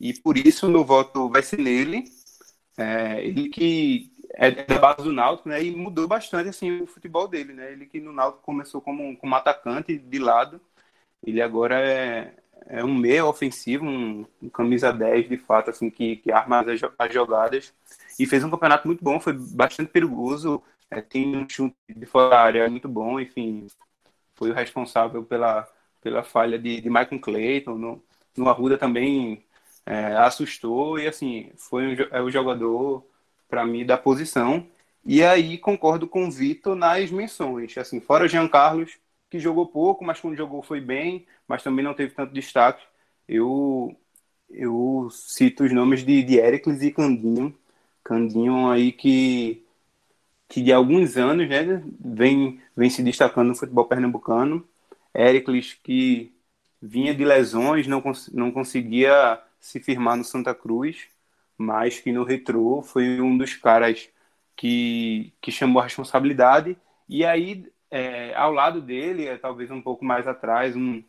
[0.00, 2.04] e por isso meu voto vai ser nele.
[2.76, 5.62] É, ele que é da base do Náutico, né?
[5.62, 7.72] E mudou bastante assim o futebol dele, né?
[7.72, 10.60] Ele que no Náutico começou como, como atacante de lado,
[11.22, 12.34] ele agora é,
[12.66, 16.80] é um meio ofensivo, um, um, camisa 10 de fato, assim, que, que arma as,
[16.98, 17.74] as, jogadas.
[18.18, 20.62] E fez um campeonato muito bom, foi bastante perigoso.
[20.90, 23.66] É, tem um chute de fora da área muito bom, enfim.
[24.34, 25.68] Foi o responsável pela,
[26.02, 27.74] pela falha de, de Michael Clayton.
[27.76, 28.04] No,
[28.36, 29.44] no Arruda também
[29.86, 33.04] é, assustou e, assim, foi um, é o jogador,
[33.54, 34.66] para mim, da posição.
[35.04, 37.78] E aí concordo com o Vitor nas menções.
[37.78, 38.98] Assim, fora Jean Carlos,
[39.30, 42.84] que jogou pouco, mas quando jogou foi bem, mas também não teve tanto destaque.
[43.28, 43.96] Eu,
[44.50, 47.56] eu cito os nomes de, de Ericles e Candinho.
[48.02, 49.64] Candinho aí que,
[50.48, 54.66] que de alguns anos né, vem, vem se destacando no futebol pernambucano.
[55.14, 56.32] Ericles que
[56.82, 61.06] vinha de lesões, não, cons não conseguia se firmar no Santa Cruz,
[61.58, 64.08] mas que no retrô foi um dos caras
[64.56, 66.76] que, que chamou a responsabilidade.
[67.08, 71.02] E aí é, ao lado dele, é, talvez um pouco mais atrás, um,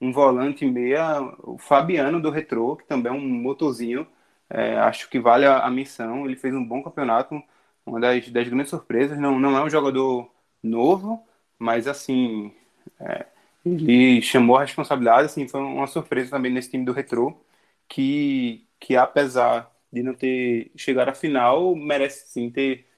[0.00, 4.06] um volante meia, o Fabiano do Retrô, que também é um motorzinho.
[4.50, 6.26] É, acho que vale a, a, missão.
[6.26, 7.42] Ele fez um bom campeonato,
[7.84, 9.18] uma das, das grandes surpresas.
[9.18, 10.30] Não, não é um jogador
[10.62, 11.26] novo,
[11.58, 12.52] mas assim,
[13.00, 13.26] é,
[13.64, 15.26] ele chamou a responsabilidade.
[15.26, 17.36] Assim, foi uma surpresa também nesse time do Retrô,
[17.88, 22.88] que, que apesar de não ter chegado à final, merece sim ter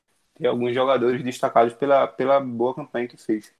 [0.40, 3.52] e alguns jogadores destacados pela, pela boa campanha que fez.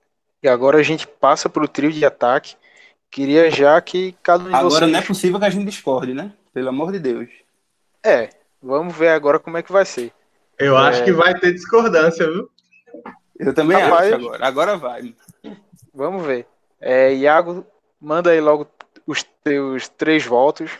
[0.42, 2.56] E agora a gente passa para o trio de ataque.
[3.10, 4.90] Queria já que cada um de agora vocês...
[4.90, 6.32] não é possível que a gente discorde, né?
[6.54, 7.28] Pelo amor de Deus.
[8.02, 8.30] É,
[8.62, 10.10] vamos ver agora como é que vai ser.
[10.58, 10.88] Eu é...
[10.88, 12.48] acho que vai ter discordância, viu?
[13.38, 14.46] Eu também Rapaz, acho agora.
[14.46, 15.14] Agora vai.
[15.92, 16.46] Vamos ver.
[16.80, 17.66] É, Iago,
[18.00, 18.66] manda aí logo
[19.06, 20.70] os teus três votos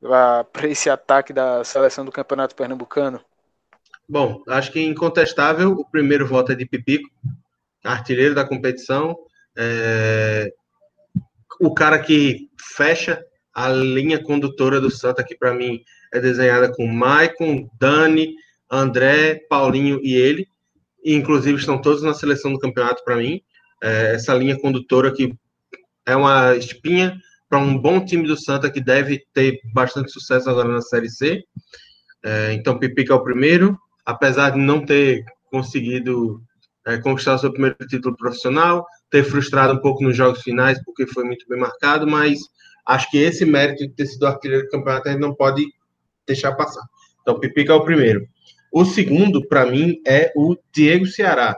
[0.00, 3.20] para esse ataque da seleção do Campeonato Pernambucano.
[4.08, 7.08] Bom, acho que incontestável o primeiro voto é de Pipico,
[7.84, 9.16] artilheiro da competição.
[9.56, 10.52] É...
[11.60, 13.22] O cara que fecha
[13.54, 18.34] a linha condutora do Santa, que para mim é desenhada com Maicon, Dani,
[18.70, 20.48] André, Paulinho e ele.
[21.04, 23.42] E, inclusive estão todos na seleção do campeonato para mim.
[23.82, 25.34] É, essa linha condutora que
[26.06, 27.16] é uma espinha
[27.50, 31.44] para um bom time do Santa que deve ter bastante sucesso agora na Série C.
[32.24, 33.78] É, então, Pipica é o primeiro
[34.10, 36.42] apesar de não ter conseguido
[36.86, 41.24] é, conquistar seu primeiro título profissional, ter frustrado um pouco nos jogos finais, porque foi
[41.24, 42.38] muito bem marcado, mas
[42.86, 45.64] acho que esse mérito de ter sido artilheiro do campeonato a gente não pode
[46.26, 46.82] deixar passar.
[47.22, 48.26] Então, Pipica é o primeiro.
[48.72, 51.56] O segundo, para mim, é o Diego Ceará.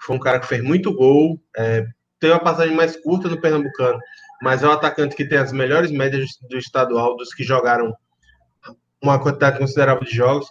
[0.00, 1.86] Foi um cara que fez muito gol, é,
[2.18, 3.98] tem uma passagem mais curta no Pernambucano,
[4.44, 7.96] mas é um atacante que tem as melhores médias do estadual, dos que jogaram
[9.02, 10.46] uma quantidade considerável de jogos,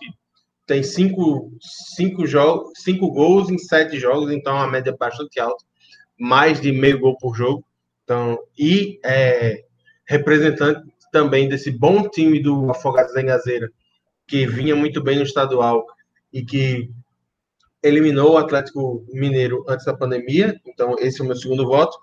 [0.65, 1.51] tem cinco,
[1.95, 5.63] cinco, jogos, cinco gols em sete jogos, então é uma média bastante alta,
[6.19, 7.63] mais de meio gol por jogo.
[8.03, 9.63] Então, e é,
[10.07, 10.81] representante
[11.11, 13.71] também desse bom time do Afogados da Engazeira,
[14.25, 15.85] que vinha muito bem no estadual
[16.33, 16.89] e que
[17.83, 20.59] eliminou o Atlético Mineiro antes da pandemia.
[20.65, 21.95] Então, esse é o meu segundo voto.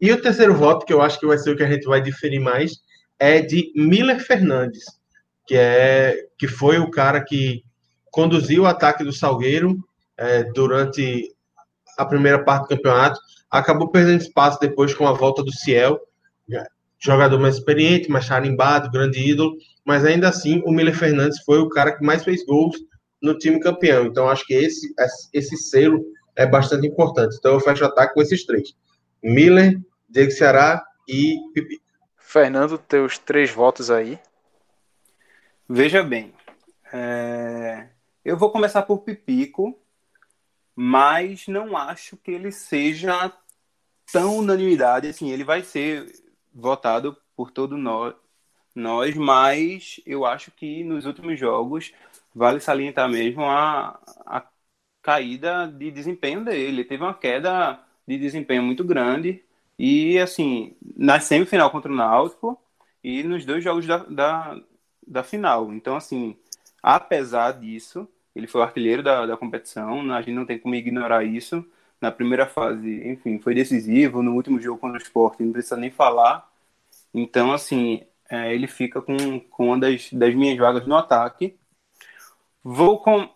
[0.00, 2.00] E o terceiro voto, que eu acho que vai ser o que a gente vai
[2.00, 2.72] diferir mais,
[3.18, 4.84] é de Miller Fernandes,
[5.46, 7.62] que é que foi o cara que
[8.10, 9.76] conduziu o ataque do Salgueiro
[10.16, 11.34] é, durante
[11.98, 13.20] a primeira parte do campeonato,
[13.50, 16.00] acabou perdendo espaço depois com a volta do Ciel,
[17.00, 21.68] jogador mais experiente, mais tarimbado, grande ídolo, mas ainda assim o Miller Fernandes foi o
[21.68, 22.76] cara que mais fez gols
[23.22, 24.06] no time campeão.
[24.06, 24.92] Então acho que esse,
[25.32, 26.04] esse selo
[26.36, 27.36] é bastante importante.
[27.38, 28.74] Então eu fecho o ataque com esses três:
[29.22, 29.80] Miller,
[30.10, 31.80] Diego Ceará e Pipi.
[32.16, 34.18] Fernando, teus três votos aí.
[35.68, 36.34] Veja bem,
[36.92, 37.86] é...
[38.24, 39.80] eu vou começar por Pipico,
[40.74, 43.32] mas não acho que ele seja
[44.12, 45.30] tão unanimidade assim.
[45.30, 46.10] Ele vai ser
[46.52, 48.12] votado por todo nós,
[48.74, 51.92] nós, mas eu acho que nos últimos jogos
[52.34, 54.44] vale salientar mesmo a, a
[55.00, 56.84] caída de desempenho dele.
[56.84, 59.44] Teve uma queda de desempenho muito grande
[59.80, 62.60] e assim na semifinal contra o Náutico
[63.02, 64.60] e nos dois jogos da, da,
[65.06, 65.72] da final.
[65.72, 66.36] Então assim,
[66.82, 70.12] apesar disso, ele foi o artilheiro da, da competição.
[70.12, 71.64] A gente não tem como ignorar isso.
[72.00, 74.22] Na primeira fase, enfim, foi decisivo.
[74.22, 76.48] No último jogo contra o Sport, não precisa nem falar.
[77.14, 81.58] Então, assim, é, ele fica com, com uma das, das minhas vagas no ataque.
[82.62, 83.28] Vou, com,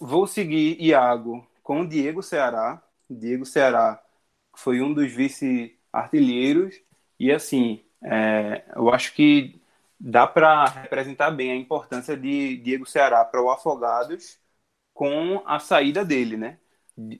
[0.00, 2.82] vou seguir Iago com o Diego Ceará.
[3.08, 4.02] Diego Ceará
[4.56, 5.12] foi um dos
[5.94, 6.74] vice-artilheiros.
[7.18, 9.60] E, assim, é, eu acho que
[9.98, 14.38] dá para representar bem a importância de Diego Ceará para o Afogados
[14.92, 16.58] com a saída dele, né?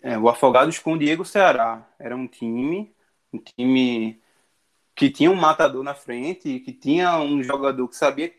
[0.02, 2.94] É, o Afogados com o Diego Ceará era um time,
[3.32, 4.20] um time
[4.94, 8.32] que tinha um matador na frente, que tinha um jogador que sabia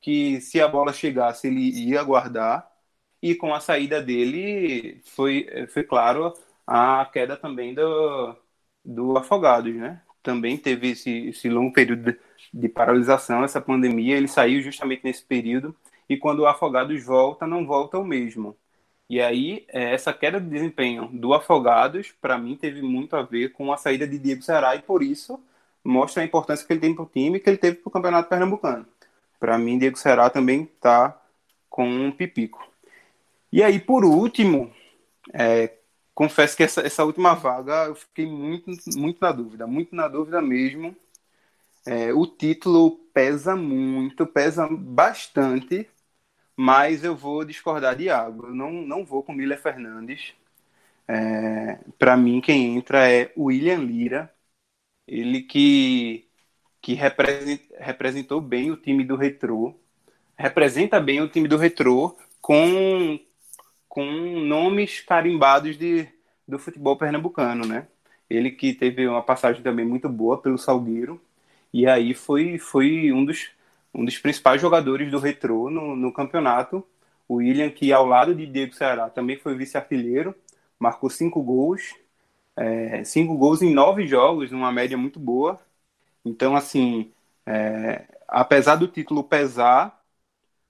[0.00, 2.68] que se a bola chegasse ele ia guardar,
[3.22, 6.34] e com a saída dele foi, foi claro
[6.66, 8.36] a queda também do,
[8.84, 10.00] do Afogados, né?
[10.22, 12.16] Também teve esse, esse longo período
[12.52, 15.74] de, paralisação, essa pandemia, ele saiu justamente nesse período,
[16.08, 18.56] e quando o Afogados volta, não volta o mesmo.
[19.08, 23.52] E aí, é, essa queda de desempenho do Afogados, para mim, teve muito a ver
[23.52, 25.40] com a saída de Diego Ceará, e por isso
[25.84, 27.92] mostra a importância que ele tem para o time e que ele teve para o
[27.92, 28.86] Campeonato Pernambucano.
[29.38, 31.18] Para mim, Diego Será também está
[31.68, 32.68] com um pipico.
[33.50, 34.70] E aí, por último,
[35.32, 35.72] é,
[36.20, 40.42] confesso que essa, essa, última vaga eu fiquei muito, muito na dúvida, muito na dúvida
[40.42, 40.94] mesmo.
[41.86, 45.88] É, o título pesa muito, pesa bastante,
[46.56, 48.48] mas eu vou discordar de Iago.
[48.48, 50.34] Eu não, não vou com Miller Fernandes.
[51.08, 54.32] É, Para mim, quem entra é William Lira
[55.06, 56.28] ele que,
[56.82, 56.94] que
[57.78, 59.74] representou bem o time do Retrô,
[60.38, 63.18] representa bem o time do Retrô com,
[63.90, 64.06] com
[64.46, 66.08] nomes carimbados de,
[66.48, 67.88] do futebol pernambucano, né?
[68.30, 71.20] Ele que teve uma passagem também muito boa pelo Salgueiro,
[71.74, 73.50] e aí foi, foi um, dos,
[73.94, 76.86] um dos principais jogadores do Retrô no, no campeonato.
[77.28, 80.34] O William, que ao lado de Diego Ceará também foi vice-artilheiro,
[80.80, 81.94] marcou cinco gols
[82.56, 85.60] é, cinco gols em nove jogos, numa média muito boa.
[86.24, 87.12] Então, assim,
[87.46, 90.00] é, apesar do título pesar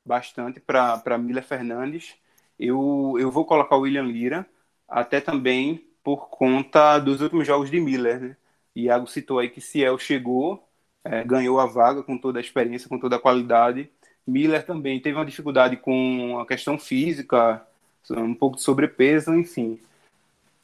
[0.05, 2.17] bastante para Miller Fernandes,
[2.61, 4.47] eu, eu vou colocar o William Lira,
[4.87, 8.21] até também por conta dos últimos jogos de Miller.
[8.21, 8.37] Né?
[8.77, 10.63] Iago citou aí que Ciel chegou,
[11.03, 13.89] é, ganhou a vaga com toda a experiência, com toda a qualidade.
[14.27, 17.67] Miller também teve uma dificuldade com a questão física,
[18.11, 19.81] um pouco de sobrepeso, enfim.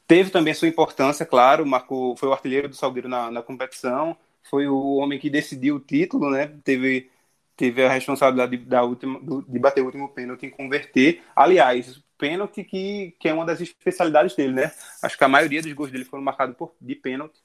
[0.07, 4.67] Teve também sua importância, claro, marcou, foi o artilheiro do Salgueiro na, na competição, foi
[4.67, 6.47] o homem que decidiu o título, né?
[6.63, 7.09] Teve,
[7.57, 11.23] teve a responsabilidade de, da última, de bater o último pênalti e converter.
[11.35, 14.71] Aliás, pênalti que, que é uma das especialidades dele, né?
[15.01, 17.41] Acho que a maioria dos gols dele foram marcados por, de pênalti.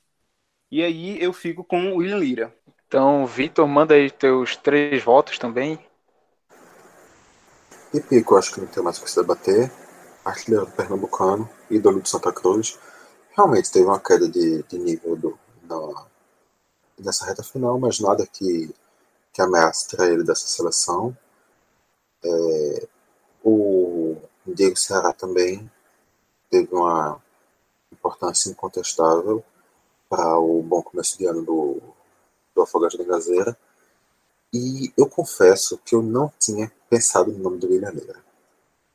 [0.71, 2.55] E aí eu fico com o William Lira.
[2.87, 5.79] Então, Vitor, manda aí teus três votos também.
[7.93, 9.71] E Pico, acho que não tem mais o que se debater
[10.25, 12.79] artilheiro do Pernambucano, ídolo de Santa Cruz,
[13.37, 16.07] realmente teve uma queda de, de nível do, na,
[16.99, 18.73] nessa reta final, mas nada que,
[19.33, 19.43] que
[19.89, 21.17] tirar ele dessa seleção.
[22.25, 22.89] É,
[23.43, 24.17] o
[24.47, 25.71] Diego Ceará também
[26.51, 27.21] teve uma
[27.91, 29.43] importância incontestável
[30.09, 31.81] para o bom começo de ano do,
[32.55, 33.57] do Afogados da Gazeira.
[34.53, 38.23] E eu confesso que eu não tinha pensado no nome do William Negra.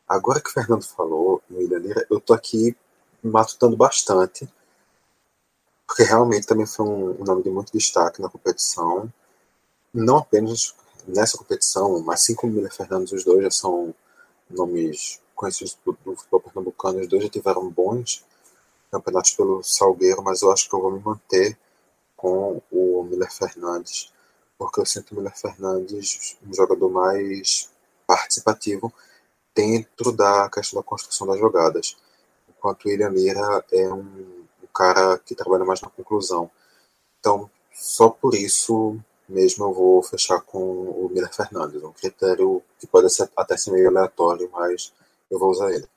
[0.07, 2.77] Agora que o Fernando falou no Ilhaneira, eu tô aqui
[3.21, 4.47] matutando bastante,
[5.85, 9.11] porque realmente também foi um nome de muito destaque na competição.
[9.93, 10.75] Não apenas
[11.07, 13.93] nessa competição, mas assim como Miller Fernandes, os dois já são
[14.49, 18.25] nomes conhecidos do, do futebol pernambucano, os dois já tiveram bons
[18.91, 21.57] campeonatos pelo Salgueiro, mas eu acho que eu vou me manter
[22.15, 24.11] com o Miller Fernandes,
[24.57, 27.69] porque eu sinto o Miller Fernandes um jogador mais
[28.05, 28.91] participativo
[29.53, 31.97] dentro da questão da construção das jogadas.
[32.49, 36.49] Enquanto o William Lira é um, um cara que trabalha mais na conclusão.
[37.19, 38.97] Então, só por isso
[39.27, 43.71] mesmo eu vou fechar com o Miller Fernandes, um critério que pode ser até ser
[43.71, 44.93] meio aleatório, mas
[45.29, 45.87] eu vou usar ele.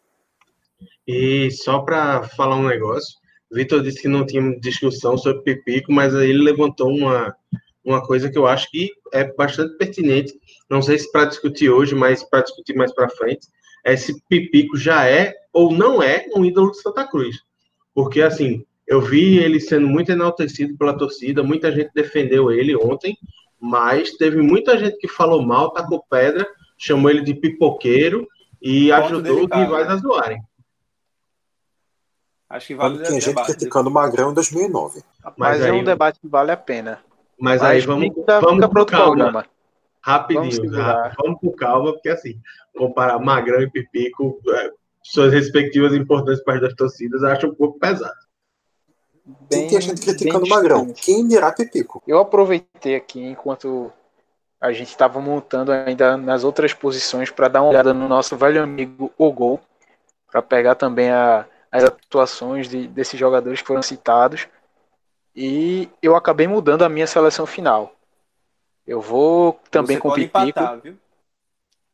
[1.06, 3.18] E só para falar um negócio,
[3.50, 7.34] Vitor disse que não tinha discussão sobre Pipico, mas aí ele levantou uma,
[7.84, 11.94] uma coisa que eu acho que é bastante pertinente, não sei se para discutir hoje,
[11.94, 13.48] mas para discutir mais para frente,
[13.84, 17.36] é se Pipico já é ou não é um ídolo de Santa Cruz.
[17.92, 23.16] Porque, assim, eu vi ele sendo muito enaltecido pela torcida, muita gente defendeu ele ontem,
[23.60, 26.44] mas teve muita gente que falou mal, tacou pedra,
[26.76, 28.26] chamou ele de pipoqueiro
[28.60, 29.92] e Ponto ajudou delicado, os rivais né?
[29.92, 30.42] a zoarem.
[32.48, 35.04] Acho que vale Tem gente criticando o Magrão em 2009.
[35.22, 36.98] Mas, mas é um debate que vale a pena.
[37.38, 39.06] Mas, mas aí vamos, fica, vamos fica calma.
[39.06, 39.46] Programa.
[40.00, 42.40] Rapidinho, vamos, vamos com calma, porque assim,
[42.76, 44.70] comparar Magrão e Pipico, é,
[45.00, 48.29] suas respectivas importâncias para as torcidas, acho um pouco pesado.
[49.48, 50.92] Bem, Tem gente criticando o Magrão.
[50.92, 52.02] Quem dirá Pipico?
[52.06, 53.92] Eu aproveitei aqui enquanto
[54.60, 58.62] a gente estava montando ainda nas outras posições para dar uma olhada no nosso velho
[58.62, 59.60] amigo O Gol,
[60.30, 64.48] para pegar também a, as atuações de, desses jogadores que foram citados.
[65.34, 67.94] E eu acabei mudando a minha seleção final.
[68.86, 70.40] Eu vou também Você com Pipico.
[70.40, 70.80] Empatar,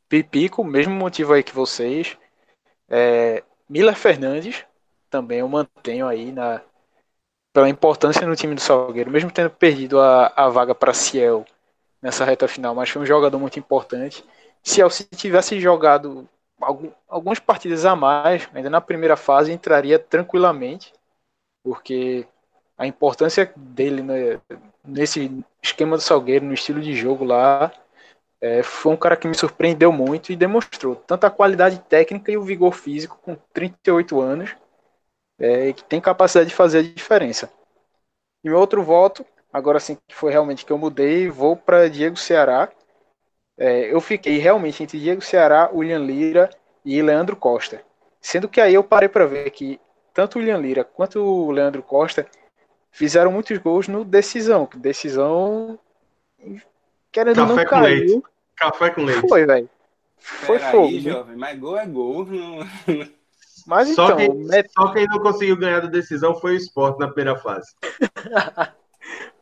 [0.08, 2.16] Pipico, mesmo motivo aí que vocês.
[2.88, 4.64] É, Miller Fernandes,
[5.10, 6.60] também eu mantenho aí na,
[7.56, 11.42] pela importância no time do Salgueiro, mesmo tendo perdido a, a vaga para Ciel
[12.02, 14.22] nessa reta final, mas foi um jogador muito importante.
[14.62, 16.28] Ciel, se tivesse jogado
[16.60, 20.92] algum, algumas partidas a mais, ainda na primeira fase, entraria tranquilamente,
[21.64, 22.28] porque
[22.76, 24.38] a importância dele né,
[24.84, 27.72] nesse esquema do Salgueiro, no estilo de jogo lá,
[28.38, 32.36] é, foi um cara que me surpreendeu muito e demonstrou tanto a qualidade técnica e
[32.36, 34.54] o vigor físico com 38 anos
[35.38, 37.50] é, que tem capacidade de fazer a diferença.
[38.44, 42.16] E meu outro voto, agora sim que foi realmente que eu mudei, vou para Diego
[42.16, 42.70] Ceará.
[43.58, 46.50] É, eu fiquei realmente entre Diego Ceará, William Lira
[46.84, 47.82] e Leandro Costa.
[48.20, 49.80] Sendo que aí eu parei para ver que
[50.12, 52.26] tanto o William Lira quanto o Leandro Costa
[52.90, 54.68] fizeram muitos gols no decisão.
[54.76, 55.78] Decisão.
[57.12, 57.82] Querendo Café não caiu.
[57.82, 58.22] Leite.
[58.56, 59.28] Café com leite.
[59.28, 59.70] Foi, velho.
[60.18, 60.88] Foi Pera fogo.
[60.88, 62.24] Aí, jovem, mas gol é gol.
[62.26, 62.58] Não...
[63.66, 64.16] Mas só então.
[64.16, 64.70] Quem, met...
[64.72, 67.74] Só quem não conseguiu ganhar da decisão foi o esporte na primeira fase.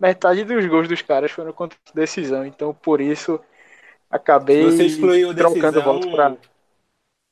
[0.00, 3.40] Metade dos gols dos caras foram contra decisão, então por isso
[4.10, 6.36] acabei Você excluiu trocando decisão, voto pra.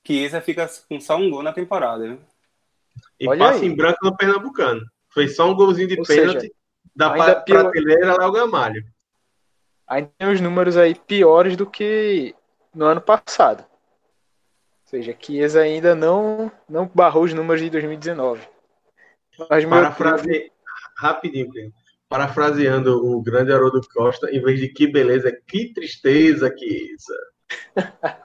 [0.06, 2.18] Chiesa fica com só um gol na temporada, viu?
[3.18, 3.66] E Olha passa aí.
[3.66, 4.82] em branco no Pernambucano.
[5.10, 6.52] Foi só um golzinho de Ou pênalti seja,
[6.94, 8.84] da prateleira lá o Gamalho.
[9.86, 12.34] Ainda tem os números aí piores do que
[12.74, 13.64] no ano passado
[14.92, 18.46] seja, Chiesa ainda não, não barrou os números de 2019.
[19.48, 20.52] Mas Parafrase...
[20.98, 21.72] Rapidinho,
[22.08, 27.16] Parafraseando o grande Haroldo Costa, em vez de que beleza, que tristeza, Chiesa.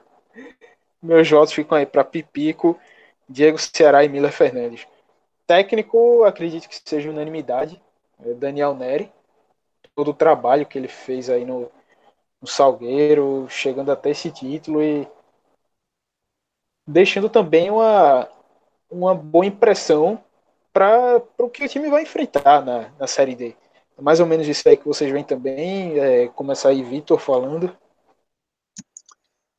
[1.02, 2.78] Meus votos ficam aí para Pipico,
[3.30, 4.86] Diego Ceará e Miller Fernandes.
[5.46, 7.82] Técnico, acredito que seja unanimidade.
[8.26, 9.10] É Daniel Neri.
[9.96, 11.72] Todo o trabalho que ele fez aí no,
[12.42, 15.08] no Salgueiro, chegando até esse título e
[16.88, 18.30] deixando também uma,
[18.90, 20.24] uma boa impressão
[20.72, 23.56] para o que o time vai enfrentar na, na Série D.
[23.98, 27.76] É mais ou menos isso aí que vocês veem também, é, começar aí Vitor falando.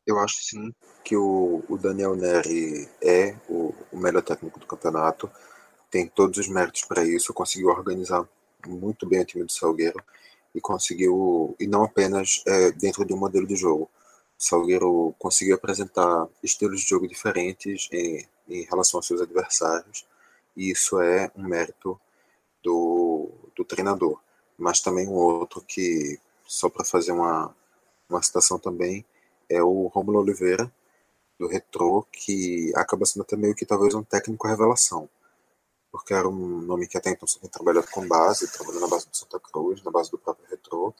[0.07, 0.73] Eu acho sim
[1.05, 5.31] que o, o Daniel Neri é o, o melhor técnico do campeonato,
[5.91, 8.27] tem todos os méritos para isso, conseguiu organizar
[8.67, 10.03] muito bem o time do Salgueiro
[10.55, 13.91] e conseguiu, e não apenas é, dentro de um modelo de jogo,
[14.39, 20.07] Salgueiro conseguiu apresentar estilos de jogo diferentes em, em relação aos seus adversários,
[20.57, 22.01] e isso é um mérito
[22.63, 24.21] do, do treinador.
[24.57, 27.55] Mas também um outro que, só para fazer uma,
[28.09, 29.05] uma citação também,
[29.49, 30.73] é o Romulo Oliveira,
[31.39, 35.09] do Retro, que acaba sendo até meio que talvez um técnico revelação,
[35.91, 39.09] porque era um nome que até então só tinha trabalhado com base, trabalhando na base
[39.09, 40.95] do Santa Cruz, na base do próprio Retro,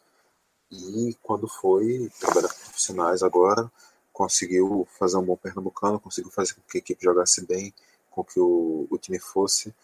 [0.71, 3.71] e quando foi trabalhar com profissionais agora,
[4.13, 7.73] conseguiu fazer um bom pernambucano, conseguiu fazer com que a equipe jogasse bem,
[8.11, 9.75] com que o, o time fosse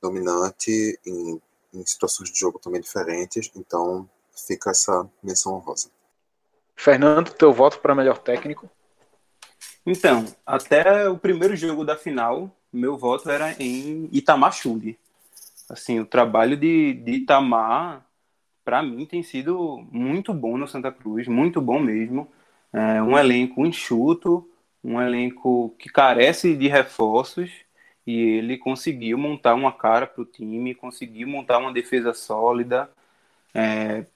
[0.00, 1.40] dominante em,
[1.74, 3.50] em situações de jogo também diferentes.
[3.54, 5.90] Então fica essa menção honrosa.
[6.74, 8.68] Fernando, teu voto para melhor técnico?
[9.84, 14.98] Então, até o primeiro jogo da final, meu voto era em Itamar Chumbi.
[15.68, 18.05] Assim, o trabalho de, de Itamar
[18.66, 22.28] para mim tem sido muito bom no Santa Cruz, muito bom mesmo.
[22.72, 24.50] É um elenco enxuto,
[24.82, 27.48] um elenco que carece de reforços
[28.04, 32.90] e ele conseguiu montar uma cara para o time, conseguiu montar uma defesa sólida.
[33.54, 34.06] É,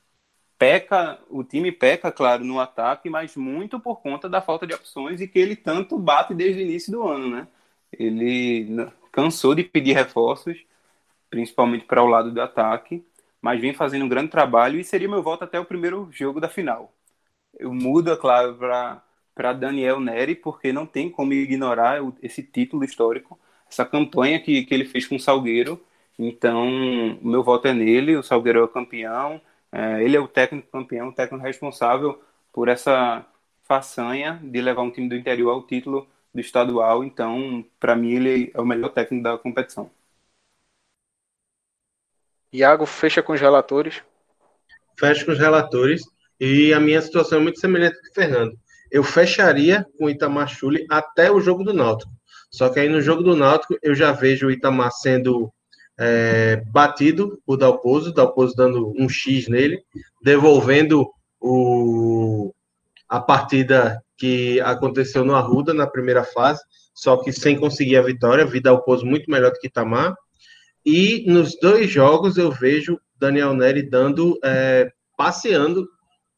[0.58, 5.20] peca, o time peca, claro, no ataque, mas muito por conta da falta de opções
[5.20, 7.48] e que ele tanto bate desde o início do ano, né?
[7.92, 10.58] Ele cansou de pedir reforços,
[11.30, 13.04] principalmente para o lado do ataque
[13.42, 16.48] mas vem fazendo um grande trabalho e seria meu voto até o primeiro jogo da
[16.48, 16.92] final.
[17.58, 18.56] Eu mudo, é claro,
[19.34, 23.38] para Daniel Neri, porque não tem como ignorar esse título histórico,
[23.70, 25.80] essa campanha que, que ele fez com o Salgueiro.
[26.18, 26.68] Então,
[27.22, 29.40] o meu voto é nele, o Salgueiro é o campeão,
[29.72, 32.20] é, ele é o técnico campeão, o técnico responsável
[32.52, 33.24] por essa
[33.64, 37.04] façanha de levar um time do interior ao título do estadual.
[37.04, 39.90] Então, para mim, ele é o melhor técnico da competição.
[42.52, 44.02] Iago, fecha com os relatores.
[44.98, 46.02] Fecha com os relatores.
[46.38, 48.58] E a minha situação é muito semelhante com o Fernando.
[48.90, 52.10] Eu fecharia com o Itamar Chuli até o jogo do Náutico.
[52.50, 55.52] Só que aí no jogo do Náutico eu já vejo o Itamar sendo
[55.98, 59.84] é, batido por Dalpozo, Dalpozo dando um X nele,
[60.22, 61.08] devolvendo
[61.38, 62.52] o,
[63.08, 66.62] a partida que aconteceu no Arruda na primeira fase,
[66.94, 70.14] só que sem conseguir a vitória, Vidalpozo muito melhor do que Itamar.
[70.84, 75.86] E nos dois jogos eu vejo Daniel Neri dando, é, passeando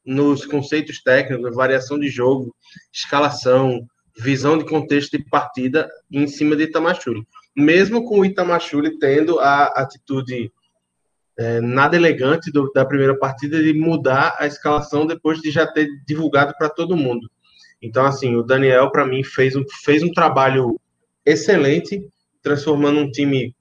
[0.04, 2.54] nos conceitos técnicos, variação de jogo,
[2.92, 3.86] escalação,
[4.18, 7.26] visão de contexto de partida em cima de Itamachule.
[7.56, 10.52] Mesmo com o Itamachule tendo a atitude
[11.38, 15.88] é, nada elegante do, da primeira partida de mudar a escalação depois de já ter
[16.06, 17.30] divulgado para todo mundo.
[17.80, 20.80] Então, assim, o Daniel, para mim, fez um, fez um trabalho
[21.24, 22.06] excelente,
[22.42, 23.54] transformando um time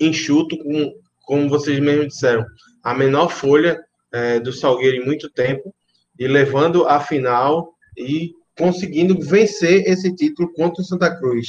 [0.00, 0.92] enxuto, com,
[1.26, 2.44] como vocês mesmos disseram,
[2.82, 5.74] a menor folha é, do Salgueiro em muito tempo,
[6.18, 11.48] e levando a final e conseguindo vencer esse título contra o Santa Cruz.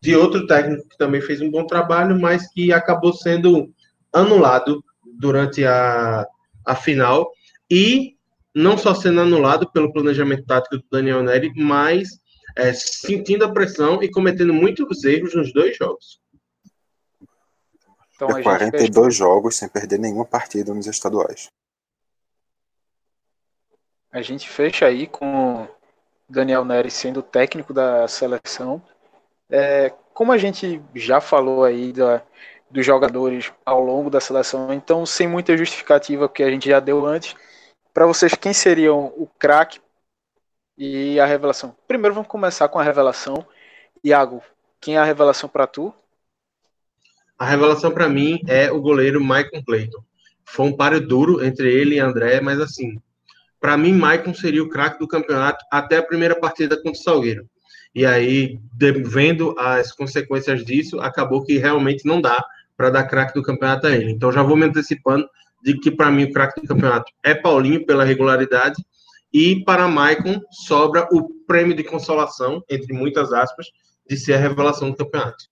[0.00, 3.72] De outro técnico que também fez um bom trabalho, mas que acabou sendo
[4.12, 4.84] anulado
[5.18, 6.26] durante a,
[6.64, 7.30] a final.
[7.70, 8.14] E
[8.54, 12.08] não só sendo anulado pelo planejamento tático do Daniel Neri, mas
[12.56, 16.20] é, sentindo a pressão e cometendo muitos erros nos dois jogos.
[18.18, 21.46] Então, 42 jogos sem perder nenhuma partida nos estaduais.
[24.10, 25.68] A gente fecha aí com
[26.28, 28.82] Daniel Neri sendo técnico da seleção.
[29.48, 32.20] É, como a gente já falou aí da,
[32.68, 37.06] dos jogadores ao longo da seleção, então sem muita justificativa que a gente já deu
[37.06, 37.36] antes,
[37.94, 39.80] para vocês quem seriam o craque
[40.76, 41.76] e a revelação?
[41.86, 43.46] Primeiro vamos começar com a revelação.
[44.02, 44.42] Iago,
[44.80, 45.94] quem é a revelação para tu?
[47.38, 50.02] A revelação para mim é o goleiro Michael Clayton.
[50.44, 52.98] Foi um páreo duro entre ele e André, mas assim,
[53.60, 57.48] para mim, Maicon seria o craque do campeonato até a primeira partida contra o Salgueiro.
[57.94, 58.58] E aí,
[59.04, 62.44] vendo as consequências disso, acabou que realmente não dá
[62.76, 64.12] para dar craque do campeonato a ele.
[64.12, 65.28] Então, já vou me antecipando
[65.62, 68.80] de que, para mim, o craque do campeonato é Paulinho, pela regularidade,
[69.32, 73.66] e para Maicon sobra o prêmio de consolação, entre muitas aspas,
[74.08, 75.44] de ser a revelação do campeonato.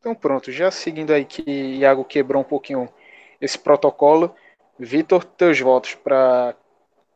[0.00, 2.88] Então, pronto, já seguindo aí que Iago quebrou um pouquinho
[3.38, 4.34] esse protocolo,
[4.78, 6.54] Vitor, teus votos para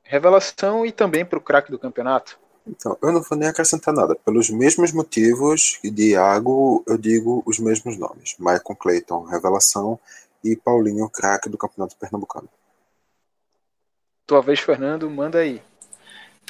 [0.03, 2.39] revelação e também para o craque do campeonato?
[2.67, 4.15] Então, eu não vou nem acrescentar nada.
[4.15, 8.37] Pelos mesmos motivos de Iago, eu digo os mesmos nomes.
[8.39, 9.99] Michael Clayton, revelação,
[10.43, 12.49] e Paulinho, craque do campeonato pernambucano.
[14.27, 15.63] Tua vez, Fernando, manda aí.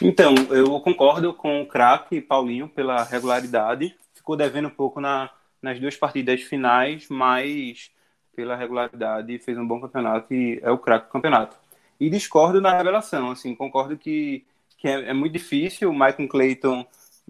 [0.03, 3.97] Então, eu concordo com o craque Paulinho pela regularidade.
[4.15, 5.31] Ficou devendo um pouco na,
[5.65, 7.91] nas duas partidas finais, mas
[8.37, 11.57] pela regularidade fez um bom campeonato e é o craque do campeonato.
[11.99, 14.45] E discordo na revelação, assim, concordo que,
[14.79, 15.91] que é, é muito difícil.
[15.91, 16.87] O Michael Clayton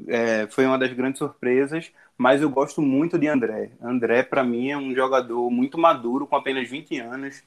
[0.08, 3.70] é, foi uma das grandes surpresas, mas eu gosto muito de André.
[3.80, 7.42] André, para mim, é um jogador muito maduro, com apenas 20 anos.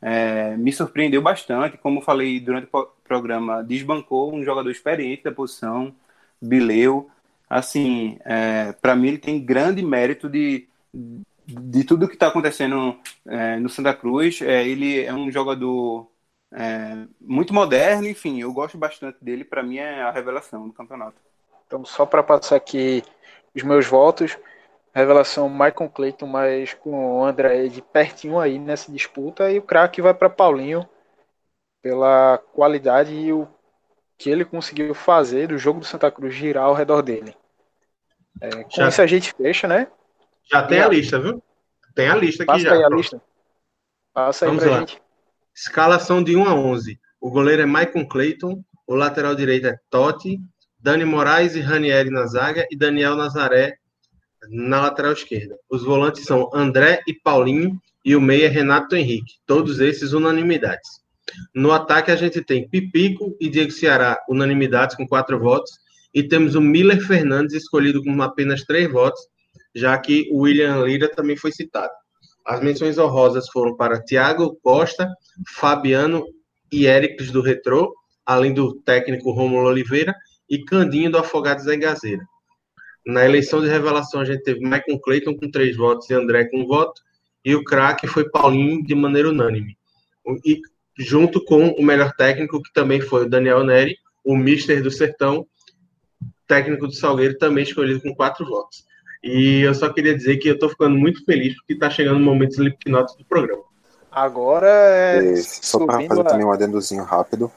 [0.00, 5.94] É, me surpreendeu bastante, como falei durante o programa, desbancou um jogador experiente da posição,
[6.40, 7.10] Bileu.
[7.54, 10.66] Assim, é, para mim, ele tem grande mérito de,
[11.46, 14.40] de tudo que está acontecendo é, no Santa Cruz.
[14.40, 16.10] É, ele é um jogador
[16.50, 19.44] é, muito moderno, enfim, eu gosto bastante dele.
[19.44, 21.16] Para mim é a revelação do campeonato.
[21.66, 23.02] Então, só para passar aqui
[23.54, 24.38] os meus votos,
[24.94, 30.00] revelação Michael Clayton, mas com o André de pertinho aí nessa disputa, e o craque
[30.00, 30.88] vai para Paulinho
[31.82, 33.46] pela qualidade e o
[34.16, 37.36] que ele conseguiu fazer do jogo do Santa Cruz girar ao redor dele.
[38.40, 38.88] É, com Já.
[38.88, 39.86] isso a gente fecha, né?
[40.50, 41.42] Já tem a lista, viu?
[41.94, 42.72] Tem a lista aqui Passa já.
[42.72, 43.22] Aí a lista.
[44.12, 44.80] Passa aí Vamos pra lá.
[44.80, 45.00] gente.
[45.54, 46.98] Escalação de 1 a 11.
[47.20, 50.40] O goleiro é Maicon Clayton, o lateral direito é Totti,
[50.78, 53.76] Dani Moraes e Ranieri na zaga e Daniel Nazaré
[54.50, 55.56] na lateral esquerda.
[55.70, 59.34] Os volantes são André e Paulinho e o meia é Renato Henrique.
[59.46, 61.02] Todos esses unanimidades.
[61.54, 65.70] No ataque a gente tem Pipico e Diego Ceará, unanimidades com quatro votos.
[66.14, 69.20] E temos o Miller Fernandes escolhido com apenas três votos
[69.74, 71.92] já que o William Lira também foi citado.
[72.44, 75.08] As menções honrosas foram para Thiago Costa,
[75.54, 76.24] Fabiano
[76.70, 77.94] e Éricles do Retrô,
[78.26, 80.14] além do técnico Romulo Oliveira
[80.48, 82.24] e Candinho do Afogados da Gazeira.
[83.06, 86.60] Na eleição de revelação, a gente teve Michael Clayton com três votos e André com
[86.60, 87.00] um voto,
[87.44, 89.76] e o craque foi Paulinho de maneira unânime.
[90.44, 90.60] E
[90.96, 95.46] junto com o melhor técnico, que também foi o Daniel Neri, o Mister do Sertão,
[96.52, 98.84] técnico do Salgueiro, também escolhido com quatro votos.
[99.24, 102.20] E eu só queria dizer que eu estou ficando muito feliz porque está chegando o
[102.20, 103.62] momento dos Slipknot do programa.
[104.10, 105.36] Agora é.
[105.36, 106.24] só para fazer a...
[106.24, 107.50] também um adendozinho rápido.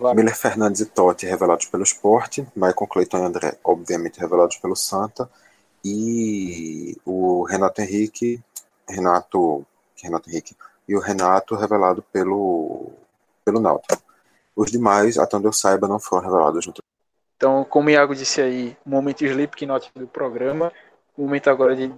[0.00, 0.14] Vai.
[0.14, 5.30] Miller Fernandes e Totti revelados pelo Esporte, Michael Clayton e André, obviamente, revelados pelo Santa,
[5.84, 8.40] e o Renato Henrique,
[8.88, 9.64] Renato,
[10.02, 10.56] Renato Henrique,
[10.88, 12.90] e o Renato revelado pelo,
[13.44, 14.02] pelo Náutico.
[14.56, 16.72] Os demais, até onde eu saiba, não foram revelados no
[17.42, 20.72] Então, como o Iago disse aí, momento Slipknot do programa,
[21.18, 21.92] momento agora de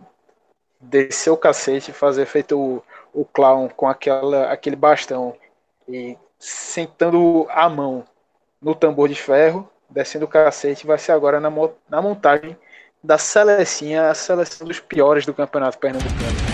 [0.81, 5.37] descer o cacete, fazer feito o, o clown com aquela, aquele bastão
[5.87, 8.07] e sentando a mão
[8.59, 11.53] no tambor de ferro, descendo o cacete, vai ser agora na,
[11.91, 12.57] na montagem
[13.03, 16.54] da Selecinha, a seleção dos piores do Campeonato Pernambucano.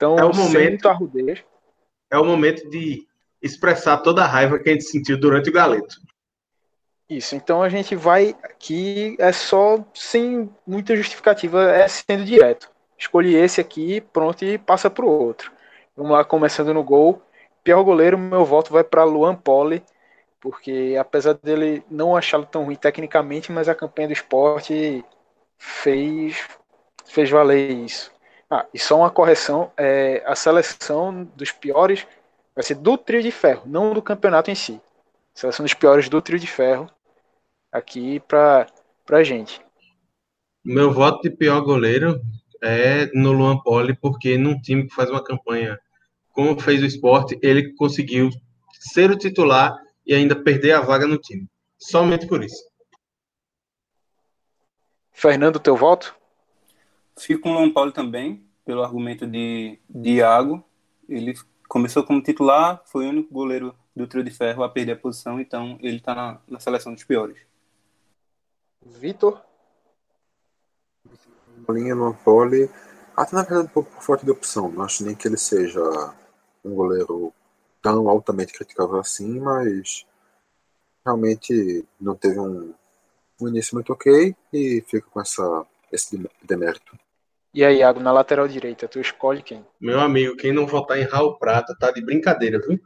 [0.00, 1.44] Então, é o momento, arrudez.
[2.10, 3.06] É o momento de
[3.42, 5.94] expressar toda a raiva que a gente sentiu durante o galeto.
[7.06, 12.70] Isso, então a gente vai aqui, é só sem muita justificativa, é sendo direto.
[12.96, 15.52] Escolhi esse aqui, pronto, e passa para o outro.
[15.94, 17.20] Vamos lá, começando no gol.
[17.62, 19.82] Pior goleiro, meu voto vai para Luan Poli,
[20.40, 25.04] porque apesar dele não achá-lo tão ruim tecnicamente, mas a campanha do esporte
[25.58, 26.48] fez,
[27.04, 28.10] fez valer isso.
[28.50, 32.06] Ah, e só uma correção: é, a seleção dos piores
[32.54, 34.80] vai ser do trio de ferro, não do campeonato em si.
[35.32, 36.90] Seleção dos piores do trio de ferro
[37.70, 38.66] aqui para
[39.10, 39.64] a gente.
[40.64, 42.20] Meu voto de pior goleiro
[42.60, 45.78] é no Luan Poli, porque num time que faz uma campanha
[46.32, 48.30] como fez o esporte, ele conseguiu
[48.72, 51.46] ser o titular e ainda perder a vaga no time.
[51.78, 52.62] Somente por isso.
[55.12, 56.14] Fernando, teu voto?
[57.20, 60.64] Fico com o Luan Paulo também, pelo argumento de, Iago.
[61.08, 61.34] Ele
[61.68, 65.38] começou como titular, foi o único goleiro do trio de ferro a perder a posição,
[65.38, 67.36] então ele está na, na, seleção dos piores.
[68.82, 69.42] Vitor?
[71.68, 72.70] Linha no pole,
[73.14, 74.70] até na verdade um pouco por falta de opção.
[74.70, 75.82] Não acho nem que ele seja
[76.64, 77.32] um goleiro
[77.82, 80.06] tão altamente criticável assim, mas
[81.04, 82.72] realmente não teve um,
[83.40, 86.98] um início muito ok e fica com essa, esse demérito.
[87.52, 89.66] E aí, Iago, na lateral direita, tu escolhe quem?
[89.80, 92.78] Meu amigo, quem não votar em Raul Prata tá de brincadeira, viu?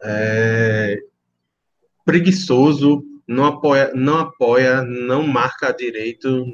[0.00, 0.98] É...
[2.04, 6.46] Preguiçoso, não apoia, não apoia, não marca direito.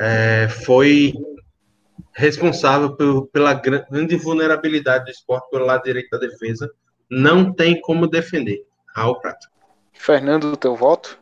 [0.00, 0.48] É...
[0.64, 1.12] Foi
[2.12, 6.70] responsável por, pela grande vulnerabilidade do esporte pelo lado direito da defesa.
[7.10, 8.64] Não tem como defender.
[8.94, 9.48] Raul Prata.
[9.92, 11.18] Fernando, teu voto?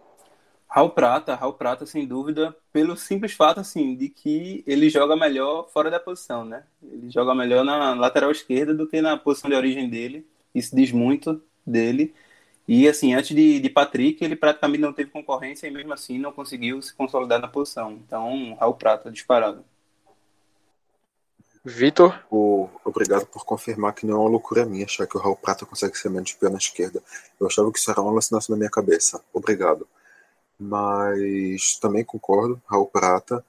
[0.68, 5.66] Raul Prata, Raul Prata, sem dúvida, pelo simples fato, assim, de que ele joga melhor
[5.70, 6.62] fora da posição, né?
[6.82, 10.26] Ele joga melhor na lateral esquerda do que na posição de origem dele.
[10.54, 12.14] Isso diz muito dele.
[12.66, 16.32] E, assim, antes de, de Patrick, ele praticamente não teve concorrência e, mesmo assim, não
[16.32, 17.92] conseguiu se consolidar na posição.
[17.92, 19.64] Então, Raul Prata, disparado.
[21.64, 22.14] Vitor?
[22.84, 25.96] Obrigado por confirmar que não é uma loucura minha achar que o Raul Prata consegue
[25.96, 27.02] ser menos pior na esquerda.
[27.40, 29.22] Eu achava que isso era uma alucinação na minha cabeça.
[29.32, 29.88] Obrigado
[30.58, 33.44] mas também concordo, Raul Prata.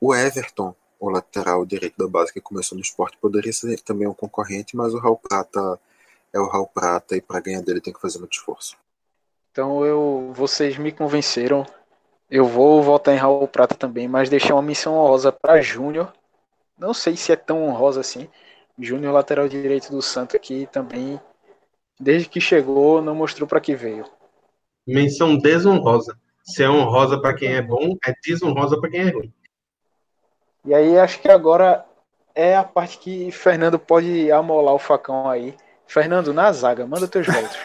[0.00, 4.14] O Everton, o lateral direito da base que começou no esporte, poderia ser também um
[4.14, 5.78] concorrente, mas o Raul Prata
[6.32, 8.76] é o Raul Prata e para ganhar dele tem que fazer muito esforço.
[9.52, 11.66] Então eu, vocês me convenceram.
[12.30, 16.12] Eu vou votar em Raul Prata também, mas deixar uma missão honrosa para Júnior.
[16.76, 18.28] Não sei se é tão honrosa assim.
[18.78, 21.20] Júnior, lateral direito do Santo, aqui também,
[21.98, 24.04] desde que chegou, não mostrou para que veio.
[24.86, 26.16] Menção desonrosa.
[26.48, 29.32] Se é honrosa para quem é bom, é desonrosa para quem é ruim.
[30.64, 31.84] E aí acho que agora
[32.34, 35.54] é a parte que Fernando pode amolar o facão aí.
[35.86, 37.56] Fernando, na zaga, manda teus votos.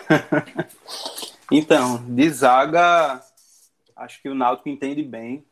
[1.50, 3.22] então, de zaga,
[3.96, 5.46] acho que o Náutico entende bem,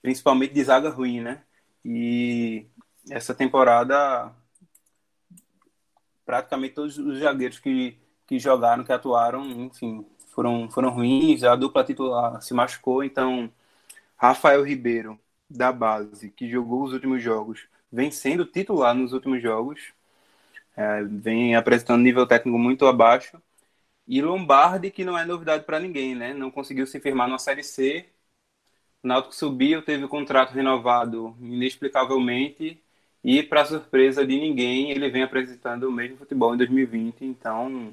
[0.00, 1.42] principalmente de zaga ruim, né?
[1.84, 2.66] E
[3.10, 4.32] essa temporada,
[6.24, 11.84] praticamente todos os zagueiros que, que jogaram, que atuaram, enfim, foram, foram ruins, a dupla
[11.84, 13.50] titular se machucou, então
[14.16, 15.18] Rafael Ribeiro,
[15.50, 19.92] da base, que jogou os últimos jogos, vem sendo titular nos últimos jogos,
[20.76, 23.40] é, vem apresentando nível técnico muito abaixo.
[24.06, 26.34] E Lombardi, que não é novidade para ninguém, né?
[26.34, 28.06] Não conseguiu se firmar na Série C.
[29.02, 32.80] O Náutico subiu, teve o contrato renovado inexplicavelmente
[33.24, 37.24] e, para surpresa de ninguém, ele vem apresentando o mesmo futebol em 2020.
[37.24, 37.92] Então,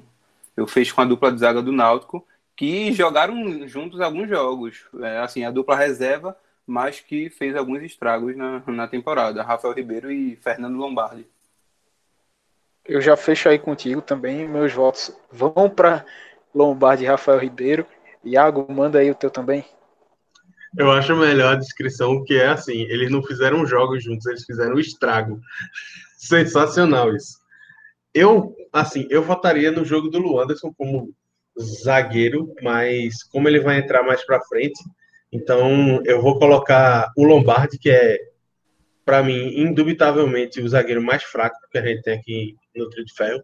[0.60, 4.84] eu fecho com a dupla de zaga do Náutico, que jogaram juntos alguns jogos.
[5.00, 9.42] É, assim, a dupla reserva, mas que fez alguns estragos na, na temporada.
[9.42, 11.26] Rafael Ribeiro e Fernando Lombardi.
[12.84, 14.46] Eu já fecho aí contigo também.
[14.46, 16.04] Meus votos vão para
[16.54, 17.86] Lombardi e Rafael Ribeiro.
[18.22, 19.64] Iago, manda aí o teu também.
[20.76, 24.78] Eu acho melhor a descrição que é assim: eles não fizeram jogos juntos, eles fizeram
[24.78, 25.40] estrago.
[26.18, 27.39] Sensacional isso.
[28.14, 31.14] Eu, assim, eu votaria no jogo do Luanderson como
[31.58, 34.80] zagueiro, mas como ele vai entrar mais para frente,
[35.32, 38.18] então eu vou colocar o Lombardi, que é,
[39.04, 43.14] para mim, indubitavelmente o zagueiro mais fraco que a gente tem aqui no Trio de
[43.14, 43.42] Ferro.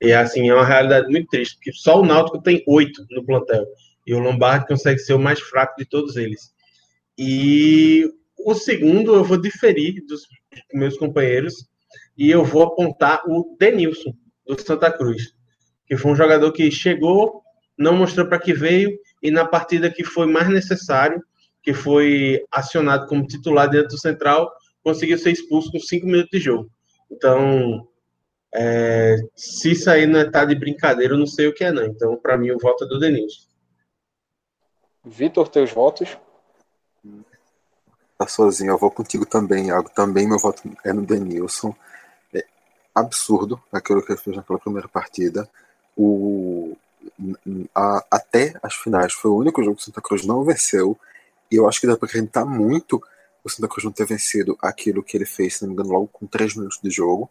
[0.00, 3.66] E assim, é uma realidade muito triste, porque só o Náutico tem oito no plantel.
[4.06, 6.52] E o Lombardi consegue ser o mais fraco de todos eles.
[7.16, 8.08] E
[8.38, 10.22] o segundo eu vou diferir dos
[10.72, 11.68] meus companheiros
[12.18, 14.12] e eu vou apontar o Denilson,
[14.44, 15.32] do Santa Cruz,
[15.86, 17.42] que foi um jogador que chegou,
[17.78, 21.22] não mostrou para que veio, e na partida que foi mais necessário,
[21.62, 24.50] que foi acionado como titular dentro do Central,
[24.82, 26.68] conseguiu ser expulso com cinco minutos de jogo.
[27.10, 27.86] Então,
[28.52, 31.84] é, se isso aí não está de brincadeira, eu não sei o que é, não.
[31.84, 33.46] Então, para mim, o voto é do Denilson.
[35.04, 36.18] Vitor, teus votos?
[38.18, 39.90] Tá sozinho, eu vou contigo também, Iago.
[39.94, 41.74] Também meu voto é no Denilson.
[43.00, 45.48] Absurdo aquilo que ele fez naquela primeira partida.
[45.96, 46.76] O,
[47.74, 50.98] a, até as finais foi o único jogo que o Santa Cruz não venceu.
[51.50, 53.02] E eu acho que dá para acreditar muito
[53.42, 56.08] o Santa Cruz não ter vencido aquilo que ele fez, se não me engano, logo
[56.08, 57.28] com 3 minutos de jogo.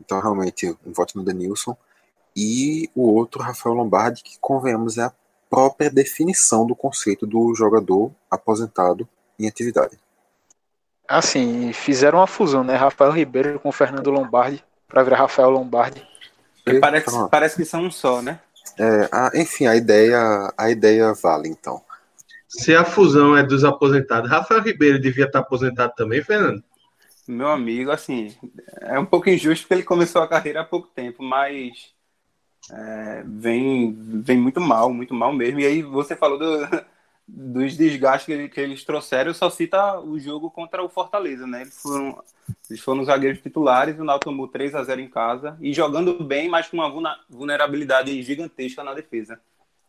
[0.00, 1.76] Então, realmente, um voto no Denilson.
[2.36, 5.12] E o outro, Rafael Lombardi, que, convenhamos, é a
[5.48, 9.08] própria definição do conceito do jogador aposentado
[9.38, 9.98] em atividade.
[11.06, 12.74] Assim, fizeram uma fusão, né?
[12.74, 14.64] Rafael Ribeiro com Fernando Lombardi
[14.94, 16.06] para virar Rafael Lombardi.
[16.80, 18.38] parece, parece que são um só, né?
[18.78, 21.82] É, a, enfim, a ideia, a ideia vale, então.
[22.48, 26.62] Se a fusão é dos aposentados, Rafael Ribeiro devia estar aposentado também, Fernando?
[27.26, 28.36] Meu amigo, assim,
[28.82, 31.92] é um pouco injusto porque ele começou a carreira há pouco tempo, mas
[32.70, 35.58] é, vem, vem muito mal, muito mal mesmo.
[35.58, 36.68] E aí você falou do,
[37.26, 41.62] dos desgastes que, ele, que, eles trouxeram, só cita o jogo contra o Fortaleza, né?
[41.62, 42.22] Eles foram,
[42.68, 46.22] eles foram os zagueiros titulares, o Náutico tomou 3 a 0 em casa e jogando
[46.22, 49.40] bem, mas com uma vulnerabilidade gigantesca na defesa.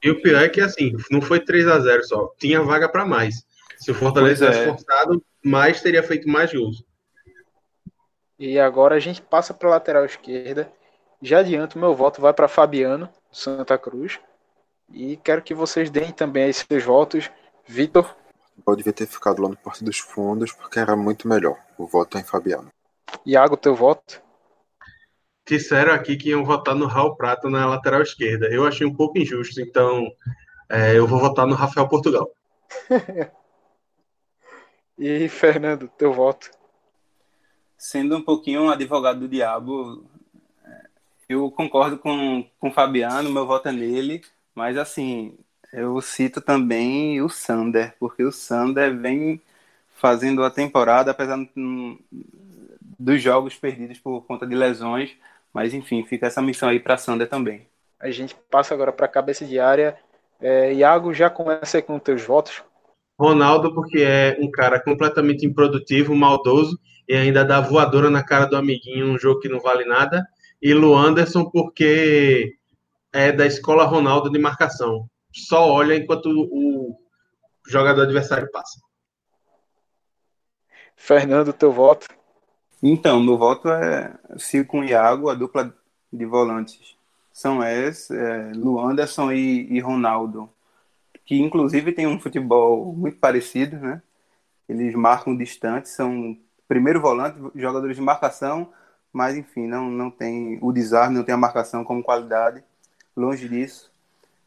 [0.02, 3.06] E o pior é que assim, não foi 3 a 0 só, tinha vaga para
[3.06, 3.46] mais.
[3.78, 4.72] Se o Fortaleza tivesse é.
[4.72, 6.84] forçado, mais teria feito mais gols.
[8.40, 10.72] E agora a gente passa para a lateral esquerda.
[11.22, 14.20] Já adianto, meu voto vai para Fabiano, Santa Cruz.
[14.92, 17.30] E quero que vocês deem também aí seus votos.
[17.68, 18.16] Vitor?
[18.66, 21.58] Eu devia ter ficado lá no Porto dos Fundos, porque era muito melhor.
[21.78, 22.70] O voto é em Fabiano.
[23.26, 24.22] Iago, teu voto?
[25.48, 28.48] Disseram aqui que iam votar no Raul Prata na lateral esquerda.
[28.48, 30.12] Eu achei um pouco injusto, então
[30.70, 32.32] é, eu vou votar no Rafael Portugal.
[34.98, 36.50] e Fernando, teu voto?
[37.78, 40.04] Sendo um pouquinho um advogado do diabo,
[40.66, 40.88] é,
[41.30, 44.24] eu concordo com, com o Fabiano, meu voto é nele.
[44.56, 45.38] Mas assim,
[45.74, 49.42] eu cito também o Sander, porque o Sander vem
[49.96, 51.38] fazendo a temporada, apesar
[52.98, 55.12] dos jogos perdidos por conta de lesões,
[55.54, 57.68] mas enfim, fica essa missão aí para Sander também.
[58.00, 59.98] A gente passa agora para a cabeça de área.
[60.40, 62.64] É, Iago, já começa com teus votos.
[63.20, 66.78] Ronaldo, porque é um cara completamente improdutivo, maldoso
[67.08, 70.28] e ainda dá voadora na cara do amiguinho num jogo que não vale nada.
[70.62, 72.56] E Luanderson, porque
[73.16, 75.10] é da escola Ronaldo de marcação.
[75.34, 77.00] Só olha enquanto o
[77.66, 78.78] jogador adversário passa.
[80.98, 82.08] Fernando, teu voto?
[82.84, 85.74] Então, meu voto é Ciro com Iago, a dupla
[86.12, 86.96] de volantes
[87.32, 90.50] são es, é, Luanderson e, e Ronaldo,
[91.26, 94.02] que inclusive tem um futebol muito parecido, né?
[94.70, 96.38] Eles marcam distante, são
[96.68, 98.72] primeiro volante, jogadores de marcação,
[99.12, 102.64] mas enfim, não, não tem o desarme, não tem a marcação como qualidade
[103.16, 103.92] longe disso.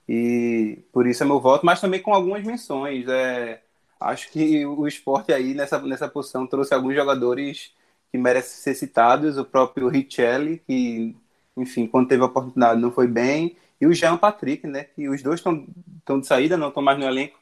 [0.09, 3.07] E por isso é meu voto, mas também com algumas menções.
[3.09, 3.61] É,
[4.01, 7.73] acho que o esporte aí nessa, nessa posição trouxe alguns jogadores
[8.11, 9.37] que merecem ser citados.
[9.37, 11.15] O próprio Richelli, que,
[11.57, 13.57] enfim, quando teve a oportunidade não foi bem.
[13.81, 14.85] E o Jean Patrick, né?
[14.85, 17.39] Que os dois estão de saída, não estão mais no elenco.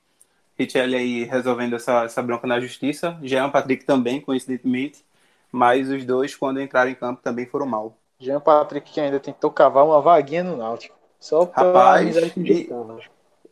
[0.58, 3.18] Richelli aí resolvendo essa, essa bronca na justiça.
[3.22, 5.04] Jean Patrick também, coincidentemente.
[5.52, 7.96] mas os dois, quando entraram em campo, também foram mal.
[8.18, 10.96] Jean Patrick que ainda tentou cavar uma vaguinha no Náutico.
[11.26, 13.00] Só Rapaz, amizade com o e- Gitano.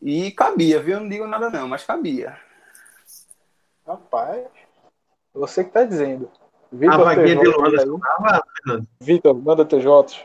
[0.00, 0.94] E cabia, viu?
[0.94, 2.38] Eu não digo nada não, mas cabia.
[3.84, 4.46] Rapaz,
[5.34, 6.30] você que tá dizendo.
[6.72, 8.88] A Vitor, vaguinha teus de Luanda Fernando.
[9.00, 10.24] Vitor, manda teus votos.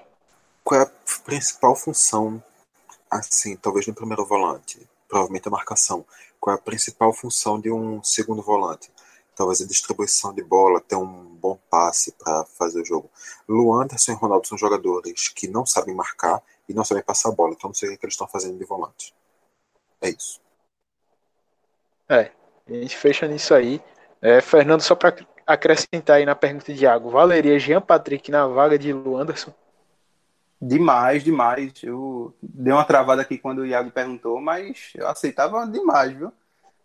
[0.63, 0.91] Qual é a
[1.25, 2.43] principal função,
[3.09, 4.87] assim, talvez no primeiro volante?
[5.07, 6.05] Provavelmente a marcação.
[6.39, 8.91] Qual é a principal função de um segundo volante?
[9.35, 13.09] Talvez a distribuição de bola, ter um bom passe para fazer o jogo.
[13.47, 17.53] Luanderson e Ronaldo são jogadores que não sabem marcar e não sabem passar a bola,
[17.53, 19.13] então não sei o que, é que eles estão fazendo de volante.
[20.01, 20.39] É isso.
[22.69, 23.81] A gente fecha nisso aí.
[24.21, 25.15] É, Fernando, só para
[25.45, 29.53] acrescentar aí na pergunta de Iago, valeria Jean Patrick na vaga de Luanderson?
[30.61, 31.73] Demais, demais.
[31.81, 36.31] Eu dei uma travada aqui quando o Iago perguntou, mas eu aceitava demais, viu?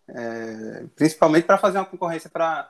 [0.07, 2.69] É, principalmente para fazer uma concorrência para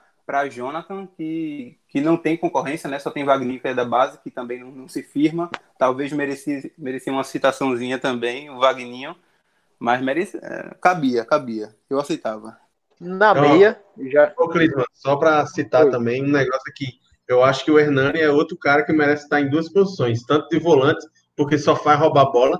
[0.50, 2.98] Jonathan, que, que não tem concorrência, né?
[3.00, 5.50] Só tem Wagner, que é da base, que também não, não se firma.
[5.78, 9.16] Talvez merecia, merecia uma citaçãozinha também, o Wagninho.
[9.78, 11.76] Mas merece, é, cabia, cabia.
[11.90, 12.58] Eu aceitava.
[13.00, 13.42] Na Ó.
[13.42, 13.80] meia,
[14.12, 14.34] já.
[14.38, 15.92] Ô, Clisman, só para citar Oi.
[15.92, 17.00] também um negócio aqui.
[17.28, 20.48] Eu acho que o Hernani é outro cara que merece estar em duas posições, tanto
[20.50, 22.58] de volante, porque só faz roubar bola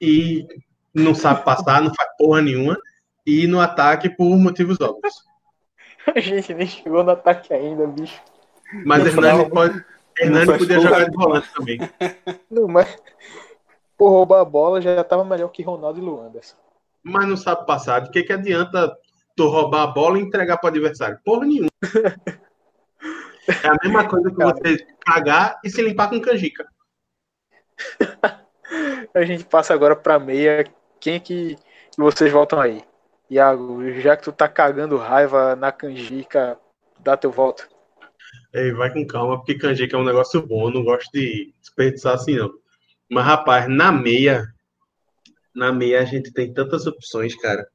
[0.00, 0.46] e
[0.94, 2.78] não sabe passar, não faz porra nenhuma,
[3.26, 5.14] e no ataque por motivos óbvios.
[6.14, 8.20] A gente nem chegou no ataque ainda, bicho.
[8.84, 9.84] Mas Não Hernani, pode,
[10.18, 11.78] Hernani podia jogar de volante também.
[12.50, 12.96] Não, mas
[13.96, 16.56] por roubar a bola já tava melhor que Ronaldo e Luanderson.
[17.02, 18.00] Mas não sabe passar.
[18.00, 18.92] De que, que adianta
[19.36, 21.18] tu roubar a bola e entregar para o adversário?
[21.24, 21.70] Porra nenhuma.
[23.62, 26.66] É a mesma coisa que você cagar e se limpar com canjica.
[29.14, 30.64] A gente passa agora pra meia.
[30.98, 31.56] Quem é que
[31.96, 32.82] vocês voltam aí?
[33.30, 36.58] Iago, já que tu tá cagando raiva na canjica,
[37.00, 37.68] dá teu voto.
[38.52, 42.36] Ei, vai com calma, porque canjica é um negócio bom, não gosto de desperdiçar assim,
[42.36, 42.50] não.
[43.10, 44.46] Mas, rapaz, na meia,
[45.54, 47.66] na meia a gente tem tantas opções, cara,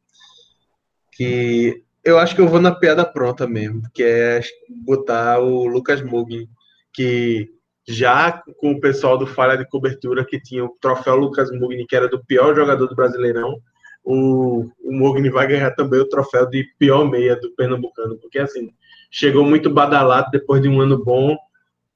[1.12, 6.02] que eu acho que eu vou na piada pronta mesmo, que é botar o Lucas
[6.02, 6.50] Mugni,
[6.94, 7.50] que
[7.88, 11.96] já com o pessoal do Falha de Cobertura, que tinha o troféu Lucas Mugni, que
[11.96, 13.62] era do pior jogador do Brasileirão,
[14.04, 18.74] o, o Mugni vai ganhar também o troféu de pior meia do Pernambucano, porque assim,
[19.10, 21.38] chegou muito badalado depois de um ano bom,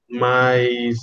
[0.09, 0.97] mas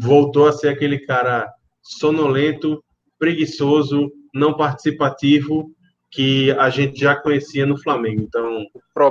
[0.00, 1.52] voltou a ser aquele cara
[1.82, 2.82] sonolento,
[3.18, 5.70] preguiçoso, não participativo
[6.10, 8.22] que a gente já conhecia no Flamengo.
[8.22, 8.64] Então,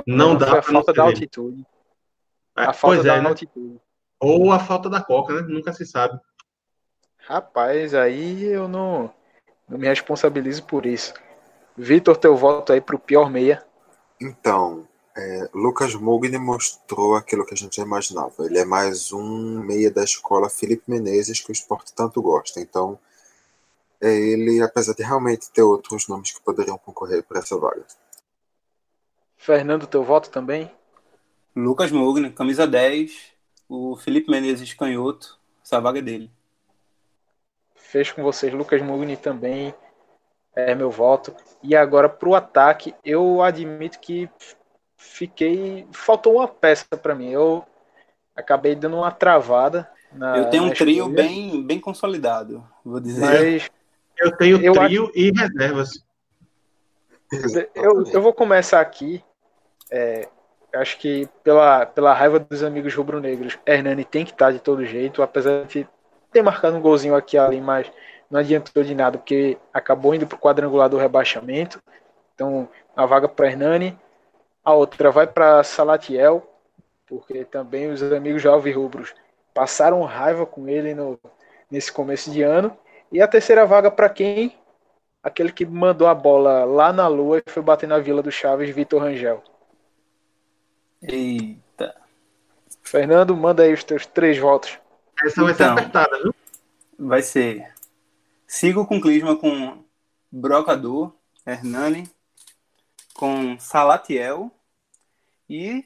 [0.06, 1.64] Não dá foi a falta da altitude.
[2.56, 3.28] é, A falta da é, né?
[3.28, 3.80] altitude.
[4.20, 5.42] Ou a falta da coca, né?
[5.48, 6.18] Nunca se sabe.
[7.18, 9.12] Rapaz, aí eu não,
[9.68, 11.14] não me responsabilizo por isso.
[11.78, 13.64] Vitor, teu voto aí pro pior meia.
[14.20, 18.34] Então, é, Lucas Mugni mostrou aquilo que a gente já imaginava.
[18.40, 22.58] Ele é mais um meia da escola Felipe Menezes, que o esporte tanto gosta.
[22.58, 22.98] Então,
[24.00, 27.86] é ele, apesar de realmente ter outros nomes que poderiam concorrer para essa vaga.
[29.36, 30.68] Fernando, teu voto também?
[31.54, 33.12] Lucas Mugni, camisa 10.
[33.68, 35.38] O Felipe Menezes canhoto.
[35.64, 36.28] Essa vaga é dele.
[37.76, 38.52] Fecho com vocês.
[38.52, 39.72] Lucas Mugni também
[40.54, 41.34] é meu voto.
[41.62, 44.28] E agora pro ataque, eu admito que
[44.96, 45.86] fiquei.
[45.92, 47.30] Faltou uma peça para mim.
[47.30, 47.64] Eu
[48.34, 49.88] acabei dando uma travada.
[50.12, 53.20] Na, Eu tenho um trio escolha, bem, bem consolidado, vou dizer.
[53.20, 53.70] Mas
[54.18, 56.04] Eu tenho Eu trio e reservas.
[57.74, 59.22] eu, eu vou começar aqui.
[59.90, 60.28] É,
[60.74, 65.22] acho que pela, pela raiva dos amigos rubro-negros, Hernani tem que estar de todo jeito,
[65.22, 65.86] apesar de
[66.30, 67.90] ter marcado um golzinho aqui e ali, mas
[68.30, 71.82] não adiantou de nada, porque acabou indo para o quadrangular do rebaixamento.
[72.34, 73.98] Então, a vaga para Hernani.
[74.64, 76.46] A outra vai para Salatiel,
[77.06, 79.14] porque também os amigos Alves Rubros
[79.54, 81.18] passaram raiva com ele no,
[81.70, 82.76] nesse começo de ano.
[83.10, 84.54] E a terceira vaga para quem?
[85.22, 88.68] Aquele que mandou a bola lá na lua e foi bater na Vila do Chaves,
[88.70, 89.42] Vitor Rangel.
[91.02, 91.94] Eita.
[92.82, 94.78] Fernando, manda aí os teus três votos.
[95.24, 95.72] Essa vai ser Então.
[95.78, 96.34] apertada, viu?
[96.98, 97.66] Vai ser.
[98.48, 99.84] Sigo com Clisma com
[100.32, 101.14] Brocador,
[101.46, 102.10] Hernani,
[103.14, 104.50] com Salatiel
[105.48, 105.84] e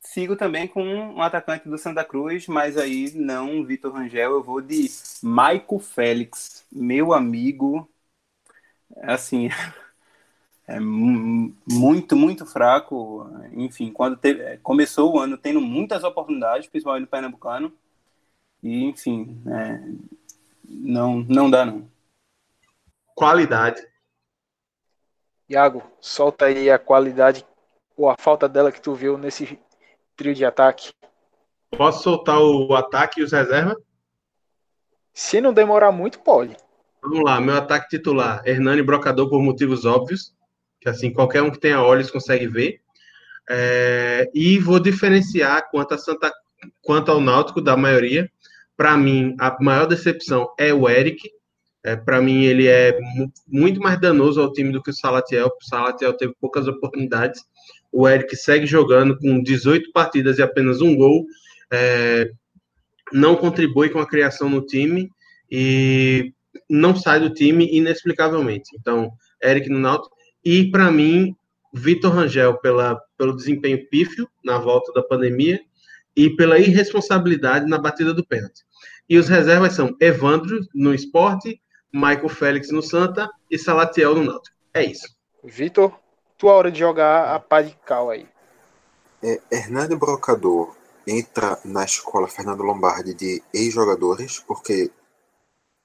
[0.00, 4.60] sigo também com um atacante do Santa Cruz, mas aí não Vitor Rangel, eu vou
[4.62, 4.88] de
[5.22, 7.88] Maico Félix, meu amigo.
[9.02, 9.48] Assim,
[10.66, 13.26] é mu- muito, muito fraco.
[13.52, 17.72] Enfim, quando teve- começou o ano tendo muitas oportunidades, principalmente no Pernambucano.
[18.62, 19.80] E, enfim, é,
[20.68, 21.89] não, não dá não.
[23.20, 23.86] Qualidade.
[25.46, 27.44] Iago, solta aí a qualidade
[27.94, 29.58] ou a falta dela que tu viu nesse
[30.16, 30.90] trio de ataque.
[31.76, 33.76] Posso soltar o ataque e os reservas?
[35.12, 36.56] Se não demorar muito, pode.
[37.02, 40.34] Vamos lá, meu ataque titular, Hernani Brocador por motivos óbvios,
[40.80, 42.80] que assim qualquer um que tenha olhos consegue ver.
[43.50, 46.32] É, e vou diferenciar quanto, a Santa,
[46.80, 48.32] quanto ao Náutico da maioria.
[48.78, 51.30] Para mim, a maior decepção é o Eric.
[51.82, 52.98] É, Para mim, ele é
[53.46, 55.46] muito mais danoso ao time do que o Salatiel.
[55.48, 57.42] O Salatiel teve poucas oportunidades.
[57.92, 61.24] O Eric segue jogando com 18 partidas e apenas um gol.
[61.72, 62.30] É,
[63.12, 65.10] não contribui com a criação no time
[65.50, 66.32] e
[66.68, 68.70] não sai do time inexplicavelmente.
[68.78, 69.10] Então,
[69.42, 70.14] Eric no Náutico.
[70.44, 71.34] E, para mim,
[71.72, 75.60] Vitor Rangel pela, pelo desempenho pífio na volta da pandemia
[76.16, 78.62] e pela irresponsabilidade na batida do pênalti.
[79.08, 81.60] E os reservas são Evandro no esporte,
[81.92, 84.56] Michael Félix no Santa e Salatiel no Náutico.
[84.72, 85.08] É isso.
[85.42, 85.98] Vitor,
[86.38, 88.28] tua hora de jogar a pá de cal aí.
[89.22, 90.76] É, Hernani Brocador
[91.06, 94.90] entra na escola Fernando Lombardi de ex-jogadores, porque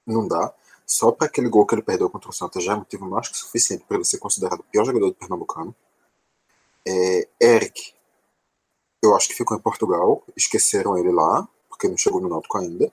[0.06, 0.54] não dá.
[0.86, 3.36] Só para aquele gol que ele perdeu contra o Santa já é motivo mais que
[3.36, 5.74] suficiente para ele ser considerado o pior jogador do Pernambucano.
[6.86, 7.92] É, Eric,
[9.02, 12.92] eu acho que ficou em Portugal, esqueceram ele lá, porque não chegou no Náutico ainda.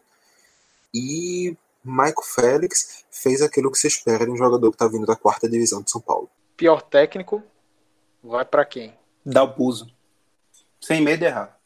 [0.92, 5.16] E Michael Félix fez aquilo que se espera de um jogador que está vindo da
[5.16, 6.30] quarta divisão de São Paulo.
[6.56, 7.44] Pior técnico,
[8.24, 8.98] vai para quem?
[9.26, 9.94] Dá o puso.
[10.80, 11.60] Sem medo de errar.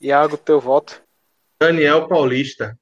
[0.00, 1.02] Iago, teu voto.
[1.60, 2.78] Daniel Paulista.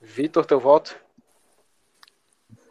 [0.00, 0.96] Vitor, teu voto.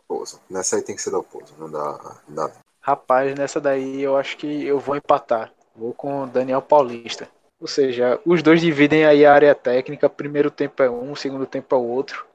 [0.08, 0.42] Pouso.
[0.50, 2.52] Nessa aí tem que ser da Pouso, não dá, não dá.
[2.80, 5.54] Rapaz, nessa daí eu acho que eu vou empatar.
[5.76, 7.30] Vou com o Daniel Paulista.
[7.60, 10.10] Ou seja, os dois dividem aí a área técnica.
[10.10, 12.26] Primeiro tempo é um, segundo tempo é o outro.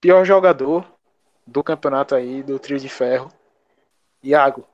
[0.00, 0.86] Pior jogador
[1.46, 3.30] do campeonato aí, do trio de ferro.
[4.22, 4.66] Iago,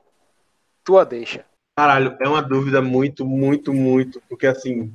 [0.85, 1.45] tua deixa.
[1.77, 4.95] Caralho, é uma dúvida muito, muito, muito, porque assim.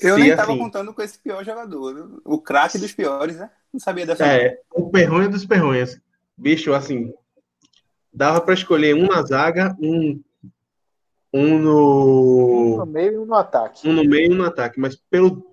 [0.00, 2.20] Eu nem tava assim, contando com esse pior jogador.
[2.24, 3.50] O craque dos piores, né?
[3.72, 4.26] Não sabia dessa.
[4.26, 6.00] É, o perronha dos perronhas.
[6.36, 7.12] Bicho, assim,
[8.12, 10.20] dava para escolher um na zaga, um,
[11.32, 12.74] um no.
[12.74, 13.88] Um no meio e um no ataque.
[13.88, 15.44] Um no meio e um no ataque, mas pelo,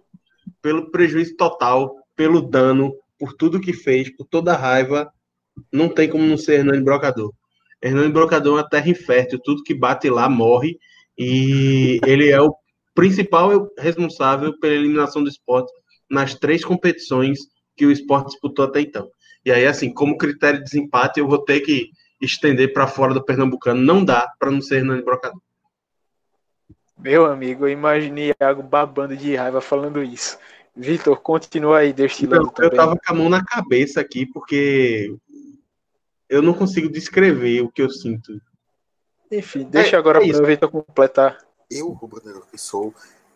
[0.61, 5.11] pelo prejuízo total, pelo dano, por tudo que fez, por toda a raiva,
[5.71, 7.33] não tem como não ser Hernani Brocador.
[7.81, 10.77] Hernani Brocador é uma terra infértil, tudo que bate lá morre,
[11.17, 12.55] e ele é o
[12.93, 15.71] principal responsável pela eliminação do esporte
[16.09, 17.39] nas três competições
[17.75, 19.09] que o esporte disputou até então.
[19.45, 21.89] E aí, assim, como critério de desempate, eu vou ter que
[22.21, 23.81] estender para fora do Pernambucano.
[23.81, 25.39] Não dá para não ser Hernani Brocador.
[26.97, 30.37] Meu amigo, eu imaginei Iago babando de raiva falando isso.
[30.75, 32.71] Vitor, continua aí destilando Não, também.
[32.71, 35.15] eu tava com a mão na cabeça aqui, porque
[36.29, 38.41] eu não consigo descrever o que eu sinto.
[39.31, 41.37] Enfim, deixa agora é para o Vitor completar.
[41.69, 42.93] Eu, rubro-negro que sou,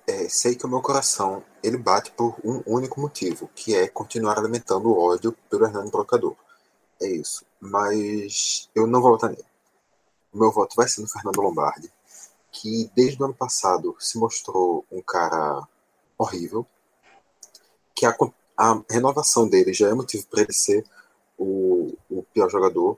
[0.08, 4.38] é, sei que o meu coração ele bate por um único motivo, que é continuar
[4.38, 6.36] alimentando o ódio pelo Hernando Brocador.
[7.02, 7.46] É isso.
[7.60, 9.46] Mas eu não vou votar nele.
[10.32, 11.92] O meu voto vai ser no Fernando Lombardi,
[12.52, 15.68] que desde o ano passado se mostrou um cara
[16.18, 16.66] horrível,
[17.96, 18.16] que a,
[18.58, 20.86] a renovação dele já é motivo para ele ser
[21.38, 22.98] o, o pior jogador.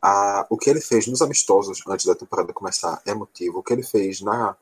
[0.00, 3.58] A, o que ele fez nos amistosos antes da temporada começar é motivo.
[3.58, 4.56] O que ele fez na,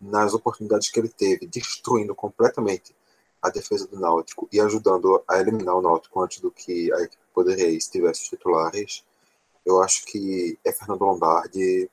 [0.00, 2.94] nas oportunidades que ele teve, destruindo completamente
[3.40, 7.22] a defesa do Náutico e ajudando a eliminar o Náutico antes do que a equipe
[7.32, 9.04] poderia ir se tivesse os titulares,
[9.64, 11.88] eu acho que é Fernando Lombardi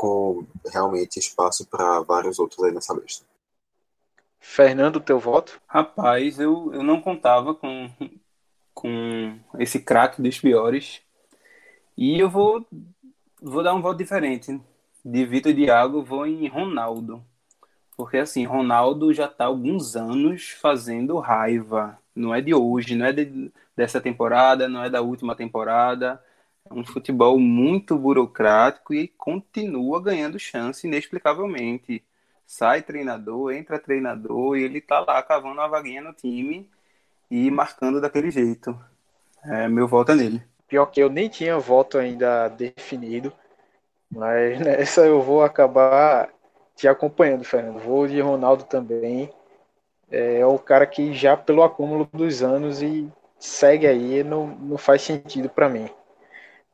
[0.00, 3.26] com realmente espaço para vários outros aí nessa lista.
[4.38, 5.60] Fernando, teu voto?
[5.66, 7.90] Rapaz, eu, eu não contava com,
[8.72, 11.02] com esse craque dos piores.
[11.98, 12.66] E eu vou,
[13.42, 14.58] vou dar um voto diferente.
[15.04, 17.22] De Vitor e Thiago, vou em Ronaldo.
[17.94, 21.98] Porque assim, Ronaldo já está alguns anos fazendo raiva.
[22.16, 26.24] Não é de hoje, não é de, dessa temporada, não é da última temporada.
[26.70, 32.04] É um futebol muito burocrático e continua ganhando chance inexplicavelmente.
[32.46, 36.70] Sai treinador, entra treinador e ele tá lá cavando uma vaguinha no time
[37.28, 38.78] e marcando daquele jeito.
[39.44, 40.42] É, meu voto é nele.
[40.68, 43.32] Pior que eu nem tinha voto ainda definido,
[44.08, 46.28] mas nessa eu vou acabar
[46.76, 47.80] te acompanhando, Fernando.
[47.80, 49.28] Vou de Ronaldo também.
[50.08, 55.02] É o cara que já pelo acúmulo dos anos e segue aí, não, não faz
[55.02, 55.88] sentido para mim.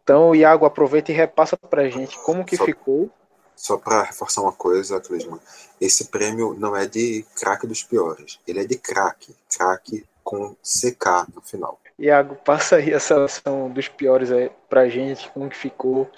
[0.06, 3.10] Então, Iago, aproveita e repassa pra gente como que Só- ficou.
[3.56, 5.40] Só para reforçar uma coisa, Clisman,
[5.80, 11.26] esse prêmio não é de craque dos piores, ele é de craque, craque com CK
[11.34, 11.80] no final.
[11.98, 16.08] Iago, passa aí a seleção dos piores aí pra gente, como que ficou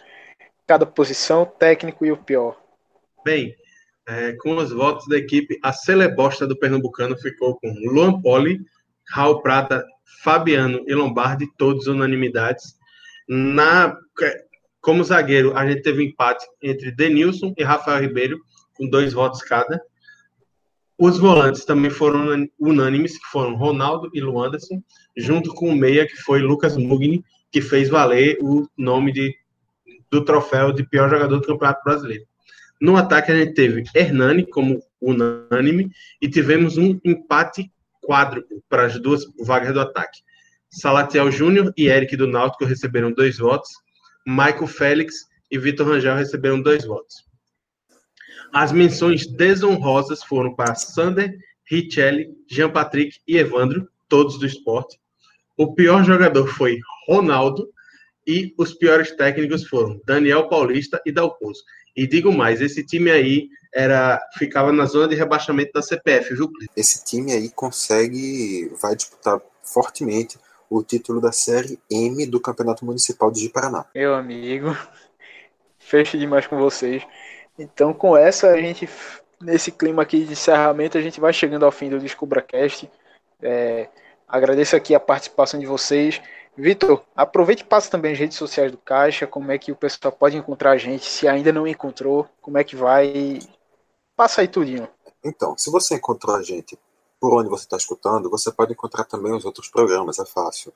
[0.66, 2.60] cada posição, técnico e o pior.
[3.24, 3.56] Bem,
[4.06, 8.60] é, com os votos da equipe, a celebosta do Pernambucano ficou com Luan Poli,
[9.09, 9.82] Raul Prata,
[10.23, 12.77] Fabiano e Lombardi, todos unanimidades.
[13.29, 13.97] Na,
[14.81, 18.39] como zagueiro, a gente teve um empate entre Denilson e Rafael Ribeiro,
[18.75, 19.81] com dois votos cada.
[20.99, 24.83] Os volantes também foram unânimes, que foram Ronaldo e Luanderson,
[25.17, 27.23] junto com o meia, que foi Lucas Mugni,
[27.53, 29.35] que fez valer o nome de,
[30.11, 32.25] do troféu de pior jogador do Campeonato Brasileiro.
[32.81, 35.91] No ataque, a gente teve Hernani como unânime
[36.21, 37.71] e tivemos um empate
[38.03, 40.21] quádruplo para as duas vagas do ataque.
[40.70, 43.70] Salatiel Júnior e Eric do Náutico receberam dois votos,
[44.27, 45.15] Michael Félix
[45.51, 47.27] e Vitor Rangel receberam dois votos.
[48.53, 51.35] As menções desonrosas foram para Sander,
[51.70, 54.99] Richelli, Jean Patrick e Evandro, todos do esporte.
[55.57, 57.69] O pior jogador foi Ronaldo
[58.27, 61.62] e os piores técnicos foram Daniel Paulista e Dalpozo.
[61.97, 66.51] E digo mais, esse time aí era ficava na zona de rebaixamento da CPF, viu?
[66.77, 70.39] Esse time aí consegue, vai disputar fortemente
[70.70, 73.86] o título da Série M do Campeonato Municipal de Paraná.
[73.95, 74.77] Meu amigo,
[75.78, 77.03] fecho demais com vocês.
[77.59, 78.89] Então, com essa, a gente,
[79.40, 82.90] nesse clima aqui de encerramento, a gente vai chegando ao fim do DescubraCast.
[83.43, 83.89] É,
[84.27, 86.20] agradeço aqui a participação de vocês.
[86.57, 90.11] Vitor, aproveite e passa também as redes sociais do Caixa, como é que o pessoal
[90.11, 93.39] pode encontrar a gente, se ainda não encontrou, como é que vai.
[94.16, 94.89] Passa aí tudinho.
[95.24, 96.77] Então, se você encontrou a gente
[97.20, 100.73] por onde você está escutando, você pode encontrar também os outros programas, é fácil.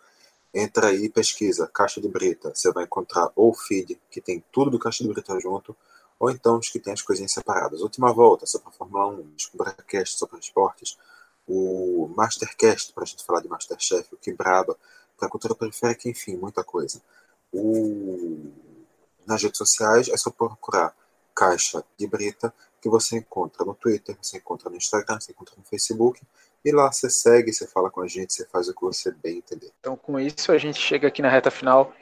[0.53, 2.53] Entra aí e pesquisa Caixa de Brita.
[2.55, 5.75] Você vai encontrar ou o feed, que tem tudo do Caixa de Brita junto,
[6.19, 7.81] ou então os que tem as coisinhas separadas.
[7.81, 10.99] Última volta, só para Fórmula 1, Descubracast, só para esportes,
[11.49, 14.77] o Mastercast, para a gente falar de Masterchef, o Quebraba,
[15.17, 17.01] para a cultura periférica, enfim, muita coisa.
[17.53, 18.51] O...
[19.27, 20.95] Nas redes sociais é só procurar
[21.35, 25.65] Caixa de Brita, que você encontra no Twitter, você encontra no Instagram, você encontra no
[25.65, 26.21] Facebook,
[26.65, 29.39] e lá você segue, você fala com a gente, você faz o que você bem
[29.39, 29.71] entender.
[29.81, 31.93] Então, com isso, a gente chega aqui na reta final.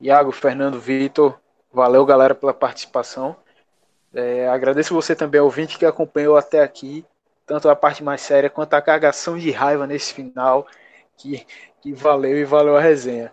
[0.00, 1.38] Iago, Fernando, Vitor,
[1.72, 3.36] valeu, galera, pela participação.
[4.12, 7.04] É, agradeço você também, ouvinte, que acompanhou até aqui,
[7.46, 10.66] tanto a parte mais séria quanto a cagação de raiva nesse final,
[11.16, 11.46] que,
[11.80, 13.32] que valeu e valeu a resenha.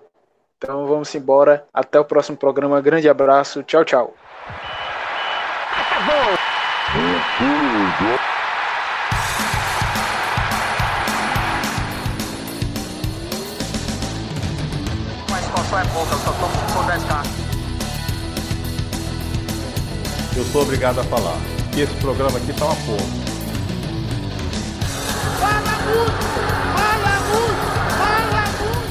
[0.57, 1.65] Então vamos embora.
[1.73, 2.81] Até o próximo programa.
[2.81, 3.63] Grande abraço.
[3.63, 4.18] Tchau, tchau.
[20.39, 21.37] Eu sou obrigado a falar
[21.73, 23.03] que esse programa aqui tá uma porra.
[25.37, 26.23] Fala muito!
[26.77, 27.67] Fala muito!
[27.99, 28.89] Fala muito!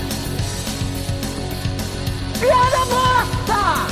[2.39, 3.87] Piada morta!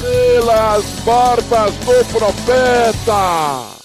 [0.00, 3.75] Pelas barbas do profeta!